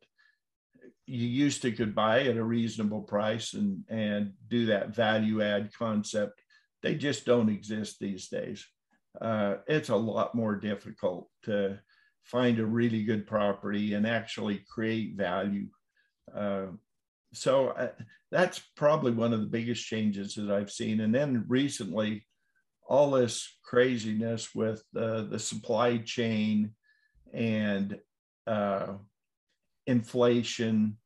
you 1.05 1.25
used 1.25 1.61
to 1.61 1.71
could 1.71 1.95
buy 1.95 2.23
at 2.23 2.37
a 2.37 2.43
reasonable 2.43 3.01
price 3.01 3.53
and, 3.53 3.83
and 3.89 4.33
do 4.47 4.67
that 4.67 4.95
value 4.95 5.41
add 5.41 5.73
concept, 5.73 6.41
they 6.83 6.95
just 6.95 7.25
don't 7.25 7.49
exist 7.49 7.97
these 7.99 8.27
days. 8.27 8.65
Uh, 9.19 9.55
it's 9.67 9.89
a 9.89 9.95
lot 9.95 10.35
more 10.35 10.55
difficult 10.55 11.29
to 11.43 11.79
find 12.23 12.59
a 12.59 12.65
really 12.65 13.03
good 13.03 13.25
property 13.25 13.93
and 13.93 14.05
actually 14.05 14.63
create 14.69 15.15
value. 15.15 15.67
Uh, 16.35 16.67
so 17.33 17.69
uh, 17.69 17.89
that's 18.31 18.61
probably 18.75 19.11
one 19.11 19.33
of 19.33 19.39
the 19.39 19.47
biggest 19.47 19.85
changes 19.85 20.35
that 20.35 20.51
I've 20.51 20.71
seen. 20.71 21.01
And 21.01 21.13
then 21.13 21.45
recently, 21.47 22.25
all 22.87 23.11
this 23.11 23.57
craziness 23.63 24.55
with 24.55 24.81
uh, 24.95 25.23
the 25.23 25.39
supply 25.39 25.97
chain 25.97 26.71
and 27.33 27.99
uh, 28.45 28.93
inflation. 29.85 30.97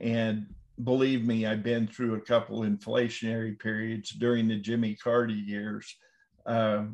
And 0.00 0.46
believe 0.82 1.24
me, 1.24 1.46
I've 1.46 1.62
been 1.62 1.86
through 1.86 2.14
a 2.14 2.20
couple 2.20 2.60
inflationary 2.62 3.58
periods 3.58 4.10
during 4.10 4.48
the 4.48 4.56
Jimmy 4.58 4.96
Carter 4.96 5.32
years. 5.32 5.94
Uh, 6.44 6.84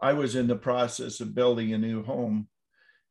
I 0.00 0.12
was 0.12 0.36
in 0.36 0.46
the 0.46 0.56
process 0.56 1.20
of 1.20 1.34
building 1.34 1.72
a 1.72 1.78
new 1.78 2.02
home 2.02 2.48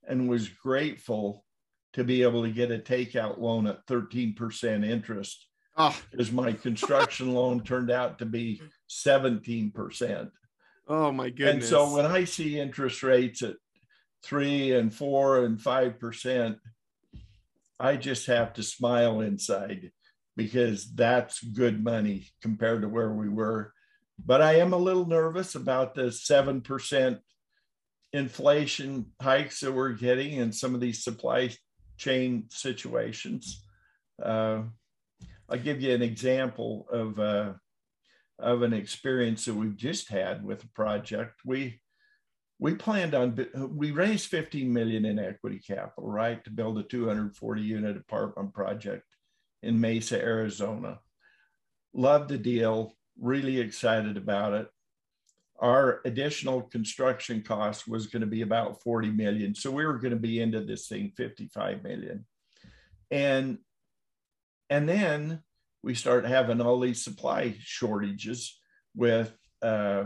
and 0.07 0.29
was 0.29 0.47
grateful 0.47 1.43
to 1.93 2.03
be 2.03 2.23
able 2.23 2.43
to 2.43 2.51
get 2.51 2.71
a 2.71 2.77
takeout 2.77 3.39
loan 3.39 3.67
at 3.67 3.85
13% 3.87 4.85
interest 4.85 5.47
oh. 5.77 5.97
because 6.11 6.31
my 6.31 6.51
construction 6.51 7.33
loan 7.33 7.61
turned 7.63 7.91
out 7.91 8.19
to 8.19 8.25
be 8.25 8.61
17%. 8.89 10.29
Oh 10.87 11.11
my 11.11 11.29
goodness. 11.29 11.55
And 11.55 11.63
so 11.63 11.93
when 11.93 12.05
I 12.05 12.23
see 12.23 12.59
interest 12.59 13.03
rates 13.03 13.43
at 13.43 13.55
three 14.23 14.73
and 14.73 14.93
four 14.93 15.45
and 15.45 15.61
five 15.61 15.99
percent, 15.99 16.57
I 17.79 17.95
just 17.95 18.25
have 18.25 18.53
to 18.53 18.63
smile 18.63 19.21
inside 19.21 19.91
because 20.35 20.91
that's 20.93 21.43
good 21.43 21.83
money 21.83 22.27
compared 22.41 22.81
to 22.81 22.89
where 22.89 23.11
we 23.11 23.29
were. 23.29 23.73
But 24.23 24.41
I 24.41 24.55
am 24.55 24.73
a 24.73 24.77
little 24.77 25.05
nervous 25.05 25.55
about 25.55 25.93
the 25.93 26.11
seven 26.11 26.61
percent 26.61 27.19
inflation 28.11 29.05
hikes 29.21 29.59
that 29.59 29.71
we're 29.71 29.93
getting 29.93 30.39
and 30.39 30.53
some 30.53 30.73
of 30.73 30.81
these 30.81 31.03
supply 31.03 31.51
chain 31.99 32.45
situations. 32.49 33.63
Uh, 34.23 34.63
I'll 35.49 35.59
give 35.59 35.81
you 35.81 35.93
an 35.93 36.01
example 36.01 36.87
of 36.91 37.19
uh, 37.19 37.53
of 38.39 38.61
an 38.61 38.73
experience 38.73 39.45
that 39.45 39.53
we've 39.53 39.75
just 39.75 40.09
had 40.09 40.43
with 40.43 40.63
a 40.63 40.69
project. 40.69 41.41
We 41.45 41.81
we 42.57 42.75
planned 42.75 43.13
on 43.13 43.47
we 43.75 43.91
raised 43.91 44.27
15 44.29 44.71
million 44.71 45.05
in 45.05 45.19
equity 45.19 45.59
capital, 45.59 46.09
right, 46.09 46.43
to 46.43 46.49
build 46.49 46.77
a 46.79 46.83
240 46.83 47.61
unit 47.61 47.97
apartment 47.97 48.53
project 48.53 49.05
in 49.61 49.79
Mesa, 49.79 50.19
Arizona. 50.21 50.99
Loved 51.93 52.29
the 52.29 52.37
deal, 52.37 52.93
really 53.19 53.59
excited 53.59 54.15
about 54.15 54.53
it. 54.53 54.67
Our 55.61 56.01
additional 56.05 56.61
construction 56.61 57.41
cost 57.41 57.87
was 57.87 58.07
going 58.07 58.21
to 58.21 58.27
be 58.27 58.41
about 58.41 58.81
40 58.81 59.11
million. 59.11 59.55
So 59.55 59.71
we 59.71 59.85
were 59.85 59.97
going 59.97 60.13
to 60.13 60.19
be 60.19 60.41
into 60.41 60.61
this 60.61 60.87
thing 60.87 61.11
55 61.15 61.83
million. 61.83 62.25
And 63.11 63.59
and 64.69 64.87
then 64.87 65.41
we 65.81 65.95
start 65.95 66.25
having 66.25 66.61
all 66.61 66.79
these 66.79 67.03
supply 67.03 67.55
shortages 67.59 68.59
with 68.95 69.35
uh, 69.61 70.05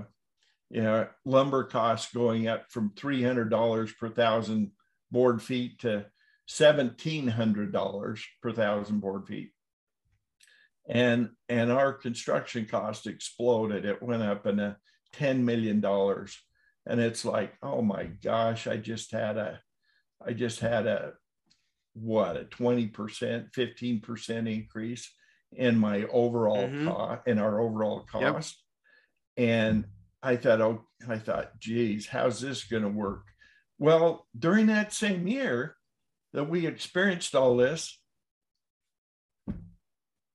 you 0.70 0.82
know 0.82 1.08
lumber 1.26 1.66
costs 1.66 2.14
going 2.14 2.48
up 2.48 2.72
from 2.72 2.92
$300 2.92 3.98
per 3.98 4.10
thousand 4.10 4.72
board 5.12 5.42
feet 5.42 5.80
to 5.80 6.06
$1700 6.50 8.22
per 8.42 8.52
thousand 8.52 9.00
board 9.00 9.28
feet 9.28 9.52
and 10.88 11.30
and 11.48 11.72
our 11.72 11.94
construction 11.94 12.66
cost 12.66 13.08
exploded 13.08 13.86
it 13.86 14.02
went 14.02 14.24
up 14.24 14.46
in 14.46 14.60
a 14.60 14.78
$10 15.14 15.40
million 15.40 15.84
and 16.86 17.00
it's 17.00 17.24
like 17.24 17.54
oh 17.62 17.82
my 17.82 18.04
gosh 18.04 18.68
i 18.68 18.78
just 18.78 19.12
had 19.12 19.38
a 19.38 19.60
i 20.26 20.34
just 20.34 20.60
had 20.60 20.88
a 20.88 21.14
what 21.94 22.38
a 22.38 22.46
20% 22.46 23.52
15% 23.52 24.54
increase 24.54 25.14
in 25.56 25.78
my 25.78 26.04
overall 26.06 26.68
mm-hmm. 26.68 26.88
cost 26.88 27.28
in 27.28 27.40
our 27.40 27.60
overall 27.60 28.06
cost. 28.12 28.58
Yep. 29.38 29.48
And 29.50 29.86
I 30.22 30.36
thought, 30.36 30.62
oh, 30.62 30.86
I 31.08 31.18
thought, 31.18 31.60
geez, 31.60 32.08
how's 32.08 32.40
this 32.40 32.64
going 32.64 32.84
to 32.84 32.90
work? 32.90 33.26
Well, 33.80 34.28
during 34.38 34.68
that 34.68 34.94
same 34.94 35.28
year 35.28 35.76
that 36.34 36.50
we 36.50 36.66
experienced 36.66 37.36
all 37.36 37.58
this, 37.58 38.00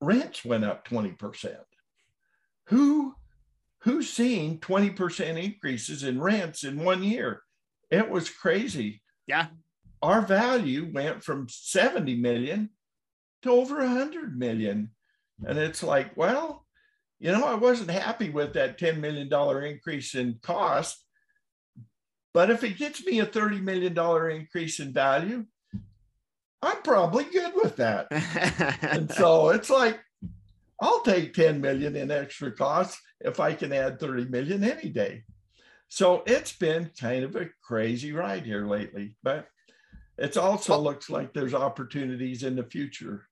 rents 0.01 0.45
went 0.45 0.65
up 0.65 0.87
20%. 0.87 1.55
Who 2.67 3.15
who's 3.81 4.09
seen 4.09 4.59
20% 4.59 5.43
increases 5.43 6.03
in 6.03 6.21
rents 6.21 6.63
in 6.63 6.83
one 6.83 7.03
year? 7.03 7.41
It 7.89 8.09
was 8.09 8.29
crazy. 8.29 9.01
Yeah. 9.27 9.47
Our 10.01 10.21
value 10.21 10.89
went 10.91 11.23
from 11.23 11.47
70 11.49 12.15
million 12.15 12.69
to 13.41 13.51
over 13.51 13.77
100 13.77 14.37
million 14.37 14.91
and 15.45 15.57
it's 15.57 15.83
like, 15.83 16.15
well, 16.15 16.65
you 17.19 17.31
know, 17.31 17.45
I 17.45 17.55
wasn't 17.55 17.91
happy 17.91 18.29
with 18.29 18.53
that 18.53 18.79
$10 18.79 18.99
million 18.99 19.31
increase 19.65 20.15
in 20.15 20.39
cost. 20.41 21.03
But 22.33 22.49
if 22.49 22.63
it 22.63 22.77
gets 22.77 23.05
me 23.05 23.19
a 23.19 23.25
$30 23.25 23.61
million 23.61 23.97
increase 24.31 24.79
in 24.79 24.93
value, 24.93 25.45
I'm 26.61 26.81
probably 26.81 27.25
good 27.25 27.53
with 27.55 27.77
that. 27.77 28.07
and 28.81 29.11
so 29.11 29.49
it's 29.49 29.69
like, 29.69 29.99
I'll 30.81 31.01
take 31.01 31.33
10 31.33 31.59
million 31.59 31.95
in 31.95 32.11
extra 32.11 32.51
costs 32.51 33.01
if 33.21 33.39
I 33.39 33.53
can 33.53 33.73
add 33.73 33.99
30 33.99 34.25
million 34.25 34.63
any 34.63 34.89
day. 34.89 35.23
So 35.89 36.23
it's 36.25 36.51
been 36.51 36.91
kind 36.99 37.23
of 37.23 37.35
a 37.35 37.49
crazy 37.63 38.11
ride 38.11 38.45
here 38.45 38.65
lately, 38.65 39.15
but 39.23 39.47
it 40.17 40.37
also 40.37 40.77
looks 40.77 41.09
like 41.09 41.33
there's 41.33 41.53
opportunities 41.53 42.43
in 42.43 42.55
the 42.55 42.63
future. 42.63 43.25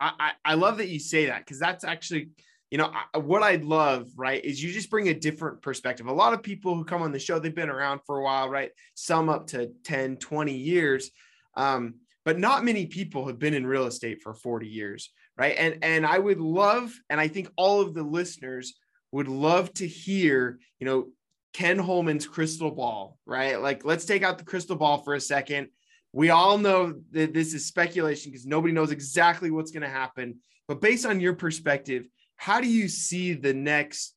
I, 0.00 0.32
I 0.44 0.54
love 0.54 0.78
that 0.78 0.88
you 0.88 0.98
say 0.98 1.26
that 1.26 1.40
because 1.40 1.60
that's 1.60 1.84
actually, 1.84 2.30
you 2.72 2.78
know, 2.78 2.92
I, 3.14 3.18
what 3.18 3.44
I'd 3.44 3.64
love, 3.64 4.08
right, 4.16 4.44
is 4.44 4.60
you 4.60 4.72
just 4.72 4.90
bring 4.90 5.08
a 5.08 5.14
different 5.14 5.62
perspective. 5.62 6.06
A 6.06 6.12
lot 6.12 6.32
of 6.32 6.42
people 6.42 6.74
who 6.74 6.84
come 6.84 7.02
on 7.02 7.12
the 7.12 7.20
show, 7.20 7.38
they've 7.38 7.54
been 7.54 7.70
around 7.70 8.00
for 8.04 8.18
a 8.18 8.24
while, 8.24 8.48
right? 8.48 8.72
Some 8.94 9.28
up 9.28 9.46
to 9.48 9.70
10, 9.84 10.16
20 10.16 10.56
years. 10.56 11.10
Um, 11.56 11.94
but 12.24 12.38
not 12.38 12.64
many 12.64 12.86
people 12.86 13.26
have 13.26 13.38
been 13.38 13.54
in 13.54 13.66
real 13.66 13.86
estate 13.86 14.22
for 14.22 14.34
40 14.34 14.66
years, 14.66 15.10
right? 15.36 15.54
And 15.58 15.78
and 15.82 16.06
I 16.06 16.18
would 16.18 16.40
love, 16.40 16.92
and 17.10 17.20
I 17.20 17.28
think 17.28 17.50
all 17.56 17.80
of 17.80 17.94
the 17.94 18.02
listeners 18.02 18.74
would 19.12 19.28
love 19.28 19.72
to 19.74 19.86
hear, 19.86 20.58
you 20.80 20.86
know, 20.86 21.08
Ken 21.52 21.78
Holman's 21.78 22.26
crystal 22.26 22.70
ball, 22.70 23.18
right? 23.26 23.60
Like, 23.60 23.84
let's 23.84 24.06
take 24.06 24.22
out 24.22 24.38
the 24.38 24.44
crystal 24.44 24.76
ball 24.76 24.98
for 24.98 25.14
a 25.14 25.20
second. 25.20 25.68
We 26.12 26.30
all 26.30 26.58
know 26.58 27.00
that 27.12 27.34
this 27.34 27.54
is 27.54 27.66
speculation 27.66 28.32
because 28.32 28.46
nobody 28.46 28.72
knows 28.72 28.90
exactly 28.90 29.50
what's 29.50 29.70
going 29.70 29.82
to 29.82 29.88
happen. 29.88 30.38
But 30.66 30.80
based 30.80 31.04
on 31.04 31.20
your 31.20 31.34
perspective, 31.34 32.06
how 32.36 32.60
do 32.60 32.68
you 32.68 32.88
see 32.88 33.34
the 33.34 33.54
next 33.54 34.14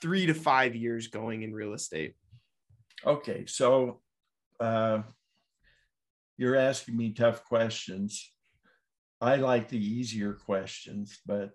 three 0.00 0.26
to 0.26 0.34
five 0.34 0.74
years 0.76 1.08
going 1.08 1.42
in 1.42 1.52
real 1.52 1.72
estate? 1.72 2.14
Okay, 3.04 3.46
so 3.46 4.00
uh, 4.60 5.02
you're 6.36 6.56
asking 6.56 6.96
me 6.96 7.12
tough 7.12 7.44
questions. 7.44 8.32
I 9.20 9.36
like 9.36 9.68
the 9.68 9.78
easier 9.78 10.34
questions, 10.34 11.18
but 11.26 11.50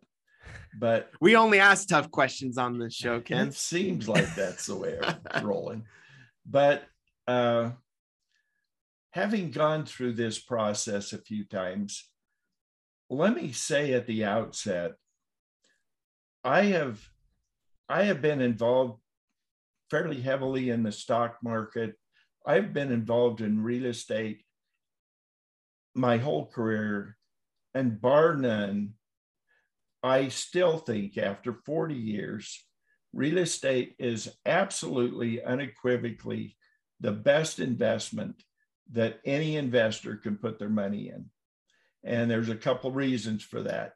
but 0.80 1.12
we 1.19 1.36
only 1.36 1.60
ask 1.60 1.88
tough 1.88 2.12
questions 2.12 2.58
on 2.58 2.78
this 2.78 2.93
show, 2.93 3.19
Ken. 3.25 3.49
It 3.49 3.54
seems 3.54 4.08
like 4.08 4.34
that's 4.36 4.67
the 4.67 4.75
way 4.75 4.99
I'm 5.32 5.45
rolling. 5.45 5.86
But 6.45 6.84
uh, 7.28 7.71
having 9.12 9.52
gone 9.52 9.86
through 9.86 10.13
this 10.13 10.39
process 10.39 11.13
a 11.13 11.17
few 11.17 11.45
times, 11.45 12.10
let 13.10 13.36
me 13.36 13.52
say 13.52 13.93
at 13.93 14.08
the 14.08 14.25
outset, 14.25 14.93
I 16.43 16.63
have 16.63 17.02
I 17.89 18.04
have 18.04 18.21
been 18.21 18.39
involved 18.39 19.02
fairly 19.89 20.21
heavily 20.21 20.69
in 20.69 20.84
the 20.84 20.91
stock 20.91 21.38
market. 21.43 21.95
I've 22.45 22.71
been 22.73 22.91
involved 22.91 23.41
in 23.41 23.63
real 23.63 23.86
estate 23.86 24.43
my 25.95 26.17
whole 26.17 26.45
career, 26.45 27.17
and 27.73 27.99
bar 27.99 28.36
none, 28.36 28.93
I 30.03 30.29
still 30.29 30.77
think 30.77 31.17
after 31.17 31.53
40 31.53 31.95
years, 31.95 32.63
real 33.13 33.39
estate 33.39 33.95
is 33.99 34.29
absolutely 34.45 35.43
unequivocally 35.43 36.55
the 36.99 37.12
best 37.12 37.59
investment 37.59 38.43
that 38.91 39.19
any 39.25 39.55
investor 39.55 40.15
can 40.15 40.38
put 40.38 40.59
their 40.59 40.69
money 40.69 41.09
in. 41.09 41.25
And 42.03 42.29
there's 42.29 42.49
a 42.49 42.55
couple 42.55 42.91
reasons 42.91 43.43
for 43.43 43.62
that. 43.63 43.93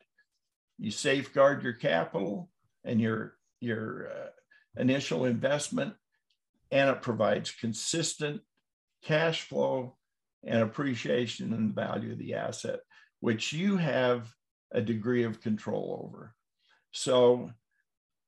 You 0.78 0.92
safeguard 0.92 1.64
your 1.64 1.74
capital 1.74 2.50
and 2.84 3.00
your, 3.00 3.36
your 3.60 4.10
uh, 4.10 4.82
initial 4.82 5.26
investment, 5.26 5.94
and 6.72 6.90
it 6.90 7.02
provides 7.02 7.52
consistent 7.52 8.42
cash 9.04 9.44
flow 9.44 9.98
and 10.44 10.62
appreciation 10.62 11.54
in 11.54 11.68
the 11.68 11.74
value 11.74 12.12
of 12.12 12.18
the 12.18 12.34
asset, 12.34 12.80
which 13.20 13.54
you 13.54 13.78
have 13.78 14.30
a 14.74 14.82
degree 14.82 15.24
of 15.24 15.42
control 15.42 16.04
over. 16.04 16.34
So, 16.92 17.52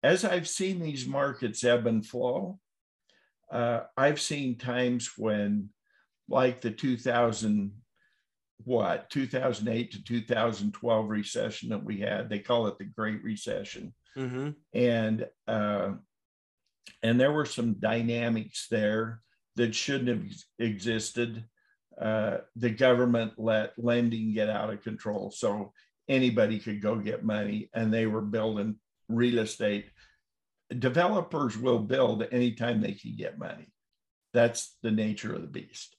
as 0.03 0.23
I've 0.23 0.47
seen 0.47 0.79
these 0.79 1.07
markets 1.07 1.63
ebb 1.63 1.87
and 1.87 2.05
flow, 2.05 2.59
uh, 3.51 3.81
I've 3.97 4.21
seen 4.21 4.57
times 4.57 5.11
when, 5.17 5.69
like 6.29 6.61
the 6.61 6.71
2000, 6.71 7.71
what 8.63 9.09
2008 9.09 9.91
to 9.91 10.03
2012 10.03 11.09
recession 11.09 11.69
that 11.69 11.83
we 11.83 11.99
had, 11.99 12.29
they 12.29 12.39
call 12.39 12.67
it 12.67 12.77
the 12.77 12.85
Great 12.85 13.23
Recession, 13.23 13.93
mm-hmm. 14.17 14.51
and 14.73 15.27
uh, 15.47 15.91
and 17.03 17.19
there 17.19 17.31
were 17.31 17.45
some 17.45 17.73
dynamics 17.73 18.67
there 18.69 19.21
that 19.55 19.75
shouldn't 19.75 20.09
have 20.09 20.37
existed. 20.59 21.45
Uh, 21.99 22.37
the 22.55 22.69
government 22.69 23.33
let 23.37 23.71
lending 23.77 24.33
get 24.33 24.49
out 24.49 24.71
of 24.71 24.83
control. 24.83 25.31
So 25.31 25.71
anybody 26.07 26.59
could 26.59 26.81
go 26.81 26.95
get 26.95 27.23
money 27.23 27.69
and 27.73 27.93
they 27.93 28.05
were 28.05 28.21
building 28.21 28.75
real 29.09 29.39
estate. 29.39 29.85
Developers 30.77 31.57
will 31.57 31.79
build 31.79 32.25
anytime 32.31 32.81
they 32.81 32.93
can 32.93 33.15
get 33.15 33.39
money. 33.39 33.67
That's 34.33 34.75
the 34.83 34.91
nature 34.91 35.33
of 35.33 35.41
the 35.41 35.47
beast. 35.47 35.95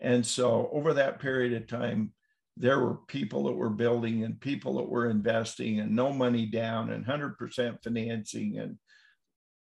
And 0.00 0.24
so 0.24 0.68
over 0.72 0.94
that 0.94 1.20
period 1.20 1.52
of 1.54 1.66
time, 1.66 2.12
there 2.56 2.78
were 2.78 2.94
people 3.08 3.44
that 3.44 3.52
were 3.52 3.70
building 3.70 4.24
and 4.24 4.40
people 4.40 4.76
that 4.76 4.88
were 4.88 5.10
investing 5.10 5.80
and 5.80 5.94
no 5.94 6.12
money 6.12 6.46
down 6.46 6.90
and 6.90 7.04
100% 7.04 7.82
financing. 7.82 8.58
And 8.58 8.78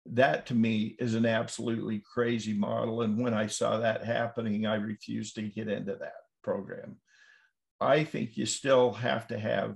that 0.06 0.47
to 0.47 0.56
me 0.56 0.95
is 0.99 1.15
an 1.15 1.25
absolutely 1.25 2.03
crazy 2.13 2.53
model. 2.53 3.01
And 3.01 3.17
when 3.17 3.34
I 3.34 3.47
saw 3.47 3.79
that 3.79 4.06
happening, 4.06 4.65
I 4.65 4.75
refused 4.75 5.36
to 5.36 5.41
get 5.43 5.67
into 5.67 5.95
that 5.95 6.13
program. 6.43 6.97
I 7.82 8.03
think 8.03 8.38
you 8.38 8.45
still 8.45 8.93
have 8.93 9.27
to 9.27 9.39
have 9.39 9.75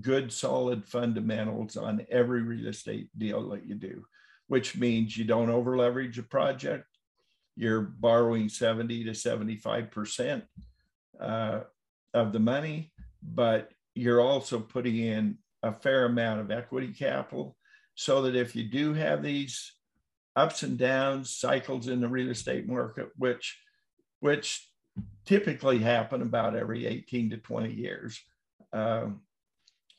good, 0.00 0.32
solid 0.32 0.84
fundamentals 0.84 1.76
on 1.76 2.06
every 2.10 2.42
real 2.42 2.68
estate 2.68 3.08
deal 3.16 3.48
that 3.50 3.66
you 3.66 3.74
do, 3.74 4.04
which 4.48 4.76
means 4.76 5.16
you 5.16 5.24
don't 5.24 5.50
over 5.50 5.76
leverage 5.76 6.18
a 6.18 6.22
project. 6.22 6.86
You're 7.56 7.82
borrowing 7.82 8.48
70 8.48 9.04
to 9.04 9.10
75% 9.10 10.42
uh, 11.20 11.60
of 12.12 12.32
the 12.32 12.40
money, 12.40 12.92
but 13.22 13.70
you're 13.94 14.20
also 14.20 14.58
putting 14.58 14.96
in 14.96 15.38
a 15.62 15.72
fair 15.72 16.06
amount 16.06 16.40
of 16.40 16.50
equity 16.50 16.92
capital 16.92 17.56
so 17.94 18.22
that 18.22 18.34
if 18.34 18.56
you 18.56 18.64
do 18.64 18.92
have 18.92 19.22
these 19.22 19.72
ups 20.36 20.62
and 20.62 20.76
downs, 20.76 21.30
cycles 21.30 21.88
in 21.88 22.00
the 22.00 22.08
real 22.08 22.30
estate 22.30 22.68
market, 22.68 23.10
which 23.16 23.58
which 24.20 24.68
typically 25.26 25.78
happen 25.78 26.22
about 26.22 26.56
every 26.56 26.86
18 26.86 27.30
to 27.30 27.36
20 27.36 27.72
years. 27.72 28.20
Um, 28.72 29.20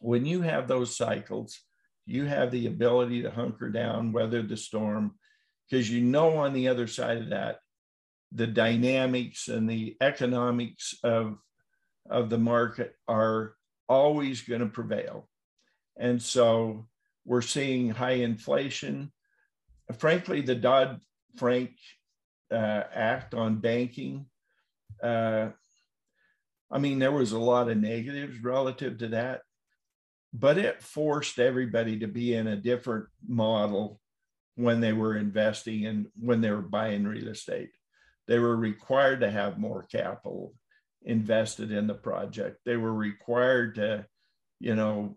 when 0.05 0.25
you 0.25 0.41
have 0.41 0.67
those 0.67 0.95
cycles, 0.95 1.59
you 2.05 2.25
have 2.25 2.51
the 2.51 2.67
ability 2.67 3.23
to 3.23 3.31
hunker 3.31 3.69
down, 3.69 4.11
weather 4.11 4.43
the 4.43 4.55
storm, 4.55 5.15
because 5.67 5.89
you 5.89 6.01
know 6.01 6.37
on 6.37 6.53
the 6.53 6.67
other 6.67 6.85
side 6.85 7.17
of 7.17 7.29
that, 7.29 7.57
the 8.31 8.45
dynamics 8.45 9.47
and 9.47 9.69
the 9.69 9.97
economics 10.01 10.93
of, 11.03 11.37
of 12.09 12.29
the 12.29 12.37
market 12.37 12.93
are 13.07 13.55
always 13.89 14.41
going 14.41 14.61
to 14.61 14.67
prevail. 14.67 15.27
And 15.97 16.21
so 16.21 16.87
we're 17.25 17.41
seeing 17.41 17.89
high 17.89 18.19
inflation. 18.29 19.11
Frankly, 19.97 20.41
the 20.41 20.55
Dodd 20.55 21.01
Frank 21.37 21.71
uh, 22.51 22.83
Act 22.93 23.33
on 23.33 23.57
banking 23.57 24.27
uh, 25.01 25.49
I 26.71 26.79
mean, 26.79 26.99
there 26.99 27.11
was 27.11 27.31
a 27.31 27.39
lot 27.39 27.69
of 27.69 27.77
negatives 27.77 28.43
relative 28.43 28.97
to 28.99 29.09
that, 29.09 29.41
but 30.37 30.57
it 30.57 30.83
forced 30.83 31.39
everybody 31.39 31.99
to 31.99 32.07
be 32.07 32.33
in 32.33 32.47
a 32.47 32.57
different 32.57 33.05
model 33.25 34.01
when 34.55 34.81
they 34.81 34.91
were 34.91 35.15
investing 35.15 35.85
and 35.85 36.07
when 36.19 36.41
they 36.41 36.51
were 36.51 36.61
buying 36.61 37.05
real 37.05 37.29
estate. 37.29 37.69
They 38.27 38.39
were 38.39 38.57
required 38.57 39.21
to 39.21 39.31
have 39.31 39.57
more 39.57 39.83
capital 39.83 40.53
invested 41.03 41.71
in 41.71 41.87
the 41.87 41.93
project. 41.93 42.57
They 42.65 42.75
were 42.75 42.93
required 42.93 43.75
to, 43.75 44.05
you 44.59 44.75
know, 44.75 45.15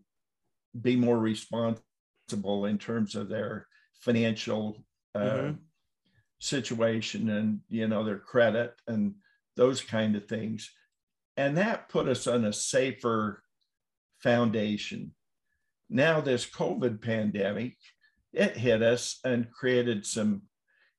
be 0.80 0.94
more 0.94 1.18
responsible 1.18 2.66
in 2.66 2.78
terms 2.78 3.16
of 3.16 3.28
their 3.28 3.66
financial 3.94 4.84
uh, 5.16 5.20
mm-hmm. 5.20 5.52
situation 6.38 7.28
and 7.30 7.60
you 7.68 7.88
know 7.88 8.04
their 8.04 8.18
credit 8.18 8.74
and 8.86 9.14
those 9.56 9.80
kind 9.80 10.14
of 10.14 10.28
things. 10.28 10.70
And 11.36 11.56
that 11.56 11.88
put 11.88 12.06
us 12.06 12.28
on 12.28 12.44
a 12.44 12.52
safer 12.52 13.42
foundation. 14.22 15.12
Now, 15.88 16.20
this 16.20 16.48
COVID 16.48 17.02
pandemic, 17.02 17.76
it 18.32 18.56
hit 18.56 18.82
us 18.82 19.18
and 19.24 19.50
created 19.50 20.04
some 20.04 20.42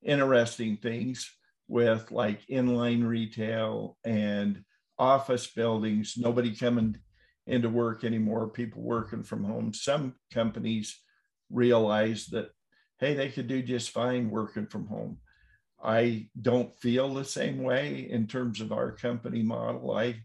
interesting 0.04 0.78
things 0.78 1.32
with 1.68 2.12
like 2.12 2.46
inline 2.48 3.08
retail 3.08 3.98
and 4.04 4.64
office 4.98 5.48
buildings, 5.48 6.16
nobody 6.18 6.56
coming 6.56 6.98
into 7.46 7.70
work 7.70 8.04
anymore, 8.04 8.50
people 8.50 8.82
working 8.82 9.24
from 9.24 9.44
home. 9.44 9.74
Some 9.74 10.16
companies 10.34 11.00
realized 11.50 12.32
that, 12.32 12.50
hey, 13.00 13.14
they 13.14 13.30
could 13.30 13.48
do 13.48 13.62
just 13.62 13.92
fine 13.92 14.30
working 14.30 14.68
from 14.68 14.88
home. 14.88 15.18
I 15.82 16.30
don't 16.40 16.78
feel 16.80 17.14
the 17.14 17.24
same 17.24 17.64
way 17.64 18.08
in 18.10 18.28
terms 18.28 18.60
of 18.60 18.72
our 18.72 18.92
company 18.92 19.42
model. 19.42 19.96
I 19.96 20.22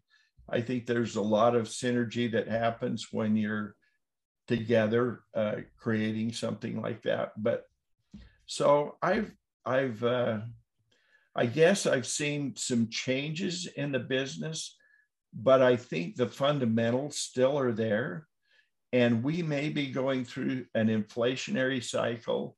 I 0.49 0.61
think 0.61 0.87
there's 0.87 1.17
a 1.17 1.23
lot 1.23 1.55
of 1.55 1.69
synergy 1.69 2.31
that 2.33 2.49
happens 2.49 3.09
when 3.11 3.37
you're 3.37 3.75
together 4.47 5.21
uh, 5.35 5.57
creating 5.79 6.33
something 6.33 6.81
like 6.81 7.03
that. 7.03 7.33
But 7.37 7.65
so 8.47 8.97
I've 9.03 9.33
I've 9.65 10.03
uh, 10.05 10.41
I 11.35 11.47
guess 11.47 11.87
I've 11.87 12.07
seen 12.07 12.55
some 12.57 12.89
changes 12.89 13.67
in 13.67 13.93
the 13.93 13.99
business, 13.99 14.77
but 15.33 15.63
I 15.63 15.77
think 15.77 16.17
the 16.17 16.29
fundamentals 16.29 17.17
still 17.17 17.59
are 17.59 17.73
there, 17.73 18.27
and 18.93 19.25
we 19.25 19.43
may 19.43 19.71
be 19.71 19.91
going 19.91 20.25
through 20.25 20.67
an 20.75 20.89
inflationary 20.89 21.83
cycle 21.83 22.57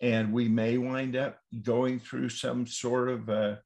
and 0.00 0.32
we 0.32 0.48
may 0.48 0.78
wind 0.78 1.16
up 1.16 1.38
going 1.62 1.98
through 1.98 2.28
some 2.28 2.66
sort 2.66 3.08
of 3.08 3.28
a, 3.28 3.60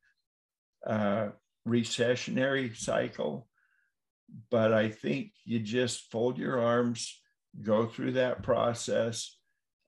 a 0.84 1.30
recessionary 1.66 2.76
cycle. 2.76 3.48
But 4.50 4.72
I 4.72 4.88
think 4.88 5.32
you 5.44 5.60
just 5.60 6.10
fold 6.10 6.38
your 6.38 6.60
arms, 6.60 7.20
go 7.62 7.86
through 7.86 8.12
that 8.12 8.42
process, 8.42 9.36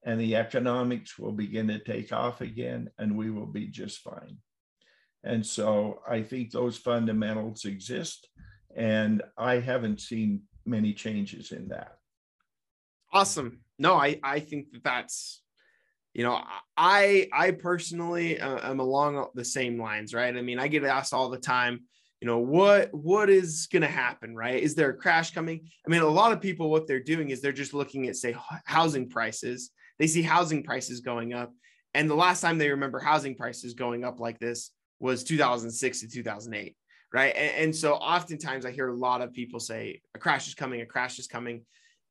and 0.04 0.20
the 0.20 0.36
economics 0.36 1.18
will 1.18 1.32
begin 1.32 1.68
to 1.68 1.78
take 1.78 2.12
off 2.12 2.40
again, 2.40 2.90
and 2.98 3.16
we 3.16 3.30
will 3.30 3.46
be 3.46 3.66
just 3.66 4.00
fine. 4.00 4.38
And 5.24 5.46
so 5.46 6.00
I 6.08 6.22
think 6.22 6.50
those 6.50 6.76
fundamentals 6.76 7.64
exist, 7.64 8.28
and 8.76 9.22
I 9.38 9.60
haven't 9.60 10.00
seen 10.00 10.42
many 10.64 10.92
changes 10.92 11.52
in 11.52 11.68
that. 11.68 11.96
Awesome. 13.12 13.60
No, 13.78 13.94
I 13.94 14.18
I 14.22 14.40
think 14.40 14.72
that 14.72 14.82
that's 14.82 15.42
you 16.14 16.24
know 16.24 16.42
I 16.76 17.28
I 17.32 17.52
personally 17.52 18.40
uh, 18.40 18.68
am 18.68 18.80
along 18.80 19.28
the 19.34 19.44
same 19.44 19.80
lines, 19.80 20.14
right? 20.14 20.36
I 20.36 20.42
mean, 20.42 20.58
I 20.58 20.68
get 20.68 20.84
asked 20.84 21.14
all 21.14 21.28
the 21.28 21.38
time, 21.38 21.82
you 22.22 22.28
know, 22.28 22.38
what 22.38 22.94
what 22.94 23.28
is 23.28 23.66
going 23.66 23.82
to 23.82 23.88
happen, 23.88 24.36
right? 24.36 24.62
Is 24.62 24.76
there 24.76 24.90
a 24.90 24.96
crash 24.96 25.32
coming? 25.32 25.68
I 25.84 25.90
mean, 25.90 26.02
a 26.02 26.06
lot 26.06 26.30
of 26.30 26.40
people 26.40 26.70
what 26.70 26.86
they're 26.86 27.02
doing 27.02 27.30
is 27.30 27.40
they're 27.40 27.50
just 27.50 27.74
looking 27.74 28.06
at 28.06 28.14
say 28.14 28.36
housing 28.64 29.08
prices. 29.08 29.70
They 29.98 30.06
see 30.06 30.22
housing 30.22 30.62
prices 30.62 31.00
going 31.00 31.34
up, 31.34 31.52
and 31.94 32.08
the 32.08 32.14
last 32.14 32.40
time 32.40 32.58
they 32.58 32.70
remember 32.70 33.00
housing 33.00 33.34
prices 33.34 33.74
going 33.74 34.04
up 34.04 34.20
like 34.20 34.38
this 34.38 34.70
was 35.00 35.24
2006 35.24 36.00
to 36.02 36.08
2008 36.08 36.76
right 37.12 37.34
and, 37.36 37.56
and, 37.56 37.74
so 37.74 37.94
oftentimes 37.94 38.64
i 38.64 38.70
hear 38.70 38.88
a 38.88 38.96
lot 38.96 39.20
of 39.20 39.32
people 39.32 39.58
say 39.58 40.00
a 40.14 40.18
crash 40.20 40.46
is 40.46 40.54
coming 40.54 40.80
a 40.80 40.86
crash 40.86 41.18
is 41.18 41.26
coming 41.26 41.62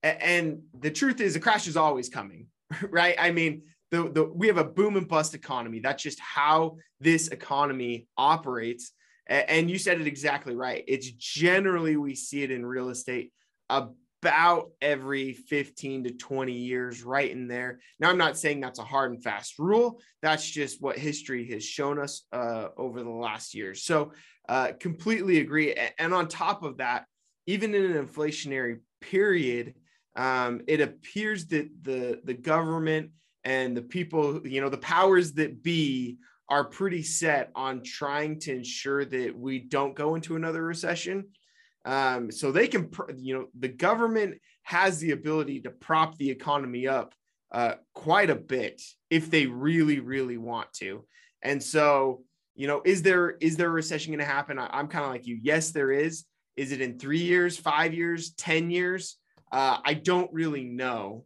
and 0.04 0.60
the 0.78 0.92
truth 0.92 1.22
is 1.22 1.38
a 1.38 1.40
crash 1.40 1.68
is 1.68 1.78
always 1.78 2.10
coming 2.10 2.48
right 2.90 3.16
i 3.18 3.32
mean 3.32 3.62
the, 3.92 4.10
the 4.12 4.26
we 4.26 4.48
have 4.48 4.58
a 4.58 4.66
boom 4.66 4.98
and 4.98 5.08
bust 5.08 5.34
economy 5.34 5.80
that's 5.80 6.04
just 6.04 6.20
how 6.20 6.76
this 7.00 7.30
economy 7.30 8.08
operates 8.18 8.92
and 9.32 9.70
you 9.70 9.78
said 9.78 10.02
it 10.02 10.08
exactly 10.08 10.56
right. 10.56 10.84
It's 10.88 11.10
generally 11.12 11.96
we 11.96 12.16
see 12.16 12.44
it 12.44 12.52
in 12.52 12.66
real 12.66 12.90
estate 12.90 13.32
about 13.70 14.72
every 14.82 15.34
15 15.34 16.04
to 16.04 16.12
20 16.12 16.52
years 16.52 17.04
right 17.04 17.32
in 17.32 17.48
there. 17.48 17.80
Now 18.00 18.10
i'm 18.10 18.18
not 18.18 18.38
saying 18.38 18.60
that's 18.60 18.80
a 18.80 18.84
hard 18.84 19.12
and 19.12 19.24
fast 19.24 19.58
rule. 19.58 20.02
That's 20.22 20.48
just 20.48 20.82
what 20.82 20.98
history 20.98 21.50
has 21.52 21.64
shown 21.64 21.98
us 21.98 22.24
uh, 22.32 22.68
over 22.78 23.02
the 23.02 23.10
last 23.10 23.56
years. 23.56 23.84
So 23.84 24.12
uh, 24.50 24.74
completely 24.80 25.40
agree. 25.40 25.76
And 25.98 26.14
on 26.14 26.28
top 26.28 26.64
of 26.64 26.78
that 26.78 27.06
even 27.48 27.74
in 27.74 27.84
an 27.84 28.06
inflationary 28.06 28.80
period 29.00 29.76
um, 30.16 30.62
it 30.68 30.82
appears 30.82 31.48
that 31.48 31.70
the 31.82 32.20
the 32.26 32.34
government 32.34 33.12
and 33.44 33.76
the 33.76 33.82
people, 33.82 34.46
you 34.46 34.62
know, 34.62 34.70
the 34.70 34.78
powers 34.78 35.34
that 35.34 35.64
be 35.64 36.18
are 36.52 36.66
pretty 36.66 37.02
set 37.02 37.50
on 37.56 37.82
trying 37.82 38.38
to 38.38 38.54
ensure 38.54 39.06
that 39.06 39.34
we 39.34 39.58
don't 39.58 39.96
go 39.96 40.16
into 40.16 40.36
another 40.36 40.62
recession. 40.62 41.30
Um, 41.86 42.30
so 42.30 42.52
they 42.52 42.68
can, 42.68 42.92
you 43.16 43.34
know, 43.34 43.46
the 43.58 43.70
government 43.70 44.38
has 44.64 45.00
the 45.00 45.12
ability 45.12 45.62
to 45.62 45.72
prop 45.72 46.18
the 46.18 46.30
economy 46.30 46.90
up 46.90 47.16
uh, 47.54 47.76
quite 47.94 48.30
a 48.30 48.36
bit 48.36 48.82
if 49.10 49.32
they 49.32 49.46
really, 49.46 50.02
really 50.02 50.38
want 50.38 50.74
to. 50.74 51.06
And 51.42 51.64
so, 51.64 52.24
you 52.54 52.68
know, 52.68 52.82
is 52.84 53.02
there 53.02 53.30
is 53.40 53.56
there 53.56 53.70
a 53.70 53.72
recession 53.72 54.12
going 54.12 54.20
to 54.20 54.26
happen? 54.26 54.60
I, 54.60 54.68
I'm 54.74 54.90
kind 54.90 55.06
of 55.06 55.12
like 55.12 55.26
you. 55.26 55.40
Yes, 55.42 55.72
there 55.72 55.92
is. 55.92 56.26
Is 56.58 56.74
it 56.74 56.82
in 56.82 57.00
three 57.00 57.24
years, 57.24 57.58
five 57.58 57.94
years, 57.94 58.32
ten 58.32 58.70
years? 58.70 59.16
Uh, 59.54 59.78
I 59.86 59.94
don't 59.94 60.32
really 60.34 60.66
know, 60.66 61.24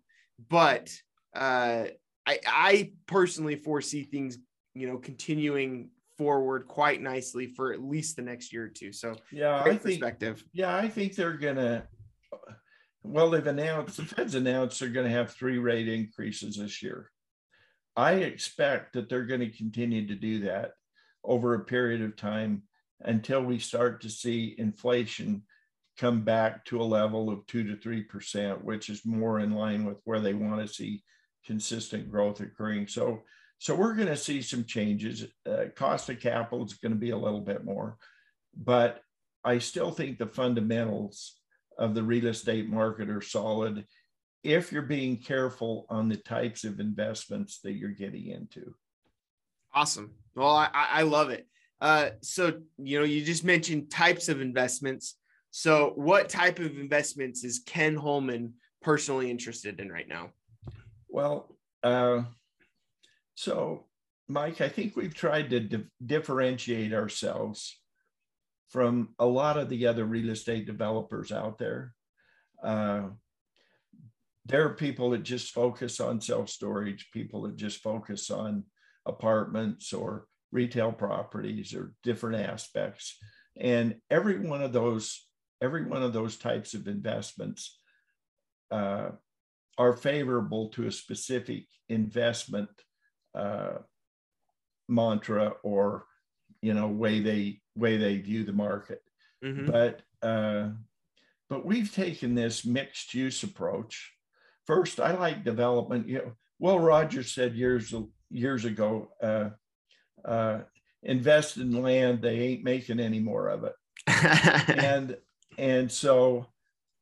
but 0.50 0.94
uh, 1.36 1.86
I, 2.26 2.40
I 2.48 2.92
personally 3.06 3.56
foresee 3.56 4.04
things, 4.04 4.38
you 4.76 4.88
know, 4.88 4.98
continuing 4.98 5.90
forward 6.18 6.68
quite 6.68 7.02
nicely 7.02 7.48
for 7.48 7.74
at 7.74 7.82
least 7.82 8.16
the 8.16 8.22
next 8.22 8.54
year 8.54 8.66
or 8.66 8.70
two. 8.70 8.92
So 8.92 9.16
yeah, 9.32 9.62
I 9.62 9.78
think, 9.78 10.00
perspective. 10.00 10.44
Yeah, 10.54 10.76
I 10.76 10.88
think 10.88 11.16
they're 11.16 11.34
gonna. 11.34 11.88
Well, 13.04 13.30
they've 13.30 13.46
announced 13.46 13.98
the 13.98 14.04
Fed's 14.04 14.36
announced 14.36 14.80
they're 14.80 14.90
going 14.90 15.06
to 15.06 15.14
have 15.14 15.32
three 15.32 15.60
rate 15.60 15.88
increases 15.88 16.58
this 16.58 16.82
year. 16.82 17.12
I 17.96 18.14
expect 18.14 18.94
that 18.94 19.10
they're 19.10 19.26
going 19.26 19.42
to 19.42 19.50
continue 19.50 20.08
to 20.08 20.16
do 20.16 20.40
that 20.42 20.72
over 21.24 21.54
a 21.54 21.66
period 21.66 22.02
of 22.02 22.16
time 22.16 22.64
until 23.02 23.44
we 23.44 23.60
start 23.60 24.02
to 24.02 24.10
see 24.10 24.56
inflation 24.58 25.44
come 25.98 26.22
back 26.24 26.66
to 26.66 26.82
a 26.82 26.84
level 26.84 27.30
of 27.30 27.46
two 27.48 27.64
to 27.64 27.78
three 27.78 28.04
percent, 28.04 28.64
which 28.64 28.90
is 28.90 29.06
more 29.06 29.40
in 29.40 29.52
line 29.52 29.86
with 29.86 29.98
where 30.04 30.20
they 30.20 30.34
want 30.34 30.66
to 30.66 30.74
see 30.74 31.04
consistent 31.46 32.12
growth 32.12 32.42
occurring. 32.42 32.88
So, 32.88 33.22
so 33.60 33.76
we're 33.76 33.96
going 33.96 34.08
to 34.08 34.18
see 34.18 34.42
some 34.42 34.66
changes. 34.66 35.26
Uh, 35.46 35.66
cost 35.76 36.10
of 36.10 36.20
capital 36.20 36.66
is 36.66 36.74
going 36.74 36.92
to 36.92 37.00
be 37.00 37.12
a 37.12 37.18
little 37.18 37.42
bit 37.42 37.64
more, 37.64 37.98
but 38.56 39.02
I 39.44 39.60
still 39.60 39.92
think 39.92 40.18
the 40.18 40.28
fundamentals 40.28 41.40
of 41.78 41.94
the 41.94 42.04
real 42.04 42.28
estate 42.28 42.68
market 42.68 43.10
are 43.10 43.22
solid 43.22 43.86
if 44.44 44.72
you're 44.72 44.84
being 44.84 45.18
careful 45.18 45.86
on 45.90 46.08
the 46.08 46.18
types 46.18 46.64
of 46.64 46.80
investments 46.80 47.60
that 47.62 47.74
you're 47.74 47.90
getting 47.90 48.28
into. 48.28 48.76
Awesome. 49.74 50.14
Well, 50.36 50.56
I, 50.56 50.70
I 50.74 51.02
love 51.02 51.32
it. 51.32 51.48
Uh, 51.82 52.12
so, 52.22 52.54
you 52.78 53.00
know, 53.00 53.06
you 53.06 53.24
just 53.24 53.44
mentioned 53.44 53.92
types 53.92 54.30
of 54.30 54.42
investments. 54.42 55.16
So, 55.52 55.94
what 55.96 56.30
type 56.30 56.60
of 56.60 56.78
investments 56.78 57.44
is 57.44 57.60
Ken 57.66 57.96
Holman 57.96 58.54
personally 58.82 59.30
interested 59.32 59.80
in 59.80 59.92
right 59.92 60.08
now? 60.08 60.30
Well, 61.10 61.58
uh, 61.84 62.24
so 63.36 63.86
Mike, 64.28 64.62
I 64.62 64.70
think 64.70 64.96
we've 64.96 65.14
tried 65.14 65.50
to 65.52 65.60
di- 65.60 65.86
differentiate 66.04 66.94
ourselves 66.94 67.80
from 68.70 69.10
a 69.20 69.26
lot 69.26 69.58
of 69.58 69.70
the 69.70 69.88
other 69.88 70.06
real 70.06 70.32
estate 70.32 70.66
developers 70.66 71.32
out 71.32 71.60
there. 71.60 71.94
Uh, 72.64 73.10
there 74.46 74.66
are 74.66 74.74
people 74.74 75.12
that 75.12 75.24
just 75.24 75.52
focus 75.54 76.00
on 76.00 76.22
self 76.22 76.50
storage, 76.50 77.10
people 77.12 77.44
that 77.44 77.56
just 77.56 77.82
focus 77.84 78.32
on 78.32 78.64
apartments 79.06 79.94
or 79.94 80.28
retail 80.52 80.92
properties 80.92 81.74
or 81.74 81.94
different 82.04 82.48
aspects. 82.48 83.18
And 83.58 83.96
every 84.10 84.40
one 84.40 84.62
of 84.62 84.74
those, 84.74 85.28
every 85.62 85.86
one 85.86 86.04
of 86.04 86.14
those 86.14 86.38
types 86.38 86.74
of 86.74 86.88
investments 86.88 87.80
uh, 88.72 89.10
are 89.78 89.94
favorable 89.94 90.70
to 90.70 90.88
a 90.88 90.92
specific 90.92 91.66
investment 91.90 92.70
uh, 93.36 93.78
mantra 94.88 95.54
or 95.64 96.06
you 96.62 96.74
know 96.74 96.88
way 96.88 97.20
they 97.20 97.62
way 97.76 97.98
they 97.98 98.18
view 98.18 98.44
the 98.44 98.54
market 98.54 99.02
mm-hmm. 99.44 99.70
but 99.70 100.02
uh, 100.22 100.70
but 101.50 101.66
we've 101.66 101.94
taken 101.94 102.36
this 102.36 102.66
mixed 102.66 103.14
use 103.14 103.44
approach 103.44 104.14
first 104.66 105.00
i 105.00 105.12
like 105.14 105.44
development 105.44 106.08
you 106.08 106.18
know 106.18 106.32
Will 106.60 106.80
Rogers 106.80 107.34
said 107.34 107.54
years 107.56 107.94
years 108.30 108.66
ago 108.66 109.10
uh, 109.22 109.50
uh, 110.24 110.62
invest 111.04 111.58
in 111.58 111.82
land 111.82 112.22
they 112.22 112.40
ain't 112.40 112.64
making 112.64 113.00
any 113.00 113.20
more 113.20 113.50
of 113.50 113.64
it 113.64 113.74
and 114.70 115.18
and 115.58 115.92
so 115.92 116.46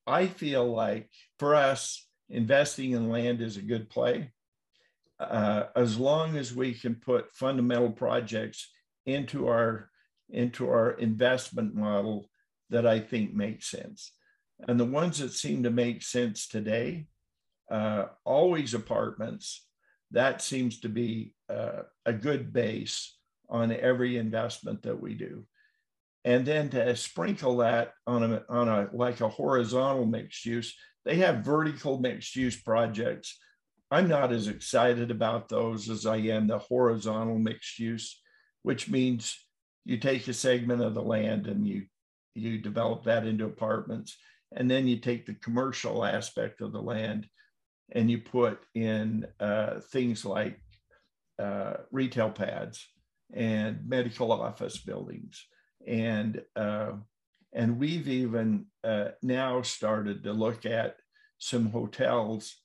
i 0.08 0.26
feel 0.28 0.74
like 0.74 1.10
for 1.38 1.56
us 1.56 2.08
investing 2.34 2.92
in 2.92 3.10
land 3.10 3.42
is 3.42 3.58
a 3.58 3.62
good 3.62 3.90
play. 3.90 4.32
Uh, 5.30 5.68
as 5.76 5.98
long 5.98 6.38
as 6.38 6.56
we 6.56 6.74
can 6.74 6.96
put 6.96 7.34
fundamental 7.34 7.92
projects 7.92 8.70
into 9.06 9.48
our 9.48 9.90
into 10.30 10.68
our 10.70 10.92
investment 10.92 11.76
model 11.76 12.30
that 12.70 12.88
I 12.88 13.00
think 13.00 13.34
makes 13.34 13.70
sense. 13.70 14.12
And 14.68 14.80
the 14.80 14.86
ones 14.86 15.20
that 15.20 15.32
seem 15.32 15.64
to 15.64 15.70
make 15.70 16.02
sense 16.02 16.48
today, 16.48 17.08
uh, 17.70 18.06
always 18.26 18.74
apartments, 18.74 19.68
that 20.12 20.42
seems 20.42 20.80
to 20.82 20.90
be 20.90 21.36
uh, 21.50 21.84
a 22.06 22.14
good 22.14 22.54
base 22.54 23.18
on 23.50 23.72
every 23.72 24.18
investment 24.18 24.84
that 24.84 25.00
we 25.00 25.14
do. 25.14 25.46
And 26.26 26.46
then 26.46 26.70
to 26.70 26.96
sprinkle 26.96 27.58
that 27.58 27.94
on 28.08 28.24
a, 28.24 28.44
on 28.48 28.70
a 28.70 28.90
like 28.94 29.22
a 29.22 29.28
horizontal 29.30 30.06
mixed 30.06 30.46
use, 30.46 30.76
they 31.04 31.16
have 31.16 31.46
vertical 31.46 32.00
mixed 32.00 32.36
use 32.36 32.60
projects. 32.60 33.38
I'm 33.94 34.08
not 34.08 34.34
as 34.34 34.48
excited 34.48 35.12
about 35.12 35.50
those 35.50 35.88
as 35.88 36.08
I 36.08 36.18
am 36.18 36.48
the 36.48 36.58
horizontal 36.58 37.38
mixed 37.38 37.78
use, 37.78 38.20
which 38.64 38.90
means 38.90 39.38
you 39.86 39.98
take 39.98 40.28
a 40.28 40.34
segment 40.34 40.82
of 40.82 40.96
the 40.96 41.04
land 41.04 41.46
and 41.48 41.68
you 41.68 41.84
you 42.36 42.58
develop 42.58 43.04
that 43.04 43.28
into 43.28 43.46
apartments 43.46 44.18
and 44.56 44.70
then 44.70 44.88
you 44.88 44.98
take 44.98 45.28
the 45.28 45.36
commercial 45.36 46.04
aspect 46.04 46.62
of 46.62 46.72
the 46.72 46.82
land 46.82 47.28
and 47.92 48.10
you 48.10 48.18
put 48.18 48.66
in 48.74 49.28
uh, 49.40 49.80
things 49.92 50.26
like 50.26 50.60
uh, 51.38 51.74
retail 51.92 52.32
pads 52.32 52.88
and 53.32 53.88
medical 53.88 54.32
office 54.32 54.80
buildings 54.80 55.46
and 55.86 56.42
uh, 56.56 56.94
and 57.54 57.78
we've 57.78 58.08
even 58.08 58.66
uh, 58.84 59.10
now 59.22 59.62
started 59.62 60.24
to 60.24 60.34
look 60.34 60.66
at 60.66 60.96
some 61.38 61.70
hotels. 61.70 62.56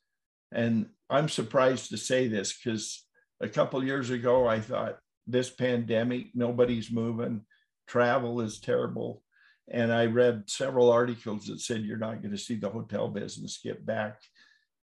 And 0.52 0.86
I'm 1.10 1.28
surprised 1.28 1.90
to 1.90 1.96
say 1.96 2.28
this 2.28 2.56
because 2.56 3.04
a 3.40 3.48
couple 3.48 3.82
years 3.84 4.10
ago, 4.10 4.46
I 4.46 4.60
thought 4.60 4.98
this 5.26 5.50
pandemic, 5.50 6.28
nobody's 6.34 6.90
moving, 6.90 7.42
travel 7.86 8.40
is 8.40 8.60
terrible. 8.60 9.22
And 9.70 9.92
I 9.92 10.06
read 10.06 10.44
several 10.46 10.90
articles 10.90 11.46
that 11.46 11.60
said 11.60 11.82
you're 11.82 11.98
not 11.98 12.22
going 12.22 12.32
to 12.32 12.38
see 12.38 12.56
the 12.56 12.70
hotel 12.70 13.08
business 13.08 13.60
get 13.62 13.84
back 13.84 14.18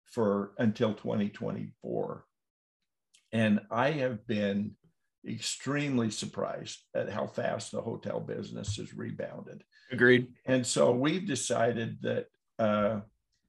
for 0.06 0.54
until 0.58 0.94
2024. 0.94 2.24
And 3.32 3.60
I 3.70 3.92
have 3.92 4.26
been 4.26 4.76
extremely 5.28 6.10
surprised 6.10 6.80
at 6.96 7.10
how 7.10 7.28
fast 7.28 7.72
the 7.72 7.82
hotel 7.82 8.20
business 8.20 8.78
has 8.78 8.94
rebounded. 8.94 9.64
Agreed. 9.92 10.28
And 10.46 10.66
so 10.66 10.92
we've 10.92 11.28
decided 11.28 11.98
that 12.02 12.28
uh, 12.58 13.02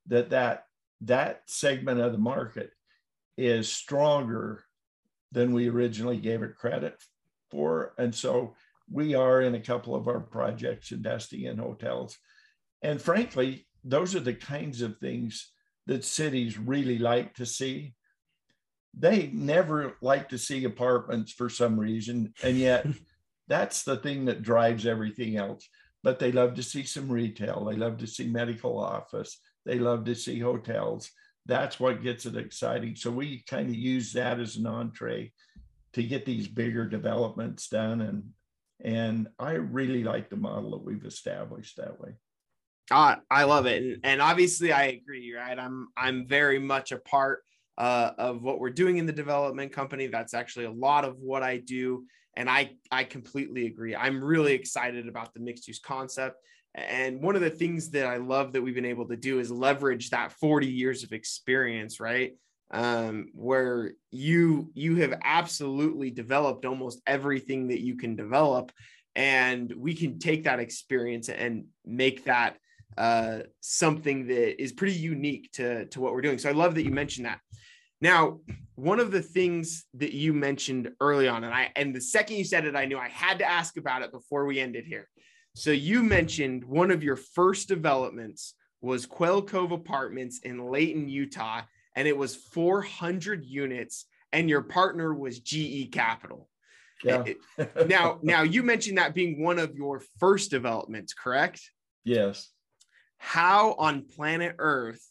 that 0.06 0.30
that 0.30 0.64
that 1.02 1.42
segment 1.46 2.00
of 2.00 2.12
the 2.12 2.18
market 2.18 2.70
is 3.36 3.72
stronger 3.72 4.64
than 5.32 5.52
we 5.52 5.68
originally 5.68 6.18
gave 6.18 6.42
it 6.42 6.56
credit 6.56 6.96
for. 7.50 7.94
And 7.98 8.14
so 8.14 8.54
we 8.90 9.14
are 9.14 9.40
in 9.40 9.54
a 9.54 9.60
couple 9.60 9.94
of 9.94 10.08
our 10.08 10.20
projects 10.20 10.92
investing 10.92 11.42
in 11.42 11.58
hotels. 11.58 12.18
And 12.82 13.00
frankly, 13.00 13.66
those 13.84 14.14
are 14.14 14.20
the 14.20 14.34
kinds 14.34 14.82
of 14.82 14.98
things 14.98 15.52
that 15.86 16.04
cities 16.04 16.58
really 16.58 16.98
like 16.98 17.34
to 17.34 17.46
see. 17.46 17.94
They 18.92 19.30
never 19.32 19.96
like 20.02 20.28
to 20.30 20.38
see 20.38 20.64
apartments 20.64 21.32
for 21.32 21.48
some 21.48 21.78
reason. 21.78 22.34
And 22.42 22.58
yet, 22.58 22.86
that's 23.48 23.84
the 23.84 23.96
thing 23.96 24.26
that 24.26 24.42
drives 24.42 24.86
everything 24.86 25.36
else. 25.36 25.68
But 26.02 26.18
they 26.18 26.32
love 26.32 26.54
to 26.54 26.62
see 26.62 26.84
some 26.84 27.10
retail, 27.10 27.66
they 27.66 27.76
love 27.76 27.98
to 27.98 28.06
see 28.06 28.26
medical 28.26 28.78
office, 28.78 29.38
they 29.64 29.78
love 29.78 30.04
to 30.04 30.14
see 30.14 30.38
hotels. 30.38 31.10
That's 31.46 31.80
what 31.80 32.02
gets 32.02 32.26
it 32.26 32.36
exciting. 32.36 32.96
So 32.96 33.10
we 33.10 33.42
kind 33.48 33.68
of 33.68 33.74
use 33.74 34.12
that 34.12 34.40
as 34.40 34.56
an 34.56 34.66
entree 34.66 35.32
to 35.94 36.02
get 36.02 36.24
these 36.24 36.46
bigger 36.46 36.86
developments 36.86 37.68
done. 37.68 38.00
And 38.00 38.30
and 38.82 39.28
I 39.38 39.52
really 39.52 40.04
like 40.04 40.30
the 40.30 40.36
model 40.36 40.70
that 40.70 40.84
we've 40.84 41.04
established 41.04 41.76
that 41.76 42.00
way. 42.00 42.10
Uh, 42.90 43.16
I 43.30 43.44
love 43.44 43.66
it, 43.66 43.82
and, 43.82 44.00
and 44.02 44.22
obviously 44.22 44.72
I 44.72 44.84
agree. 44.84 45.32
Right, 45.34 45.58
I'm 45.58 45.88
I'm 45.96 46.26
very 46.26 46.58
much 46.58 46.90
a 46.90 46.98
part 46.98 47.44
uh, 47.78 48.12
of 48.18 48.42
what 48.42 48.58
we're 48.58 48.70
doing 48.70 48.98
in 48.98 49.06
the 49.06 49.12
development 49.12 49.72
company. 49.72 50.08
That's 50.08 50.34
actually 50.34 50.64
a 50.64 50.72
lot 50.72 51.04
of 51.04 51.16
what 51.18 51.42
I 51.42 51.58
do, 51.58 52.04
and 52.36 52.50
I 52.50 52.72
I 52.90 53.04
completely 53.04 53.66
agree. 53.66 53.94
I'm 53.94 54.22
really 54.22 54.54
excited 54.54 55.06
about 55.06 55.32
the 55.34 55.40
mixed 55.40 55.68
use 55.68 55.78
concept, 55.78 56.36
and 56.74 57.20
one 57.20 57.34
of 57.34 57.42
the 57.42 57.50
things 57.50 57.90
that 57.90 58.06
I 58.06 58.18
love 58.18 58.52
that 58.52 58.62
we've 58.62 58.74
been 58.74 58.84
able 58.84 59.08
to 59.08 59.16
do 59.16 59.40
is 59.40 59.50
leverage 59.50 60.10
that 60.10 60.32
40 60.32 60.68
years 60.68 61.02
of 61.02 61.12
experience, 61.12 62.00
right? 62.00 62.32
Um, 62.72 63.30
where 63.34 63.92
you 64.12 64.70
you 64.74 64.96
have 64.96 65.18
absolutely 65.24 66.10
developed 66.10 66.64
almost 66.64 67.00
everything 67.06 67.68
that 67.68 67.80
you 67.80 67.96
can 67.96 68.14
develop, 68.14 68.70
and 69.16 69.72
we 69.76 69.94
can 69.94 70.20
take 70.20 70.44
that 70.44 70.60
experience 70.60 71.28
and 71.28 71.64
make 71.84 72.24
that 72.26 72.58
uh, 72.96 73.40
something 73.60 74.26
that 74.28 74.62
is 74.62 74.72
pretty 74.72 74.94
unique 74.94 75.50
to, 75.52 75.86
to 75.86 76.00
what 76.00 76.12
we're 76.12 76.20
doing. 76.20 76.38
So 76.38 76.48
I 76.48 76.52
love 76.52 76.74
that 76.74 76.84
you 76.84 76.90
mentioned 76.90 77.26
that. 77.26 77.40
Now, 78.00 78.40
one 78.76 79.00
of 79.00 79.10
the 79.10 79.22
things 79.22 79.84
that 79.94 80.12
you 80.12 80.32
mentioned 80.32 80.90
early 81.00 81.28
on, 81.28 81.44
and 81.44 81.52
I 81.52 81.70
and 81.76 81.94
the 81.94 82.00
second 82.00 82.36
you 82.36 82.44
said 82.44 82.64
it, 82.64 82.76
I 82.76 82.86
knew 82.86 82.98
I 82.98 83.08
had 83.08 83.40
to 83.40 83.48
ask 83.48 83.76
about 83.76 84.02
it 84.02 84.12
before 84.12 84.46
we 84.46 84.58
ended 84.58 84.86
here. 84.86 85.08
So 85.54 85.70
you 85.70 86.02
mentioned 86.02 86.64
one 86.64 86.90
of 86.90 87.02
your 87.02 87.16
first 87.16 87.68
developments 87.68 88.54
was 88.80 89.06
Quail 89.06 89.42
Cove 89.42 89.72
Apartments 89.72 90.40
in 90.42 90.70
Layton, 90.70 91.08
Utah, 91.08 91.62
and 91.96 92.08
it 92.08 92.16
was 92.16 92.36
400 92.36 93.44
units, 93.44 94.06
and 94.32 94.48
your 94.48 94.62
partner 94.62 95.12
was 95.12 95.40
GE 95.40 95.90
Capital. 95.92 96.48
Yeah. 97.04 97.24
now, 97.86 98.18
now 98.22 98.42
you 98.42 98.62
mentioned 98.62 98.98
that 98.98 99.14
being 99.14 99.42
one 99.42 99.58
of 99.58 99.74
your 99.74 100.02
first 100.18 100.50
developments, 100.50 101.12
correct? 101.12 101.60
Yes 102.04 102.50
how 103.20 103.74
on 103.74 104.02
planet 104.02 104.56
Earth 104.58 105.06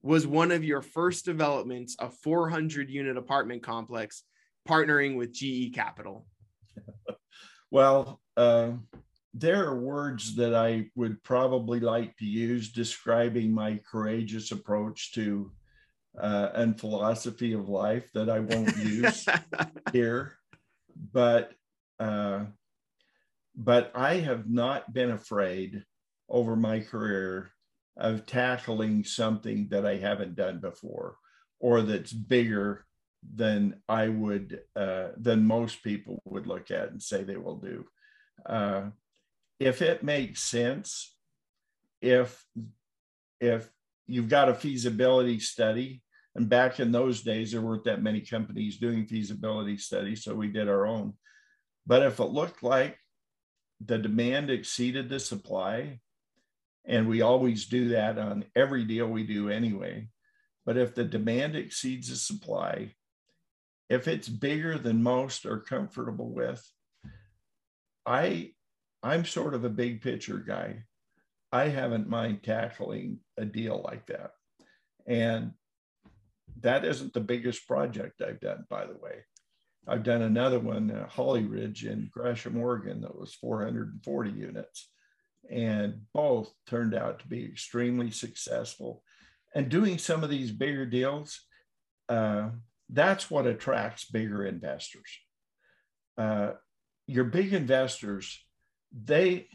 was 0.00 0.26
one 0.26 0.50
of 0.50 0.64
your 0.64 0.80
first 0.80 1.26
developments 1.26 1.94
a 1.98 2.08
400 2.08 2.88
unit 2.88 3.18
apartment 3.18 3.62
complex 3.62 4.24
partnering 4.66 5.16
with 5.16 5.32
GE 5.32 5.74
Capital? 5.74 6.26
well, 7.70 8.20
uh, 8.38 8.70
there 9.34 9.66
are 9.66 9.78
words 9.78 10.36
that 10.36 10.54
I 10.54 10.90
would 10.94 11.22
probably 11.22 11.80
like 11.80 12.16
to 12.18 12.26
use 12.26 12.70
describing 12.70 13.52
my 13.52 13.80
courageous 13.90 14.52
approach 14.52 15.12
to 15.14 15.50
uh, 16.20 16.50
and 16.54 16.78
philosophy 16.78 17.54
of 17.54 17.68
life 17.68 18.10
that 18.12 18.28
I 18.28 18.40
won't 18.40 18.76
use 18.76 19.26
here, 19.92 20.36
but 21.12 21.52
uh, 21.98 22.44
but 23.56 23.92
I 23.94 24.14
have 24.14 24.48
not 24.48 24.92
been 24.92 25.10
afraid 25.10 25.84
over 26.28 26.56
my 26.56 26.80
career 26.80 27.50
of 27.96 28.26
tackling 28.26 29.04
something 29.04 29.68
that 29.70 29.86
I 29.86 29.96
haven't 29.96 30.34
done 30.34 30.58
before 30.60 31.16
or 31.60 31.82
that's 31.82 32.12
bigger 32.12 32.84
than 33.34 33.80
I 33.88 34.08
would, 34.08 34.60
uh, 34.74 35.08
than 35.16 35.46
most 35.46 35.82
people 35.84 36.20
would 36.24 36.46
look 36.46 36.70
at 36.70 36.90
and 36.90 37.00
say 37.00 37.22
they 37.22 37.36
will 37.36 37.58
do. 37.58 37.84
Uh, 38.44 38.82
if 39.62 39.80
it 39.80 40.02
makes 40.02 40.42
sense, 40.42 41.14
if, 42.00 42.44
if 43.40 43.68
you've 44.08 44.28
got 44.28 44.48
a 44.48 44.54
feasibility 44.54 45.38
study, 45.38 46.02
and 46.34 46.48
back 46.48 46.80
in 46.80 46.90
those 46.90 47.22
days, 47.22 47.52
there 47.52 47.60
weren't 47.60 47.84
that 47.84 48.02
many 48.02 48.22
companies 48.22 48.78
doing 48.78 49.06
feasibility 49.06 49.76
studies, 49.76 50.24
so 50.24 50.34
we 50.34 50.48
did 50.48 50.68
our 50.68 50.86
own. 50.86 51.12
But 51.86 52.02
if 52.02 52.18
it 52.18 52.24
looked 52.24 52.62
like 52.62 52.98
the 53.84 53.98
demand 53.98 54.50
exceeded 54.50 55.08
the 55.08 55.20
supply, 55.20 56.00
and 56.84 57.06
we 57.06 57.22
always 57.22 57.66
do 57.66 57.90
that 57.90 58.18
on 58.18 58.44
every 58.56 58.84
deal 58.84 59.06
we 59.06 59.24
do 59.24 59.48
anyway. 59.48 60.08
But 60.66 60.76
if 60.76 60.94
the 60.94 61.04
demand 61.04 61.54
exceeds 61.54 62.08
the 62.08 62.16
supply, 62.16 62.94
if 63.88 64.08
it's 64.08 64.28
bigger 64.28 64.78
than 64.78 65.02
most 65.02 65.46
are 65.46 65.60
comfortable 65.60 66.30
with, 66.30 66.66
I 68.04 68.54
I'm 69.02 69.24
sort 69.24 69.54
of 69.54 69.64
a 69.64 69.70
big 69.70 70.00
picture 70.02 70.38
guy. 70.38 70.84
I 71.50 71.68
haven't 71.68 72.08
mind 72.08 72.42
tackling 72.42 73.18
a 73.36 73.44
deal 73.44 73.82
like 73.84 74.06
that. 74.06 74.30
And 75.06 75.52
that 76.60 76.84
isn't 76.84 77.12
the 77.12 77.20
biggest 77.20 77.66
project 77.66 78.22
I've 78.22 78.40
done, 78.40 78.64
by 78.70 78.86
the 78.86 78.96
way. 78.96 79.24
I've 79.86 80.04
done 80.04 80.22
another 80.22 80.60
one, 80.60 80.92
uh, 80.92 81.08
Holly 81.08 81.44
Ridge 81.44 81.84
in 81.84 82.08
Gresham, 82.12 82.56
Oregon, 82.56 83.00
that 83.00 83.18
was 83.18 83.34
440 83.34 84.30
units 84.30 84.88
and 85.50 86.02
both 86.12 86.52
turned 86.66 86.94
out 86.94 87.20
to 87.20 87.28
be 87.28 87.44
extremely 87.44 88.10
successful. 88.10 89.02
And 89.54 89.68
doing 89.68 89.98
some 89.98 90.24
of 90.24 90.30
these 90.30 90.50
bigger 90.50 90.86
deals, 90.86 91.40
uh, 92.08 92.50
that's 92.88 93.30
what 93.30 93.46
attracts 93.46 94.04
bigger 94.04 94.46
investors. 94.46 95.10
Uh, 96.16 96.52
your 97.06 97.24
big 97.24 97.52
investors, 97.52 98.44
they, 98.92 99.48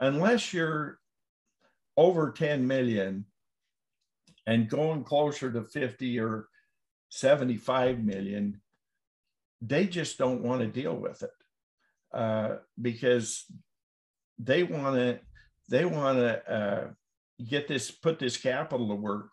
unless 0.00 0.52
you're 0.52 0.98
over 1.96 2.30
10 2.30 2.66
million 2.66 3.24
and 4.46 4.68
going 4.68 5.02
closer 5.02 5.50
to 5.50 5.62
50 5.62 6.20
or 6.20 6.48
75 7.10 8.04
million, 8.04 8.60
they 9.60 9.86
just 9.86 10.18
don't 10.18 10.42
want 10.42 10.60
to 10.60 10.66
deal 10.66 10.94
with 10.94 11.22
it 11.22 11.30
uh, 12.12 12.56
because 12.80 13.44
they 14.38 14.62
want 14.62 14.96
to 14.96 15.18
they 15.68 15.84
want 15.84 16.18
to 16.18 16.52
uh, 16.52 16.88
get 17.44 17.66
this 17.66 17.90
put 17.90 18.18
this 18.18 18.36
capital 18.36 18.88
to 18.88 18.94
work 18.94 19.32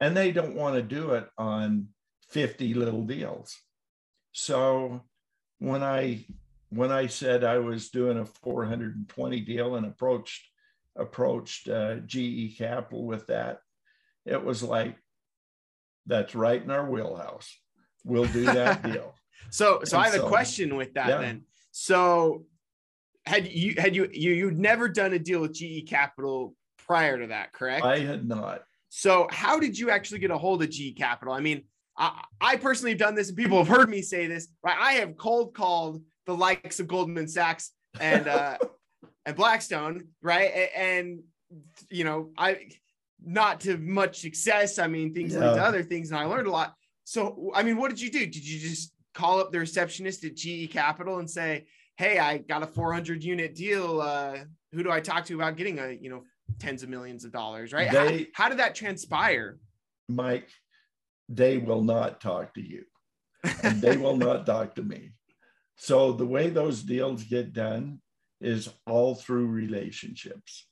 and 0.00 0.16
they 0.16 0.32
don't 0.32 0.54
want 0.54 0.74
to 0.74 0.82
do 0.82 1.12
it 1.12 1.28
on 1.38 1.88
50 2.28 2.74
little 2.74 3.04
deals. 3.04 3.56
So 4.32 5.02
when 5.58 5.82
i 5.82 6.26
when 6.76 6.90
i 6.92 7.06
said 7.06 7.44
i 7.44 7.58
was 7.58 7.90
doing 7.90 8.18
a 8.18 8.24
420 8.24 9.40
deal 9.40 9.76
and 9.76 9.86
approached 9.86 10.48
approached 10.96 11.68
uh, 11.68 11.96
ge 12.06 12.56
capital 12.56 13.04
with 13.04 13.26
that 13.26 13.60
it 14.24 14.42
was 14.42 14.62
like 14.62 14.96
that's 16.06 16.34
right 16.34 16.62
in 16.62 16.70
our 16.70 16.88
wheelhouse 16.88 17.56
we'll 18.04 18.26
do 18.26 18.44
that 18.44 18.82
deal 18.92 19.14
so 19.50 19.80
so 19.84 19.96
and 19.96 20.06
i 20.06 20.08
have 20.08 20.20
so, 20.20 20.26
a 20.26 20.28
question 20.28 20.76
with 20.76 20.94
that 20.94 21.08
yeah. 21.08 21.18
then 21.18 21.42
so 21.70 22.46
had 23.26 23.50
you 23.50 23.74
had 23.78 23.96
you 23.96 24.08
you 24.12 24.32
you'd 24.32 24.58
never 24.58 24.88
done 24.88 25.12
a 25.12 25.18
deal 25.18 25.40
with 25.40 25.54
GE 25.54 25.88
Capital 25.88 26.54
prior 26.86 27.18
to 27.18 27.28
that, 27.28 27.52
correct? 27.52 27.84
I 27.84 27.98
had 28.00 28.28
not. 28.28 28.62
So 28.90 29.26
how 29.30 29.58
did 29.58 29.78
you 29.78 29.90
actually 29.90 30.20
get 30.20 30.30
a 30.30 30.38
hold 30.38 30.62
of 30.62 30.70
GE 30.70 30.96
Capital? 30.96 31.32
I 31.32 31.40
mean, 31.40 31.62
I, 31.96 32.22
I 32.40 32.56
personally 32.56 32.92
have 32.92 32.98
done 32.98 33.14
this, 33.14 33.28
and 33.28 33.36
people 33.36 33.58
have 33.58 33.68
heard 33.68 33.88
me 33.88 34.02
say 34.02 34.26
this. 34.26 34.48
Right, 34.62 34.76
I 34.78 34.92
have 34.94 35.16
cold 35.16 35.54
called 35.54 36.02
the 36.26 36.34
likes 36.34 36.80
of 36.80 36.86
Goldman 36.86 37.28
Sachs 37.28 37.72
and 38.00 38.28
uh, 38.28 38.58
and 39.26 39.36
Blackstone, 39.36 40.08
right? 40.22 40.70
And 40.76 41.22
you 41.90 42.04
know, 42.04 42.30
I 42.36 42.68
not 43.24 43.60
to 43.62 43.78
much 43.78 44.20
success. 44.20 44.78
I 44.78 44.86
mean, 44.86 45.14
things 45.14 45.34
yeah. 45.34 45.50
like 45.50 45.60
other 45.60 45.82
things, 45.82 46.10
and 46.10 46.20
I 46.20 46.24
learned 46.24 46.46
a 46.46 46.50
lot. 46.50 46.74
So, 47.04 47.52
I 47.54 47.62
mean, 47.62 47.76
what 47.76 47.90
did 47.90 48.00
you 48.00 48.10
do? 48.10 48.20
Did 48.20 48.46
you 48.46 48.58
just 48.58 48.92
call 49.14 49.40
up 49.40 49.52
the 49.52 49.58
receptionist 49.58 50.24
at 50.24 50.34
GE 50.34 50.70
Capital 50.70 51.18
and 51.18 51.30
say, 51.30 51.66
hey, 51.96 52.18
I 52.18 52.38
got 52.38 52.62
a 52.62 52.66
400 52.66 53.22
unit 53.22 53.54
deal. 53.54 54.00
Uh, 54.00 54.38
who 54.72 54.82
do 54.82 54.90
I 54.90 55.00
talk 55.00 55.24
to 55.26 55.34
about 55.34 55.56
getting 55.56 55.78
a, 55.78 55.92
you 55.92 56.10
know, 56.10 56.24
tens 56.58 56.82
of 56.82 56.88
millions 56.88 57.24
of 57.24 57.32
dollars, 57.32 57.72
right? 57.72 57.90
They, 57.90 58.28
how, 58.34 58.44
how 58.44 58.48
did 58.48 58.58
that 58.58 58.74
transpire? 58.74 59.58
Mike, 60.08 60.48
they 61.28 61.58
will 61.58 61.82
not 61.82 62.20
talk 62.20 62.54
to 62.54 62.60
you 62.60 62.84
and 63.62 63.80
they 63.80 63.96
will 63.96 64.16
not 64.16 64.44
talk 64.46 64.74
to 64.74 64.82
me. 64.82 65.12
So 65.76 66.12
the 66.12 66.26
way 66.26 66.50
those 66.50 66.82
deals 66.82 67.24
get 67.24 67.52
done 67.52 68.00
is 68.40 68.68
all 68.86 69.14
through 69.14 69.46
relationships. 69.46 70.66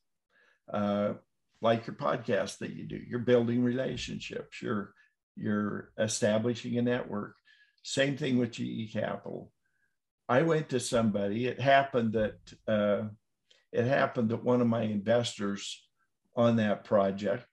Uh, 0.72 1.14
like 1.60 1.86
your 1.86 1.96
podcast 1.96 2.58
that 2.58 2.74
you 2.74 2.84
do, 2.84 3.00
you're 3.06 3.20
building 3.20 3.62
relationships, 3.62 4.60
you're 4.60 4.92
you're 5.36 5.90
establishing 5.98 6.76
a 6.76 6.82
network. 6.82 7.36
Same 7.82 8.16
thing 8.16 8.38
with 8.38 8.52
GE 8.52 8.92
Capital. 8.92 9.50
I 10.28 10.42
went 10.42 10.68
to 10.70 10.80
somebody. 10.80 11.46
It 11.46 11.60
happened 11.60 12.12
that 12.12 12.36
uh, 12.68 13.08
it 13.72 13.86
happened 13.86 14.30
that 14.30 14.44
one 14.44 14.60
of 14.60 14.66
my 14.66 14.82
investors 14.82 15.86
on 16.36 16.56
that 16.56 16.84
project 16.84 17.48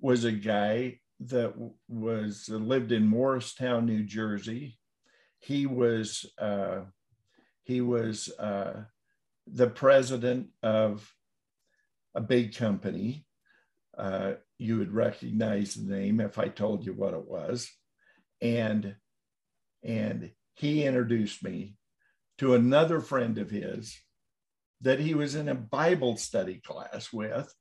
was 0.00 0.24
a 0.24 0.32
guy 0.32 0.98
that 1.20 1.54
was 1.88 2.48
lived 2.48 2.92
in 2.92 3.06
Morristown, 3.06 3.86
New 3.86 4.02
Jersey. 4.02 4.78
He 5.40 5.66
was 5.66 6.26
uh, 6.38 6.82
he 7.64 7.80
was 7.80 8.28
uh, 8.38 8.84
the 9.46 9.68
president 9.68 10.48
of 10.62 11.12
a 12.14 12.20
big 12.20 12.54
company. 12.54 13.26
Uh, 13.96 14.34
you 14.58 14.78
would 14.78 14.92
recognize 14.92 15.74
the 15.74 15.92
name 15.92 16.20
if 16.20 16.38
I 16.38 16.48
told 16.48 16.86
you 16.86 16.92
what 16.92 17.14
it 17.14 17.26
was, 17.26 17.70
and 18.40 18.96
and 19.82 20.30
he 20.54 20.84
introduced 20.84 21.42
me 21.42 21.76
to 22.38 22.54
another 22.54 23.00
friend 23.00 23.38
of 23.38 23.50
his 23.50 23.98
that 24.82 25.00
he 25.00 25.14
was 25.14 25.34
in 25.34 25.48
a 25.48 25.54
Bible 25.54 26.16
study 26.16 26.60
class 26.64 27.12
with, 27.12 27.54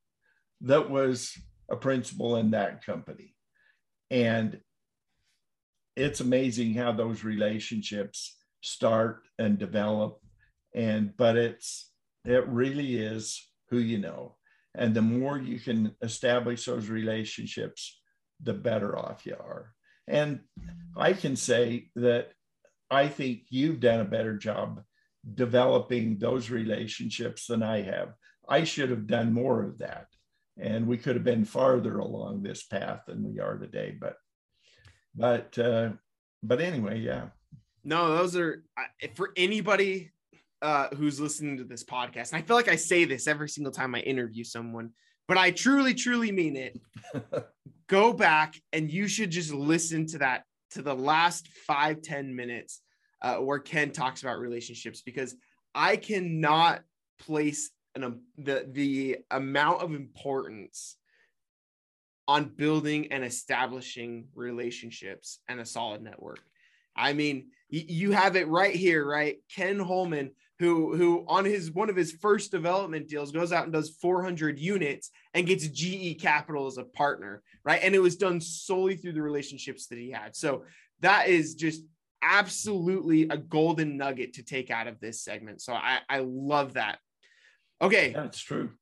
that 0.62 0.90
was 0.90 1.38
a 1.70 1.76
principal 1.76 2.38
in 2.38 2.52
that 2.52 2.86
company. 2.86 3.36
And 4.10 4.60
it's 6.00 6.22
amazing 6.22 6.74
how 6.74 6.92
those 6.92 7.24
relationships 7.24 8.38
start 8.62 9.28
and 9.38 9.60
develop. 9.60 10.20
And, 10.74 11.16
but 11.18 11.36
it's, 11.36 11.92
it 12.26 12.48
really 12.48 12.96
is 12.98 13.46
who 13.70 13.80
you 13.80 13.98
know. 13.98 14.36
And 14.76 14.96
the 14.96 15.02
more 15.02 15.38
you 15.38 15.60
can 15.60 15.96
establish 16.02 16.66
those 16.66 16.88
relationships, 16.88 18.00
the 18.42 18.54
better 18.54 18.98
off 18.98 19.26
you 19.26 19.36
are. 19.40 19.74
And 20.08 20.40
I 20.96 21.14
can 21.14 21.36
say 21.36 21.90
that 21.96 22.30
I 22.90 23.08
think 23.08 23.44
you've 23.50 23.80
done 23.80 24.00
a 24.00 24.06
better 24.06 24.38
job 24.38 24.82
developing 25.36 26.18
those 26.18 26.50
relationships 26.50 27.46
than 27.48 27.62
I 27.62 27.82
have. 27.82 28.14
I 28.48 28.64
should 28.64 28.90
have 28.90 29.06
done 29.06 29.34
more 29.34 29.64
of 29.64 29.80
that 29.80 30.08
and 30.58 30.88
we 30.88 30.98
could 30.98 31.16
have 31.16 31.24
been 31.24 31.46
farther 31.46 32.00
along 32.00 32.44
this 32.44 32.64
path 32.64 33.02
than 33.08 33.24
we 33.24 33.40
are 33.40 33.58
today 33.58 33.96
but 34.00 34.16
but 35.20 35.58
uh 35.60 35.90
but 36.42 36.62
anyway 36.62 37.00
yeah. 37.00 37.26
No 37.84 38.16
those 38.16 38.36
are 38.36 38.64
for 39.16 39.32
anybody 39.36 40.12
uh 40.62 40.88
who's 40.96 41.20
listening 41.20 41.58
to 41.58 41.64
this 41.64 41.84
podcast 41.84 42.32
and 42.32 42.42
i 42.42 42.42
feel 42.42 42.56
like 42.56 42.68
i 42.68 42.76
say 42.76 43.06
this 43.06 43.28
every 43.28 43.50
single 43.50 43.72
time 43.72 43.94
i 43.96 44.00
interview 44.00 44.44
someone 44.44 44.92
but 45.28 45.38
i 45.38 45.52
truly 45.52 45.94
truly 45.94 46.32
mean 46.32 46.56
it. 46.56 46.80
Go 47.88 48.14
back 48.14 48.54
and 48.72 48.92
you 48.92 49.08
should 49.08 49.32
just 49.32 49.52
listen 49.52 50.06
to 50.08 50.20
that 50.20 50.44
to 50.72 50.82
the 50.84 50.94
last 50.94 51.48
five 51.48 52.02
ten 52.02 52.36
minutes 52.36 52.82
uh, 53.22 53.38
where 53.38 53.60
ken 53.60 53.92
talks 53.92 54.22
about 54.22 54.40
relationships 54.40 55.02
because 55.02 55.36
i 55.74 55.96
cannot 55.96 56.82
place 57.20 57.72
an, 57.96 58.04
um, 58.04 58.22
the 58.38 58.68
the 58.72 59.18
amount 59.32 59.82
of 59.82 59.94
importance 59.94 60.98
on 62.30 62.46
building 62.46 63.12
and 63.12 63.24
establishing 63.24 64.28
relationships 64.36 65.40
and 65.48 65.60
a 65.60 65.66
solid 65.66 66.04
network. 66.04 66.40
I 66.96 67.14
mean, 67.14 67.48
y- 67.74 67.86
you 67.88 68.12
have 68.12 68.36
it 68.36 68.48
right 68.48 68.76
here, 68.76 69.04
right? 69.04 69.38
Ken 69.52 69.80
Holman, 69.80 70.30
who 70.60 70.96
who 70.96 71.26
on 71.28 71.44
his 71.44 71.72
one 71.72 71.90
of 71.90 71.96
his 71.96 72.12
first 72.12 72.52
development 72.52 73.08
deals 73.08 73.32
goes 73.32 73.52
out 73.52 73.64
and 73.64 73.74
does 73.74 73.98
400 74.00 74.60
units 74.60 75.10
and 75.34 75.48
gets 75.48 75.68
GE 75.70 76.22
Capital 76.22 76.68
as 76.68 76.78
a 76.78 76.84
partner, 76.84 77.42
right? 77.64 77.80
And 77.82 77.96
it 77.96 78.00
was 78.00 78.16
done 78.16 78.40
solely 78.42 78.96
through 78.96 79.14
the 79.14 79.24
relationships 79.24 79.88
that 79.88 79.98
he 79.98 80.12
had. 80.12 80.36
So 80.36 80.66
that 81.00 81.30
is 81.30 81.56
just 81.56 81.82
absolutely 82.22 83.24
a 83.24 83.38
golden 83.38 83.98
nugget 83.98 84.34
to 84.34 84.44
take 84.44 84.70
out 84.70 84.86
of 84.86 85.00
this 85.00 85.24
segment. 85.24 85.64
So 85.64 85.74
I 85.74 86.02
I 86.08 86.20
love 86.20 86.74
that. 86.74 87.00
Okay. 87.82 88.14
That's 88.14 88.40
true. 88.40 88.74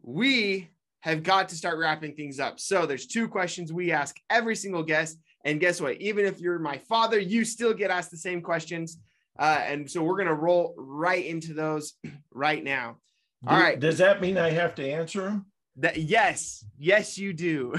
We 0.00 0.70
have 1.00 1.22
got 1.22 1.48
to 1.48 1.54
start 1.54 1.78
wrapping 1.78 2.14
things 2.14 2.40
up. 2.40 2.58
So 2.58 2.86
there's 2.86 3.06
two 3.06 3.28
questions 3.28 3.72
we 3.72 3.92
ask 3.92 4.16
every 4.30 4.56
single 4.56 4.82
guest. 4.82 5.18
And 5.44 5.60
guess 5.60 5.80
what? 5.80 6.00
Even 6.00 6.24
if 6.24 6.40
you're 6.40 6.58
my 6.58 6.78
father, 6.78 7.18
you 7.18 7.44
still 7.44 7.72
get 7.72 7.90
asked 7.90 8.10
the 8.10 8.16
same 8.16 8.42
questions. 8.42 8.98
Uh, 9.38 9.60
and 9.64 9.88
so 9.88 10.02
we're 10.02 10.16
going 10.16 10.26
to 10.26 10.34
roll 10.34 10.74
right 10.76 11.24
into 11.24 11.54
those 11.54 11.94
right 12.32 12.62
now. 12.62 12.98
All 13.46 13.56
do, 13.56 13.62
right. 13.62 13.78
Does 13.78 13.98
that 13.98 14.20
mean 14.20 14.36
I 14.36 14.50
have 14.50 14.74
to 14.76 14.90
answer 14.90 15.22
them? 15.22 15.46
That, 15.76 15.96
yes. 15.96 16.64
Yes, 16.76 17.16
you 17.16 17.32
do. 17.32 17.74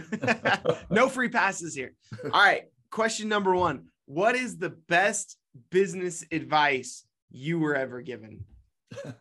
no 0.89 1.09
free 1.09 1.29
passes 1.29 1.75
here. 1.75 1.93
All 2.23 2.29
right. 2.29 2.63
Question 2.91 3.27
number 3.27 3.53
one 3.53 3.87
What 4.05 4.35
is 4.35 4.57
the 4.57 4.69
best 4.69 5.37
business 5.69 6.23
advice 6.31 7.03
you 7.29 7.59
were 7.59 7.75
ever 7.75 8.01
given? 8.01 8.45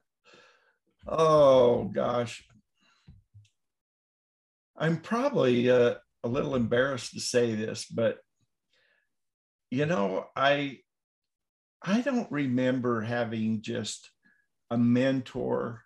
Oh 1.09 1.85
gosh. 1.85 2.45
I'm 4.79 4.99
probably 4.99 5.71
uh, 5.71 5.95
a 6.23 6.29
little 6.29 6.55
embarrassed 6.55 7.13
to 7.13 7.21
say 7.21 7.55
this, 7.55 7.85
but 7.87 8.19
you 9.71 9.87
know, 9.87 10.27
I 10.37 10.79
I 11.83 12.01
don't 12.01 12.31
remember 12.31 13.01
having 13.01 13.61
just 13.61 14.11
a 14.71 14.79
mentor 14.79 15.83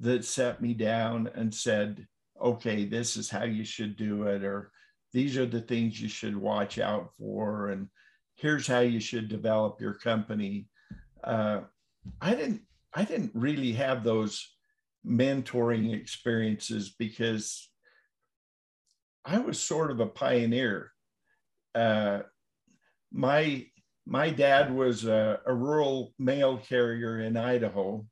that 0.00 0.24
set 0.24 0.60
me 0.60 0.74
down 0.74 1.28
and 1.34 1.52
said, 1.54 2.06
okay, 2.40 2.84
this 2.84 3.16
is 3.16 3.28
how 3.30 3.44
you 3.44 3.64
should 3.64 3.96
do 3.96 4.24
it, 4.24 4.44
or 4.44 4.70
these 5.12 5.36
are 5.36 5.46
the 5.46 5.60
things 5.60 6.00
you 6.00 6.08
should 6.08 6.36
watch 6.36 6.78
out 6.78 7.10
for, 7.18 7.68
and 7.70 7.88
here's 8.34 8.66
how 8.66 8.80
you 8.80 9.00
should 9.00 9.28
develop 9.28 9.80
your 9.80 9.94
company. 9.94 10.68
Uh, 11.22 11.60
I 12.20 12.34
didn't 12.34 12.62
I 12.94 13.04
didn't 13.04 13.32
really 13.34 13.72
have 13.72 14.02
those 14.02 14.56
mentoring 15.06 15.94
experiences 15.94 16.94
because 16.98 17.70
I 19.24 19.38
was 19.38 19.60
sort 19.60 19.90
of 19.90 20.00
a 20.00 20.06
pioneer. 20.06 20.92
Uh, 21.74 22.20
my 23.12 23.66
my 24.06 24.30
dad 24.30 24.74
was 24.74 25.04
a, 25.04 25.40
a, 25.46 25.54
rural 25.54 26.14
mail 26.18 26.56
carrier 26.56 27.20
in 27.20 27.36
Idaho, 27.36 28.06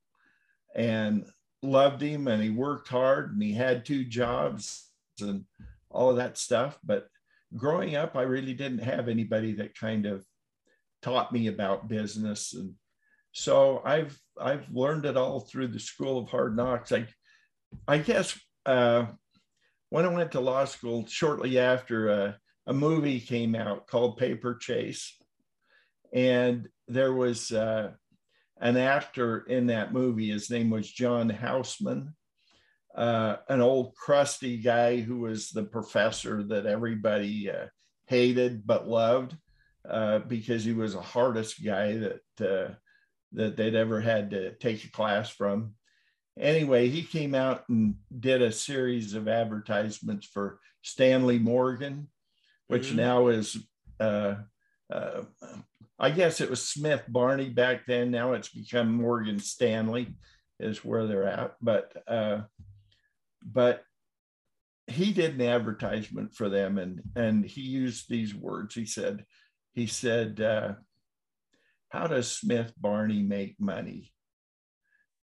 and 0.75 1.27
loved 1.63 2.03
him, 2.03 2.29
and 2.29 2.43
he 2.43 2.51
worked 2.51 2.89
hard, 2.89 3.33
and 3.33 3.43
he 3.43 3.55
had 3.55 3.85
two 3.85 4.05
jobs 4.05 4.91
and 5.21 5.45
all 5.91 6.11
of 6.11 6.17
that 6.17 6.37
stuff. 6.37 6.79
But 6.85 7.09
growing 7.57 7.97
up, 7.97 8.15
I 8.15 8.23
really 8.23 8.53
didn't 8.53 8.81
have 8.81 9.09
anybody 9.09 9.55
that 9.55 9.79
kind 9.79 10.05
of 10.05 10.25
taught 11.01 11.33
me 11.33 11.47
about 11.47 11.89
business 11.89 12.53
and 12.53 12.75
so 13.37 13.83
I've 13.85 14.19
I've 14.41 14.67
learned 14.73 15.05
it 15.05 15.19
all 15.19 15.41
through 15.41 15.69
the 15.69 15.79
School 15.79 16.19
of 16.19 16.31
Hard 16.31 16.57
Knocks. 16.57 16.91
I 16.91 17.07
I 17.87 17.99
guess 17.99 18.41
uh, 18.65 19.07
when 19.91 20.05
I 20.05 20.09
went 20.09 20.33
to 20.33 20.41
law 20.41 20.65
school, 20.65 21.07
shortly 21.07 21.59
after 21.59 22.11
uh, 22.11 22.33
a 22.67 22.73
movie 22.73 23.21
came 23.21 23.55
out 23.55 23.87
called 23.87 24.17
Paper 24.19 24.55
Chase, 24.55 25.17
and 26.13 26.69
there 26.89 27.13
was 27.13 27.53
uh, 27.53 27.93
an 28.61 28.77
actor 28.77 29.39
in 29.41 29.67
that 29.69 29.93
movie. 29.93 30.31
His 30.31 30.51
name 30.51 30.71
was 30.71 30.91
John 30.91 31.29
Houseman, 31.29 32.15
uh, 32.95 33.37
an 33.49 33.61
old 33.61 33.95
crusty 33.95 34.57
guy 34.59 35.01
who 35.01 35.19
was 35.19 35.51
the 35.51 35.65
professor 35.65 36.43
that 36.45 36.67
everybody 36.67 37.51
uh, 37.51 37.67
hated 38.07 38.67
but 38.67 38.89
loved 38.89 39.37
uh, 39.89 40.21
because 40.21 40.65
he 40.65 40.73
was 40.73 40.95
the 40.95 41.01
hardest 41.01 41.65
guy 41.65 41.97
that 41.97 42.79
that 43.33 43.57
they'd 43.57 43.75
ever 43.75 44.01
had 44.01 44.31
to 44.31 44.55
take 44.55 44.85
a 44.85 44.91
class 44.91 45.29
from. 45.29 45.75
Anyway, 46.39 46.89
he 46.89 47.03
came 47.03 47.35
out 47.35 47.67
and 47.69 47.95
did 48.21 48.43
a 48.43 48.53
series 48.53 49.15
of 49.15 49.27
advertisements 49.27 50.27
for 50.27 50.59
Stanley 50.83 51.39
Morgan, 51.39 52.09
which 52.69 52.89
mm-hmm. 52.89 52.97
now 52.97 53.29
is, 53.29 53.57
uh, 54.01 54.35
uh, 54.93 55.23
I 55.99 56.11
guess 56.11 56.41
it 56.41 56.51
was 56.51 56.63
Smith 56.63 57.03
Barney 57.09 57.49
back 57.49 57.87
then. 57.87 58.11
Now 58.11 58.35
it's 58.35 58.51
become 58.51 58.93
Morgan 58.93 59.39
Stanley, 59.39 60.09
is 60.61 60.85
where 60.85 61.07
they're 61.07 61.27
at. 61.27 61.55
But 61.63 61.93
uh, 62.07 62.43
but 63.43 63.83
he 64.87 65.13
did 65.13 65.35
an 65.35 65.47
advertisement 65.47 66.35
for 66.35 66.49
them, 66.49 66.79
and 66.79 67.03
and 67.17 67.45
he 67.45 67.63
used 67.63 68.09
these 68.09 68.35
words. 68.35 68.75
He 68.75 68.85
said, 68.85 69.25
he 69.73 69.87
said, 69.87 70.41
uh, 70.41 70.75
how 71.89 72.07
does 72.07 72.31
Smith 72.31 72.73
Barney 72.79 73.23
make 73.23 73.57
money? 73.59 74.13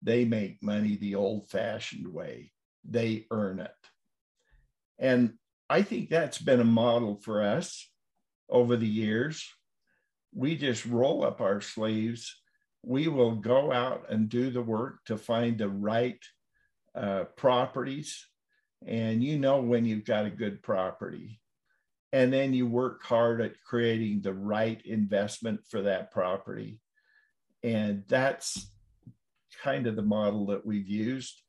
They 0.02 0.24
make 0.24 0.62
money 0.62 0.96
the 0.96 1.14
old 1.14 1.48
fashioned 1.48 2.06
way, 2.06 2.52
they 2.84 3.26
earn 3.30 3.60
it. 3.60 3.74
And 4.98 5.34
I 5.68 5.82
think 5.82 6.08
that's 6.08 6.38
been 6.38 6.60
a 6.60 6.64
model 6.64 7.16
for 7.16 7.42
us. 7.42 7.88
over 8.48 8.76
the 8.76 8.86
years. 8.86 9.44
We 10.32 10.56
just 10.56 10.86
roll 10.86 11.24
up 11.24 11.40
our 11.40 11.60
sleeves. 11.60 12.36
We 12.82 13.08
will 13.08 13.34
go 13.34 13.72
out 13.72 14.06
and 14.08 14.28
do 14.28 14.50
the 14.50 14.62
work 14.62 15.04
to 15.06 15.16
find 15.16 15.58
the 15.58 15.68
right 15.68 16.22
uh, 16.94 17.24
properties. 17.36 18.24
And 18.86 19.24
you 19.24 19.38
know 19.38 19.60
when 19.60 19.84
you've 19.84 20.04
got 20.04 20.26
a 20.26 20.30
good 20.30 20.62
property. 20.62 21.40
And 22.12 22.32
then 22.32 22.54
you 22.54 22.66
work 22.66 23.02
hard 23.02 23.40
at 23.40 23.60
creating 23.64 24.20
the 24.20 24.34
right 24.34 24.80
investment 24.84 25.60
for 25.68 25.82
that 25.82 26.12
property. 26.12 26.78
And 27.62 28.04
that's 28.06 28.70
kind 29.62 29.86
of 29.86 29.96
the 29.96 30.02
model 30.02 30.46
that 30.46 30.64
we've 30.64 30.88
used. 30.88 31.42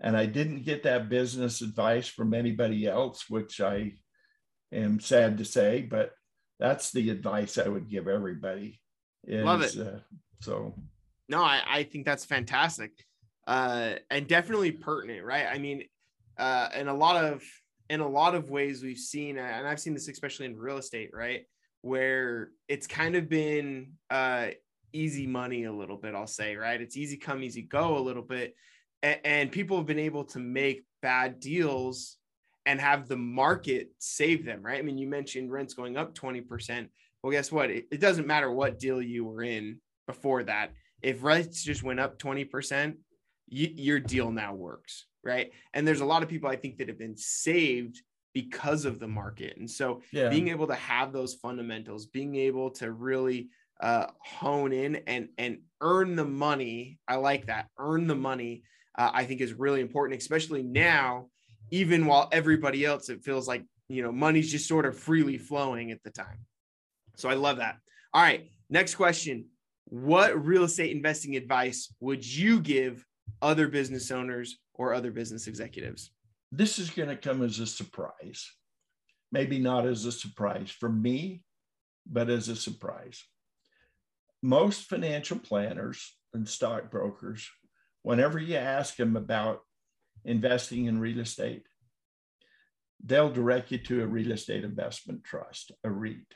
And 0.00 0.16
I 0.16 0.26
didn't 0.26 0.64
get 0.64 0.82
that 0.82 1.08
business 1.08 1.62
advice 1.62 2.06
from 2.08 2.34
anybody 2.34 2.86
else, 2.86 3.24
which 3.28 3.60
I 3.60 3.92
am 4.72 5.00
sad 5.00 5.38
to 5.38 5.44
say, 5.44 5.82
but 5.82 6.12
that's 6.58 6.90
the 6.90 7.10
advice 7.10 7.58
I 7.58 7.68
would 7.68 7.88
give 7.88 8.08
everybody. 8.08 8.80
Is, 9.26 9.44
Love 9.44 9.62
it. 9.62 9.76
Uh, 9.78 10.00
so, 10.40 10.74
no, 11.28 11.42
I, 11.42 11.62
I 11.66 11.82
think 11.82 12.04
that's 12.04 12.24
fantastic, 12.24 12.92
uh, 13.46 13.94
and 14.10 14.26
definitely 14.26 14.72
pertinent, 14.72 15.24
right? 15.24 15.46
I 15.46 15.58
mean, 15.58 15.84
uh, 16.38 16.68
in 16.76 16.88
a 16.88 16.94
lot 16.94 17.24
of 17.24 17.42
in 17.88 18.00
a 18.00 18.08
lot 18.08 18.34
of 18.34 18.50
ways 18.50 18.82
we've 18.82 18.98
seen, 18.98 19.38
and 19.38 19.66
I've 19.66 19.80
seen 19.80 19.94
this 19.94 20.08
especially 20.08 20.46
in 20.46 20.56
real 20.56 20.78
estate, 20.78 21.10
right, 21.12 21.44
where 21.82 22.50
it's 22.68 22.86
kind 22.86 23.16
of 23.16 23.28
been 23.28 23.92
uh, 24.10 24.48
easy 24.96 25.26
money 25.26 25.64
a 25.64 25.72
little 25.72 25.96
bit. 25.96 26.14
I'll 26.14 26.26
say, 26.26 26.56
right? 26.56 26.80
It's 26.80 26.96
easy 26.96 27.16
come, 27.16 27.42
easy 27.42 27.62
go 27.62 27.98
a 27.98 28.00
little 28.00 28.22
bit, 28.22 28.54
and, 29.02 29.20
and 29.24 29.52
people 29.52 29.76
have 29.76 29.86
been 29.86 29.98
able 29.98 30.24
to 30.24 30.38
make 30.38 30.84
bad 31.02 31.40
deals 31.40 32.16
and 32.66 32.80
have 32.80 33.06
the 33.06 33.16
market 33.16 33.90
save 33.98 34.44
them, 34.44 34.60
right? 34.62 34.78
I 34.78 34.82
mean, 34.82 34.98
you 34.98 35.06
mentioned 35.06 35.52
rents 35.52 35.74
going 35.74 35.96
up 35.96 36.14
20%. 36.14 36.88
Well, 37.22 37.30
guess 37.30 37.52
what? 37.52 37.70
It, 37.70 37.86
it 37.92 38.00
doesn't 38.00 38.26
matter 38.26 38.50
what 38.50 38.78
deal 38.78 39.00
you 39.00 39.24
were 39.24 39.42
in 39.42 39.80
before 40.06 40.42
that. 40.44 40.72
If 41.00 41.22
rents 41.22 41.62
just 41.62 41.84
went 41.84 42.00
up 42.00 42.18
20%, 42.18 42.96
you, 43.48 43.68
your 43.72 44.00
deal 44.00 44.32
now 44.32 44.54
works, 44.54 45.06
right? 45.24 45.52
And 45.72 45.86
there's 45.86 46.00
a 46.00 46.06
lot 46.06 46.24
of 46.24 46.28
people 46.28 46.50
I 46.50 46.56
think 46.56 46.78
that 46.78 46.88
have 46.88 46.98
been 46.98 47.16
saved 47.16 48.02
because 48.34 48.84
of 48.84 48.98
the 48.98 49.08
market. 49.08 49.56
And 49.56 49.70
so 49.70 50.02
yeah. 50.12 50.28
being 50.28 50.48
able 50.48 50.66
to 50.66 50.74
have 50.74 51.12
those 51.12 51.34
fundamentals, 51.34 52.06
being 52.06 52.34
able 52.34 52.70
to 52.72 52.90
really 52.90 53.48
uh, 53.80 54.06
hone 54.18 54.72
in 54.72 54.96
and 55.06 55.28
and 55.38 55.58
earn 55.80 56.16
the 56.16 56.24
money, 56.24 56.98
I 57.06 57.16
like 57.16 57.46
that. 57.46 57.68
Earn 57.78 58.06
the 58.06 58.14
money, 58.14 58.62
uh, 58.96 59.10
I 59.12 59.24
think 59.24 59.40
is 59.40 59.52
really 59.52 59.80
important, 59.80 60.20
especially 60.20 60.62
now 60.62 61.28
even 61.70 62.06
while 62.06 62.28
everybody 62.32 62.84
else, 62.84 63.08
it 63.08 63.24
feels 63.24 63.48
like, 63.48 63.64
you 63.88 64.02
know, 64.02 64.12
money's 64.12 64.50
just 64.50 64.68
sort 64.68 64.86
of 64.86 64.98
freely 64.98 65.38
flowing 65.38 65.90
at 65.90 66.02
the 66.02 66.10
time. 66.10 66.38
So 67.16 67.28
I 67.28 67.34
love 67.34 67.58
that. 67.58 67.76
All 68.12 68.22
right. 68.22 68.48
Next 68.70 68.94
question. 68.94 69.46
What 69.84 70.44
real 70.44 70.64
estate 70.64 70.94
investing 70.94 71.36
advice 71.36 71.92
would 72.00 72.24
you 72.26 72.60
give 72.60 73.04
other 73.42 73.68
business 73.68 74.10
owners 74.10 74.58
or 74.74 74.94
other 74.94 75.10
business 75.10 75.46
executives? 75.46 76.10
This 76.52 76.78
is 76.78 76.90
going 76.90 77.08
to 77.08 77.16
come 77.16 77.42
as 77.42 77.58
a 77.58 77.66
surprise. 77.66 78.50
Maybe 79.32 79.58
not 79.58 79.86
as 79.86 80.04
a 80.04 80.12
surprise 80.12 80.70
for 80.70 80.88
me, 80.88 81.42
but 82.06 82.30
as 82.30 82.48
a 82.48 82.56
surprise. 82.56 83.24
Most 84.46 84.82
financial 84.82 85.40
planners 85.40 86.16
and 86.32 86.48
stockbrokers, 86.48 87.50
whenever 88.02 88.38
you 88.38 88.54
ask 88.54 88.94
them 88.94 89.16
about 89.16 89.62
investing 90.24 90.84
in 90.84 91.00
real 91.00 91.18
estate, 91.18 91.66
they'll 93.04 93.32
direct 93.32 93.72
you 93.72 93.78
to 93.78 94.04
a 94.04 94.06
real 94.06 94.30
estate 94.30 94.62
investment 94.62 95.24
trust, 95.24 95.72
a 95.82 95.90
REIT. 95.90 96.32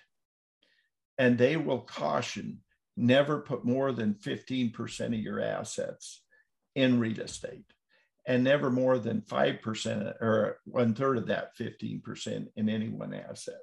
And 1.18 1.38
they 1.38 1.56
will 1.56 1.82
caution 1.82 2.64
never 2.96 3.42
put 3.42 3.64
more 3.64 3.92
than 3.92 4.14
15% 4.14 5.06
of 5.06 5.14
your 5.14 5.38
assets 5.40 6.24
in 6.74 6.98
real 6.98 7.20
estate 7.20 7.72
and 8.26 8.42
never 8.42 8.70
more 8.70 8.98
than 8.98 9.20
5% 9.20 10.20
or 10.20 10.58
one 10.64 10.94
third 10.94 11.16
of 11.16 11.28
that 11.28 11.56
15% 11.56 12.48
in 12.56 12.68
any 12.68 12.88
one 12.88 13.14
asset. 13.14 13.60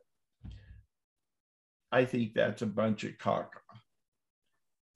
I 1.91 2.05
think 2.05 2.33
that's 2.33 2.61
a 2.61 2.65
bunch 2.65 3.03
of 3.03 3.17
caca. 3.17 3.66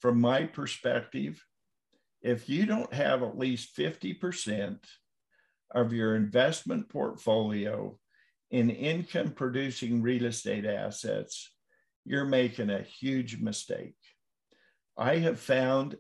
From 0.02 0.20
my 0.20 0.46
perspective, 0.46 1.44
if 2.22 2.50
you 2.50 2.66
don't 2.66 2.94
have 2.94 3.24
at 3.24 3.38
least 3.38 3.76
50% 3.78 4.80
of 5.74 5.94
your 5.94 6.16
investment 6.16 6.90
portfolio 6.90 7.98
in 8.50 8.70
income 8.70 9.32
producing 9.32 10.02
real 10.02 10.26
estate 10.26 10.66
assets, 10.66 11.52
you're 12.04 12.26
making 12.26 12.70
a 12.70 12.82
huge 12.82 13.40
mistake. 13.40 13.96
I 14.98 15.18
have 15.18 15.40
found 15.40 15.96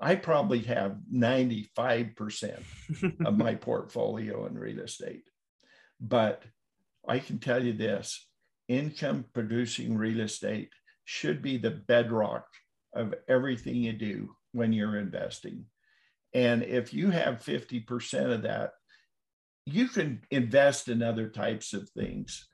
I 0.00 0.16
probably 0.16 0.58
have 0.60 0.96
95% 1.12 2.58
of 3.24 3.38
my 3.38 3.54
portfolio 3.54 4.46
in 4.46 4.58
real 4.58 4.80
estate. 4.80 5.30
But 6.00 6.42
I 7.08 7.20
can 7.20 7.38
tell 7.38 7.64
you 7.64 7.72
this 7.72 8.28
income 8.66 9.24
producing 9.32 9.96
real 9.96 10.20
estate 10.20 10.70
should 11.04 11.42
be 11.42 11.58
the 11.58 11.70
bedrock 11.70 12.46
of 12.94 13.14
everything 13.28 13.76
you 13.76 13.92
do 13.92 14.34
when 14.52 14.72
you're 14.72 14.98
investing. 14.98 15.66
And 16.32 16.62
if 16.62 16.94
you 16.94 17.10
have 17.10 17.44
50% 17.44 18.32
of 18.32 18.42
that 18.42 18.72
you 19.66 19.88
can 19.88 20.20
invest 20.30 20.88
in 20.88 21.02
other 21.02 21.28
types 21.28 21.72
of 21.72 21.88
things 21.90 22.46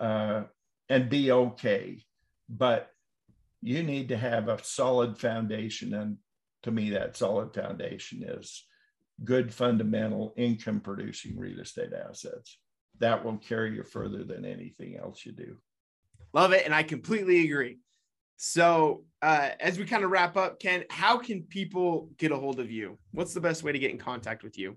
uh, 0.00 0.42
and 0.88 1.08
be 1.08 1.30
okay, 1.30 2.02
but 2.48 2.90
you 3.62 3.82
need 3.82 4.08
to 4.08 4.16
have 4.16 4.48
a 4.48 4.62
solid 4.62 5.18
foundation. 5.18 5.94
And 5.94 6.18
to 6.64 6.70
me, 6.70 6.90
that 6.90 7.16
solid 7.16 7.54
foundation 7.54 8.24
is 8.24 8.64
good 9.24 9.52
fundamental 9.54 10.34
income 10.36 10.80
producing 10.80 11.38
real 11.38 11.60
estate 11.60 11.92
assets. 11.92 12.58
That 12.98 13.24
will 13.24 13.38
carry 13.38 13.74
you 13.74 13.84
further 13.84 14.24
than 14.24 14.44
anything 14.44 14.96
else 14.96 15.24
you 15.24 15.32
do. 15.32 15.56
Love 16.32 16.52
it. 16.52 16.64
And 16.64 16.74
I 16.74 16.82
completely 16.82 17.44
agree. 17.44 17.78
So, 18.36 19.04
uh, 19.22 19.50
as 19.60 19.78
we 19.78 19.86
kind 19.86 20.04
of 20.04 20.10
wrap 20.10 20.36
up, 20.36 20.60
Ken, 20.60 20.84
how 20.90 21.16
can 21.16 21.42
people 21.42 22.10
get 22.18 22.32
a 22.32 22.36
hold 22.36 22.60
of 22.60 22.70
you? 22.70 22.98
What's 23.12 23.32
the 23.32 23.40
best 23.40 23.62
way 23.62 23.72
to 23.72 23.78
get 23.78 23.90
in 23.90 23.98
contact 23.98 24.42
with 24.42 24.58
you? 24.58 24.76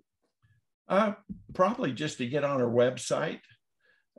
Uh, 0.87 1.13
probably 1.53 1.91
just 1.91 2.19
to 2.19 2.27
get 2.27 2.45
on 2.45 2.61
our 2.61 2.69
website, 2.69 3.41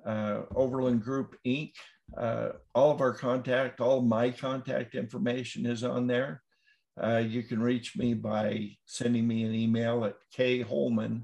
uh, 0.05 0.43
Overland 0.55 1.03
Group 1.03 1.36
Inc. 1.47 1.72
Uh, 2.16 2.51
all 2.74 2.91
of 2.91 3.01
our 3.01 3.14
contact, 3.14 3.80
all 3.80 4.03
my 4.03 4.30
contact 4.30 4.95
information 4.95 5.64
is 5.64 5.84
on 5.84 6.07
there. 6.07 6.43
Uh, 7.03 7.16
you 7.18 7.43
can 7.43 7.62
reach 7.62 7.97
me 7.97 8.12
by 8.14 8.70
sending 8.84 9.26
me 9.26 9.45
an 9.45 9.55
email 9.55 10.05
at 10.05 10.16
kholman 10.36 11.22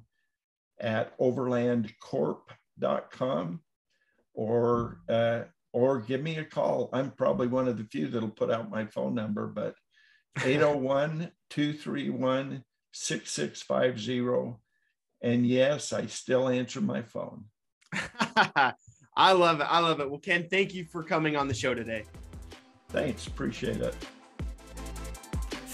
at 0.81 1.19
overlandcorp.com 1.19 3.61
or 4.35 5.01
uh, 5.09 5.43
or 5.77 6.01
give 6.01 6.23
me 6.23 6.39
a 6.39 6.45
call. 6.45 6.89
I'm 6.95 7.11
probably 7.11 7.49
one 7.49 7.69
of 7.69 7.77
the 7.77 7.85
few 7.85 8.09
that'll 8.09 8.31
put 8.31 8.51
out 8.51 8.71
my 8.71 8.87
phone 8.87 9.15
number, 9.15 9.47
but 9.47 9.75
801 10.43 11.31
231 11.51 12.65
6650 12.93 14.57
and 15.23 15.47
yes, 15.47 15.93
I 15.93 16.07
still 16.07 16.49
answer 16.49 16.81
my 16.81 17.03
phone. 17.03 17.45
I 17.93 19.33
love 19.33 19.61
it. 19.61 19.67
I 19.69 19.81
love 19.81 20.01
it. 20.01 20.09
Well, 20.09 20.19
Ken, 20.19 20.49
thank 20.51 20.73
you 20.73 20.87
for 20.87 21.03
coming 21.03 21.37
on 21.37 21.47
the 21.47 21.55
show 21.55 21.75
today. 21.75 22.05
Thanks. 22.89 23.27
Appreciate 23.27 23.83
it. 23.83 23.95